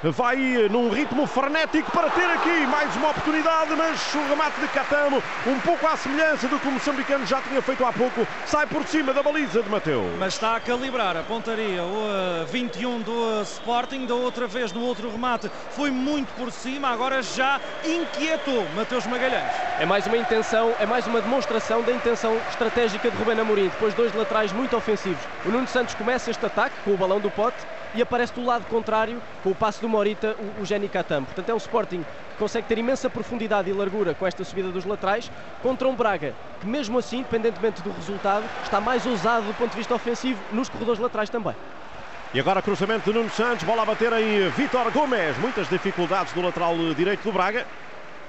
vai 0.03 0.35
num 0.69 0.89
ritmo 0.89 1.25
frenético 1.27 1.89
para 1.91 2.09
ter 2.09 2.29
aqui 2.29 2.67
mais 2.67 2.93
uma 2.97 3.11
oportunidade, 3.11 3.73
mas 3.77 4.13
o 4.15 4.27
remate 4.27 4.59
de 4.59 4.67
Catamo 4.67 5.23
um 5.47 5.59
pouco 5.61 5.87
à 5.87 5.95
semelhança 5.95 6.45
do 6.49 6.59
que 6.59 6.72
moçambicano 6.73 7.25
já 7.25 7.41
tinha 7.41 7.61
feito 7.61 7.85
há 7.85 7.93
pouco, 7.93 8.27
sai 8.45 8.65
por 8.65 8.85
cima 8.85 9.13
da 9.13 9.21
baliza 9.21 9.61
de 9.61 9.69
Mateu. 9.69 10.03
Mas 10.17 10.33
está 10.33 10.55
a 10.55 10.59
calibrar 10.59 11.15
a 11.15 11.23
pontaria, 11.23 11.83
o 11.83 12.45
21 12.47 12.95
uh, 12.95 12.99
do 13.03 13.11
uh, 13.11 13.41
Sporting, 13.43 14.05
da 14.05 14.15
outra 14.15 14.47
vez 14.47 14.71
no 14.71 14.81
outro 14.81 15.09
remate, 15.09 15.49
foi 15.71 15.91
muito 15.91 16.33
por 16.33 16.51
cima, 16.51 16.89
agora 16.89 17.21
já 17.21 17.59
inquietou 17.85 18.67
Mateus 18.75 19.05
Magalhães. 19.05 19.53
É 19.79 19.85
mais 19.85 20.05
uma 20.07 20.17
intenção, 20.17 20.73
é 20.79 20.85
mais 20.85 21.05
uma 21.07 21.21
demonstração 21.21 21.81
da 21.81 21.91
intenção 21.91 22.35
estratégica 22.49 23.09
de 23.09 23.17
Rubén 23.17 23.39
Amorim, 23.39 23.69
depois 23.69 23.93
dois 23.93 24.13
laterais 24.13 24.51
muito 24.51 24.75
ofensivos. 24.75 25.23
O 25.45 25.49
Nuno 25.49 25.67
Santos 25.67 25.95
começa 25.95 26.31
este 26.31 26.45
ataque 26.45 26.75
com 26.83 26.91
o 26.91 26.97
balão 26.97 27.19
do 27.19 27.29
pote 27.29 27.57
e 27.95 28.01
aparece 28.01 28.33
do 28.33 28.43
lado 28.43 28.65
contrário, 28.65 29.21
com 29.43 29.51
o 29.51 29.55
passo 29.55 29.79
do 29.79 29.87
Morita, 29.87 30.35
o, 30.57 30.61
o 30.61 30.65
Jenny 30.65 30.89
Catam. 30.89 31.23
Portanto, 31.23 31.49
é 31.49 31.53
um 31.53 31.57
Sporting 31.57 32.03
que 32.31 32.37
consegue 32.39 32.67
ter 32.67 32.77
imensa 32.77 33.09
profundidade 33.09 33.69
e 33.69 33.73
largura 33.73 34.15
com 34.15 34.25
esta 34.25 34.43
subida 34.43 34.69
dos 34.69 34.85
laterais, 34.85 35.31
contra 35.61 35.87
um 35.87 35.95
Braga 35.95 36.33
que, 36.63 36.67
mesmo 36.67 36.97
assim, 36.97 37.19
independentemente 37.19 37.81
do 37.81 37.91
resultado, 37.91 38.45
está 38.63 38.79
mais 38.79 39.05
ousado 39.05 39.45
do 39.45 39.53
ponto 39.53 39.71
de 39.71 39.77
vista 39.77 39.93
ofensivo 39.93 40.39
nos 40.51 40.69
corredores 40.69 40.99
laterais 40.99 41.29
também. 41.29 41.53
E 42.33 42.39
agora 42.39 42.61
cruzamento 42.61 43.11
de 43.11 43.17
Nuno 43.17 43.29
Santos, 43.29 43.63
bola 43.63 43.83
a 43.83 43.85
bater 43.85 44.11
em 44.13 44.49
Vítor 44.51 44.89
Gomes. 44.91 45.37
Muitas 45.37 45.69
dificuldades 45.69 46.33
do 46.33 46.41
lateral 46.41 46.75
direito 46.95 47.21
do 47.23 47.31
Braga. 47.31 47.67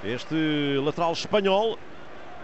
Este 0.03 0.79
lateral 0.83 1.13
espanhol 1.13 1.79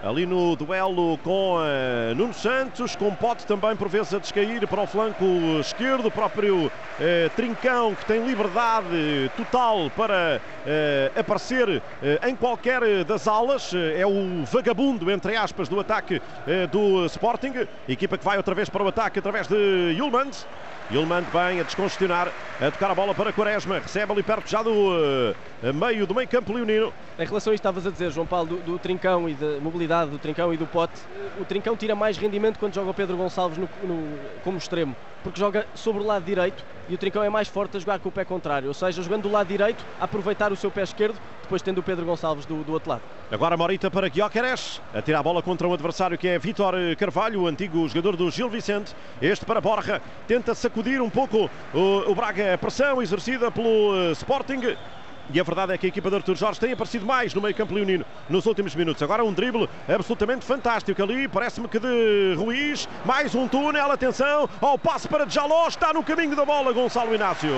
ali 0.03 0.25
no 0.25 0.55
duelo 0.55 1.17
com 1.19 1.57
uh, 1.57 2.15
Nuno 2.15 2.33
Santos, 2.33 2.95
com 2.95 3.13
Pote 3.13 3.45
também 3.45 3.75
por 3.75 3.87
vezes 3.87 4.13
a 4.13 4.19
descair 4.19 4.67
para 4.67 4.81
o 4.81 4.87
flanco 4.87 5.25
esquerdo, 5.59 6.07
o 6.07 6.11
próprio 6.11 6.65
uh, 6.65 6.71
Trincão 7.35 7.93
que 7.93 8.05
tem 8.05 8.25
liberdade 8.25 9.31
total 9.37 9.91
para 9.95 10.41
uh, 10.41 11.19
aparecer 11.19 11.81
em 12.27 12.35
qualquer 12.35 13.03
das 13.05 13.27
alas, 13.27 13.73
é 13.95 14.05
o 14.05 14.43
vagabundo, 14.45 15.11
entre 15.11 15.35
aspas, 15.35 15.69
do 15.69 15.79
ataque 15.79 16.21
do 16.71 17.05
Sporting, 17.05 17.67
equipa 17.87 18.17
que 18.17 18.25
vai 18.25 18.37
outra 18.37 18.55
vez 18.55 18.69
para 18.69 18.83
o 18.83 18.87
ataque 18.87 19.19
através 19.19 19.47
de 19.47 19.95
Yulmans. 19.97 20.47
Yulman 20.91 21.23
bem 21.31 21.59
a 21.59 21.63
descongestionar, 21.63 22.27
a 22.59 22.71
tocar 22.71 22.91
a 22.91 22.95
bola 22.95 23.13
para 23.13 23.31
Quaresma, 23.31 23.79
recebe 23.79 24.11
ali 24.11 24.23
perto 24.23 24.49
já 24.49 24.61
do 24.61 25.33
uh, 25.63 25.73
meio 25.73 26.05
do 26.05 26.15
meio 26.15 26.27
campo 26.27 26.53
leonino. 26.53 26.93
Em 27.17 27.25
relação 27.25 27.51
a 27.51 27.55
isto 27.55 27.61
estavas 27.61 27.85
a 27.85 27.91
dizer, 27.91 28.11
João 28.11 28.25
Paulo, 28.25 28.47
do, 28.47 28.57
do, 28.57 28.79
Trincão 28.79 29.29
e 29.29 29.33
da 29.33 29.59
mobilidade 29.59 30.11
do 30.11 30.17
Trincão 30.17 30.53
e 30.53 30.57
do 30.57 30.65
Pote, 30.65 30.99
o 31.39 31.45
Trincão 31.45 31.75
tira 31.75 31.95
mais 31.95 32.17
rendimento 32.17 32.57
quando 32.57 32.73
joga 32.73 32.89
o 32.89 32.93
Pedro 32.93 33.17
Gonçalves 33.17 33.57
no, 33.57 33.69
no, 33.83 34.17
como 34.43 34.57
extremo, 34.57 34.95
porque 35.23 35.39
joga 35.39 35.67
sobre 35.75 36.01
o 36.01 36.05
lado 36.05 36.23
direito 36.23 36.63
e 36.89 36.95
o 36.95 36.97
Trincão 36.97 37.23
é 37.23 37.29
mais 37.29 37.47
forte 37.47 37.77
a 37.77 37.79
jogar 37.79 37.99
com 37.99 38.09
o 38.09 38.11
pé 38.11 38.25
contrário, 38.25 38.67
ou 38.67 38.73
seja, 38.73 39.01
jogando 39.01 39.23
do 39.23 39.31
lado 39.31 39.47
direito, 39.47 39.85
a 39.99 40.05
aproveitar 40.05 40.51
o 40.51 40.55
seu 40.55 40.71
pé 40.71 40.83
esquerdo, 40.83 41.17
depois 41.41 41.61
tendo 41.61 41.77
o 41.77 41.83
Pedro 41.83 42.05
Gonçalves 42.05 42.45
do, 42.45 42.63
do 42.63 42.73
outro 42.73 42.89
lado. 42.89 43.01
Agora 43.31 43.55
Morita 43.55 43.89
para 43.89 44.09
Guioqueres, 44.09 44.81
a 44.93 45.01
tirar 45.01 45.19
a 45.19 45.23
bola 45.23 45.41
contra 45.41 45.67
um 45.67 45.73
adversário 45.73 46.17
que 46.17 46.27
é 46.27 46.37
Vítor 46.37 46.73
Carvalho, 46.97 47.43
o 47.43 47.47
antigo 47.47 47.87
jogador 47.87 48.17
do 48.17 48.29
Gil 48.29 48.49
Vicente. 48.49 48.93
Este 49.21 49.45
para 49.45 49.61
Borja, 49.61 50.01
tenta 50.27 50.53
sacudir 50.53 51.01
um 51.01 51.09
pouco 51.09 51.49
o, 51.73 52.11
o 52.11 52.15
Braga, 52.15 52.55
a 52.55 52.57
pressão 52.57 53.01
exercida 53.01 53.51
pelo 53.51 53.93
uh, 53.93 54.11
Sporting. 54.11 54.75
E 55.33 55.39
a 55.39 55.43
verdade 55.43 55.73
é 55.73 55.77
que 55.77 55.85
a 55.85 55.89
equipa 55.89 56.09
de 56.09 56.17
Artur 56.17 56.35
Jorge 56.35 56.59
tem 56.59 56.73
aparecido 56.73 57.05
mais 57.05 57.33
no 57.33 57.41
meio 57.41 57.55
campo 57.55 57.73
leonino 57.73 58.05
nos 58.27 58.45
últimos 58.45 58.75
minutos. 58.75 59.01
Agora 59.01 59.23
um 59.23 59.31
drible 59.31 59.69
absolutamente 59.87 60.43
fantástico 60.43 61.01
ali, 61.01 61.25
parece-me 61.25 61.69
que 61.69 61.79
de 61.79 62.35
Ruiz. 62.37 62.87
Mais 63.05 63.33
um 63.33 63.47
túnel, 63.47 63.89
atenção 63.89 64.49
ao 64.59 64.77
passe 64.77 65.07
para 65.07 65.27
Jaló, 65.29 65.67
está 65.67 65.93
no 65.93 66.03
caminho 66.03 66.35
da 66.35 66.43
bola 66.43 66.73
Gonçalo 66.73 67.15
Inácio. 67.15 67.49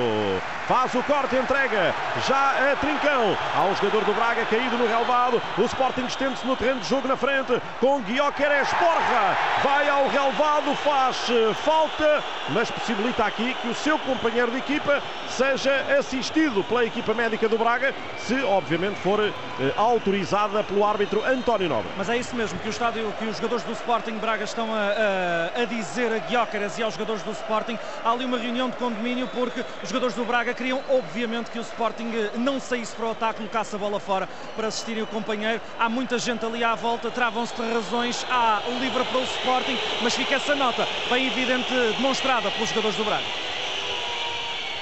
Faz 0.68 0.94
o 0.94 1.02
corte, 1.04 1.36
entrega 1.36 1.96
já 2.28 2.72
a 2.72 2.76
Trincão 2.76 3.36
ao 3.56 3.76
jogador 3.76 4.06
do 4.06 4.14
Braga 4.14 4.46
caído 4.46 4.78
no 4.78 4.88
relvado. 4.88 5.42
O 5.58 5.64
Sporting 5.64 6.06
estende-se 6.06 6.46
no 6.46 6.56
terreno 6.56 6.80
de 6.80 6.88
jogo 6.88 7.08
na 7.08 7.18
frente 7.18 7.60
com 7.80 8.02
Guioqueres 8.02 8.70
Porra. 8.76 9.36
Vai 9.64 9.90
ao 9.90 10.08
relvado, 10.10 10.76
faz 10.76 11.28
eh, 11.30 11.54
falta, 11.56 12.24
mas 12.50 12.70
possibilita 12.70 13.26
aqui 13.26 13.56
que 13.56 13.68
o 13.68 13.76
seu 13.76 13.98
companheiro 13.98 14.52
de 14.52 14.58
equipa 14.58 15.02
seja 15.28 15.74
assistido 15.98 16.64
pela 16.66 16.86
equipa 16.86 17.14
médica 17.16 17.50
do 17.50 17.63
Braga, 17.64 17.96
se 18.18 18.44
obviamente 18.44 19.00
for 19.00 19.22
eh, 19.22 19.32
autorizada 19.78 20.62
pelo 20.66 20.86
árbitro 20.86 21.24
António 21.26 21.70
Nobre. 21.70 21.90
Mas 21.96 22.10
é 22.10 22.18
isso 22.18 22.36
mesmo 22.36 22.60
que 22.60 22.68
o 22.68 22.70
estádio, 22.72 23.14
que 23.18 23.24
os 23.24 23.38
jogadores 23.38 23.64
do 23.64 23.72
Sporting 23.72 24.18
Braga 24.18 24.44
estão 24.44 24.68
a, 24.74 25.58
a, 25.58 25.62
a 25.62 25.66
dizer 25.66 26.12
a 26.12 26.18
Guiócaras 26.18 26.78
e 26.78 26.84
aos 26.84 26.94
jogadores 26.96 27.24
do 27.24 27.32
Sporting. 27.32 27.80
Há 28.04 28.12
ali 28.12 28.26
uma 28.26 28.38
reunião 28.38 28.70
de 28.70 28.76
condomínio 28.76 29.30
porque 29.30 29.64
os 29.82 29.88
jogadores 29.88 30.14
do 30.14 30.26
Braga 30.26 30.54
queriam 30.54 30.82
obviamente 30.90 31.52
que 31.52 31.58
o 31.58 31.62
Sporting 31.62 32.12
eh, 32.14 32.32
não 32.38 32.60
saísse 32.60 32.94
para 32.96 33.06
o 33.06 33.12
ataque, 33.12 33.38
colocasse 33.38 33.74
a 33.74 33.80
bola 33.80 34.00
fora 34.00 34.28
para 34.58 34.68
assistirem 34.68 35.02
o 35.02 35.08
companheiro. 35.08 35.62
Há 35.80 35.88
muita 35.88 36.20
gente 36.20 36.46
ali 36.46 36.66
à 36.66 36.76
volta, 36.76 37.10
travam-se 37.12 37.56
de 37.56 37.74
razões, 37.74 38.26
há 38.30 38.62
livre 38.82 39.06
para 39.06 39.20
o 39.20 39.24
Sporting, 39.24 39.78
mas 40.02 40.14
fica 40.14 40.36
essa 40.36 40.54
nota 40.54 40.86
bem 41.10 41.28
evidente 41.28 41.74
demonstrada 41.96 42.52
pelos 42.52 42.68
jogadores 42.68 42.98
do 42.98 43.06
Braga. 43.06 43.53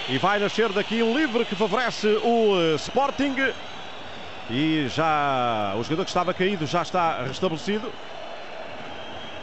E 0.09 0.17
vai 0.17 0.39
nascer 0.39 0.71
daqui 0.73 1.01
um 1.03 1.17
livre 1.17 1.45
que 1.45 1.55
favorece 1.55 2.07
o 2.23 2.59
eh, 2.59 2.75
Sporting. 2.75 3.35
E 4.49 4.87
já 4.89 5.73
o 5.77 5.83
jogador 5.83 6.03
que 6.03 6.09
estava 6.09 6.33
caído 6.33 6.65
já 6.65 6.81
está 6.81 7.23
restabelecido. 7.23 7.91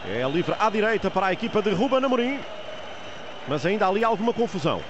É 0.06 0.28
livre 0.28 0.54
à 0.58 0.68
direita 0.68 1.10
para 1.10 1.28
a 1.28 1.32
equipa 1.32 1.62
de 1.62 1.70
Ruben 1.70 2.04
Amorim. 2.04 2.38
Mas 3.46 3.64
ainda 3.64 3.86
ali 3.86 4.04
alguma 4.04 4.32
confusão. 4.34 4.82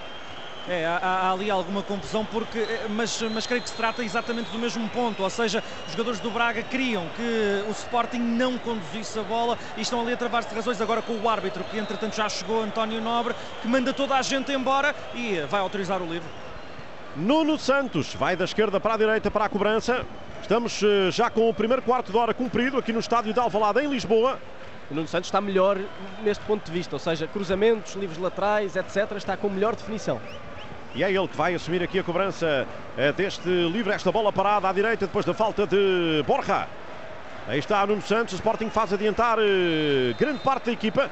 É, 0.68 0.84
há, 0.84 0.98
há, 0.98 1.32
ali 1.32 1.50
alguma 1.50 1.82
confusão, 1.82 2.26
porque, 2.26 2.58
eh, 2.58 2.86
mas, 2.90 3.22
mas 3.22 3.46
creio 3.46 3.62
que 3.62 3.70
se 3.70 3.74
trata 3.74 4.04
exatamente 4.04 4.50
do 4.50 4.58
mesmo 4.58 4.86
ponto, 4.90 5.22
ou 5.22 5.30
seja, 5.30 5.64
os 5.86 5.92
jogadores 5.92 6.20
do 6.20 6.30
Braga 6.30 6.62
queriam 6.62 7.06
que 7.16 7.64
o 7.66 7.70
Sporting 7.70 8.18
não 8.18 8.58
conduzisse 8.58 9.18
a 9.18 9.22
bola 9.22 9.56
e 9.78 9.80
estão 9.80 10.02
ali 10.02 10.12
a 10.12 10.16
travar-se 10.16 10.50
de 10.50 10.54
razões 10.54 10.78
agora 10.78 11.00
com 11.00 11.14
o 11.14 11.26
árbitro, 11.26 11.64
que 11.64 11.78
entretanto 11.78 12.14
já 12.14 12.28
chegou, 12.28 12.62
António 12.62 13.00
Nobre, 13.00 13.34
que 13.62 13.68
manda 13.68 13.94
toda 13.94 14.14
a 14.14 14.20
gente 14.20 14.52
embora 14.52 14.94
e 15.14 15.40
vai 15.48 15.60
autorizar 15.60 16.02
o 16.02 16.06
livro. 16.06 16.28
Nuno 17.16 17.58
Santos 17.58 18.14
vai 18.14 18.36
da 18.36 18.44
esquerda 18.44 18.78
para 18.78 18.92
a 18.92 18.96
direita 18.98 19.30
para 19.30 19.46
a 19.46 19.48
cobrança. 19.48 20.04
Estamos 20.42 20.82
eh, 20.82 21.10
já 21.10 21.30
com 21.30 21.48
o 21.48 21.54
primeiro 21.54 21.80
quarto 21.80 22.12
de 22.12 22.18
hora 22.18 22.34
cumprido 22.34 22.76
aqui 22.76 22.92
no 22.92 23.00
estádio 23.00 23.32
de 23.32 23.40
Alvalade, 23.40 23.80
em 23.80 23.88
Lisboa. 23.88 24.38
O 24.90 24.94
Nuno 24.94 25.08
Santos 25.08 25.28
está 25.28 25.40
melhor 25.40 25.78
neste 26.22 26.44
ponto 26.44 26.64
de 26.64 26.70
vista, 26.70 26.94
ou 26.94 27.00
seja, 27.00 27.26
cruzamentos, 27.26 27.94
livros 27.94 28.18
laterais, 28.18 28.76
etc. 28.76 29.12
Está 29.16 29.34
com 29.34 29.48
melhor 29.48 29.74
definição. 29.74 30.20
E 30.94 31.04
é 31.04 31.12
ele 31.12 31.28
que 31.28 31.36
vai 31.36 31.54
assumir 31.54 31.82
aqui 31.82 31.98
a 31.98 32.02
cobrança 32.02 32.66
eh, 32.96 33.12
deste 33.12 33.48
livre, 33.48 33.92
esta 33.92 34.10
bola 34.10 34.32
parada 34.32 34.68
à 34.68 34.72
direita 34.72 35.06
depois 35.06 35.24
da 35.24 35.34
falta 35.34 35.66
de 35.66 36.24
Borja. 36.26 36.66
Aí 37.46 37.58
está 37.58 37.86
Nuno 37.86 38.02
Santos, 38.02 38.34
o 38.34 38.36
Sporting 38.36 38.70
faz 38.70 38.92
adiantar 38.92 39.38
eh, 39.38 40.14
grande 40.18 40.40
parte 40.40 40.66
da 40.66 40.72
equipa. 40.72 41.10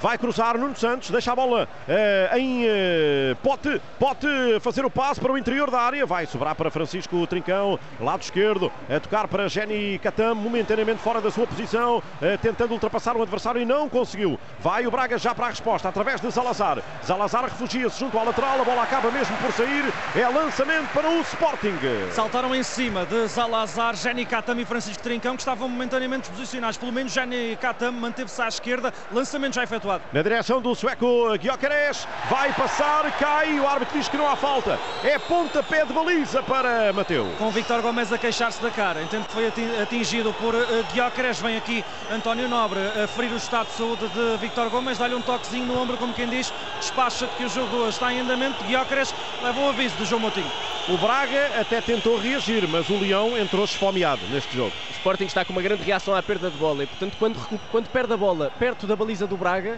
Vai 0.00 0.16
cruzar 0.16 0.56
Nuno 0.56 0.76
Santos, 0.76 1.10
deixa 1.10 1.32
a 1.32 1.34
bola 1.34 1.68
eh, 1.88 2.30
em 2.38 2.64
eh, 2.64 3.36
Pote. 3.42 3.80
Pote 3.98 4.28
fazer 4.60 4.84
o 4.84 4.90
passe 4.90 5.20
para 5.20 5.32
o 5.32 5.36
interior 5.36 5.72
da 5.72 5.80
área. 5.80 6.06
Vai 6.06 6.24
sobrar 6.24 6.54
para 6.54 6.70
Francisco 6.70 7.26
Trincão, 7.26 7.80
lado 8.00 8.22
esquerdo. 8.22 8.70
A 8.88 9.00
tocar 9.00 9.26
para 9.26 9.48
Jenny 9.48 9.98
Catam, 9.98 10.36
momentaneamente 10.36 11.00
fora 11.00 11.20
da 11.20 11.32
sua 11.32 11.48
posição, 11.48 12.00
eh, 12.22 12.36
tentando 12.36 12.72
ultrapassar 12.74 13.16
o 13.16 13.22
adversário 13.22 13.60
e 13.60 13.64
não 13.64 13.88
conseguiu. 13.88 14.38
Vai 14.60 14.86
o 14.86 14.90
Braga 14.90 15.18
já 15.18 15.34
para 15.34 15.46
a 15.46 15.50
resposta, 15.50 15.88
através 15.88 16.20
de 16.20 16.30
Salazar. 16.30 16.80
Salazar 17.02 17.42
refugia-se 17.42 17.98
junto 17.98 18.16
à 18.20 18.22
lateral. 18.22 18.60
A 18.60 18.64
bola 18.64 18.84
acaba 18.84 19.10
mesmo 19.10 19.36
por 19.38 19.50
sair. 19.52 19.84
É 20.14 20.28
lançamento 20.28 20.92
para 20.92 21.10
o 21.10 21.20
Sporting. 21.22 21.74
Saltaram 22.12 22.54
em 22.54 22.62
cima 22.62 23.04
de 23.04 23.28
Salazar, 23.28 23.96
Jenny 23.96 24.24
Catam 24.24 24.60
e 24.60 24.64
Francisco 24.64 25.02
Trincão, 25.02 25.34
que 25.34 25.42
estavam 25.42 25.68
momentaneamente 25.68 26.30
posicionados. 26.30 26.78
Pelo 26.78 26.92
menos 26.92 27.12
Jenny 27.12 27.58
Catam 27.60 27.90
manteve-se 27.90 28.40
à 28.40 28.46
esquerda. 28.46 28.94
Lançamento 29.10 29.54
já 29.54 29.64
efetuado. 29.64 29.87
Na 30.12 30.22
direção 30.22 30.60
do 30.60 30.74
sueco 30.74 31.34
Gyökeres, 31.40 32.06
vai 32.28 32.52
passar, 32.52 33.10
cai, 33.18 33.58
o 33.58 33.66
árbitro 33.66 33.98
diz 33.98 34.08
que 34.08 34.16
não 34.16 34.28
há 34.28 34.36
falta. 34.36 34.78
É 35.02 35.18
pontapé 35.18 35.84
de 35.86 35.92
baliza 35.92 36.42
para 36.42 36.92
Mateu. 36.92 37.26
Com 37.38 37.50
Victor 37.50 37.80
Gomes 37.80 38.12
a 38.12 38.18
queixar-se 38.18 38.60
da 38.62 38.70
cara, 38.70 39.02
entendo 39.02 39.26
que 39.26 39.32
foi 39.32 39.46
atingido 39.82 40.34
por 40.34 40.54
uh, 40.54 40.84
Gyökeres. 40.92 41.40
Vem 41.40 41.56
aqui 41.56 41.84
António 42.12 42.48
Nobre 42.48 42.80
a 43.02 43.06
ferir 43.06 43.32
o 43.32 43.36
estado 43.36 43.68
de 43.68 43.72
saúde 43.72 44.08
de 44.08 44.36
Victor 44.38 44.68
Gomes, 44.68 44.98
dá-lhe 44.98 45.14
um 45.14 45.22
toquezinho 45.22 45.64
no 45.64 45.80
ombro, 45.80 45.96
como 45.96 46.12
quem 46.12 46.28
diz, 46.28 46.52
despacha 46.78 47.26
que 47.38 47.44
o 47.44 47.48
jogo 47.48 47.88
está 47.88 48.12
em 48.12 48.20
andamento. 48.20 48.62
Gyökeres 48.64 49.14
leva 49.42 49.58
um 49.58 49.68
aviso 49.70 49.96
do 49.96 50.04
João 50.04 50.20
Moutinho. 50.20 50.50
O 50.88 50.96
Braga 50.96 51.60
até 51.60 51.82
tentou 51.82 52.18
reagir, 52.18 52.66
mas 52.66 52.88
o 52.88 52.98
Leão 52.98 53.36
entrou 53.36 53.62
esfomeado 53.64 54.22
neste 54.30 54.56
jogo. 54.56 54.72
O 54.88 54.92
Sporting 54.92 55.24
está 55.24 55.44
com 55.44 55.52
uma 55.52 55.60
grande 55.60 55.82
reação 55.82 56.14
à 56.14 56.22
perda 56.22 56.50
de 56.50 56.56
bola 56.56 56.82
e, 56.82 56.86
portanto, 56.86 57.14
quando, 57.18 57.60
quando 57.70 57.88
perde 57.88 58.14
a 58.14 58.16
bola 58.16 58.50
perto 58.58 58.86
da 58.86 58.96
baliza 58.96 59.26
do 59.26 59.36
Braga, 59.36 59.77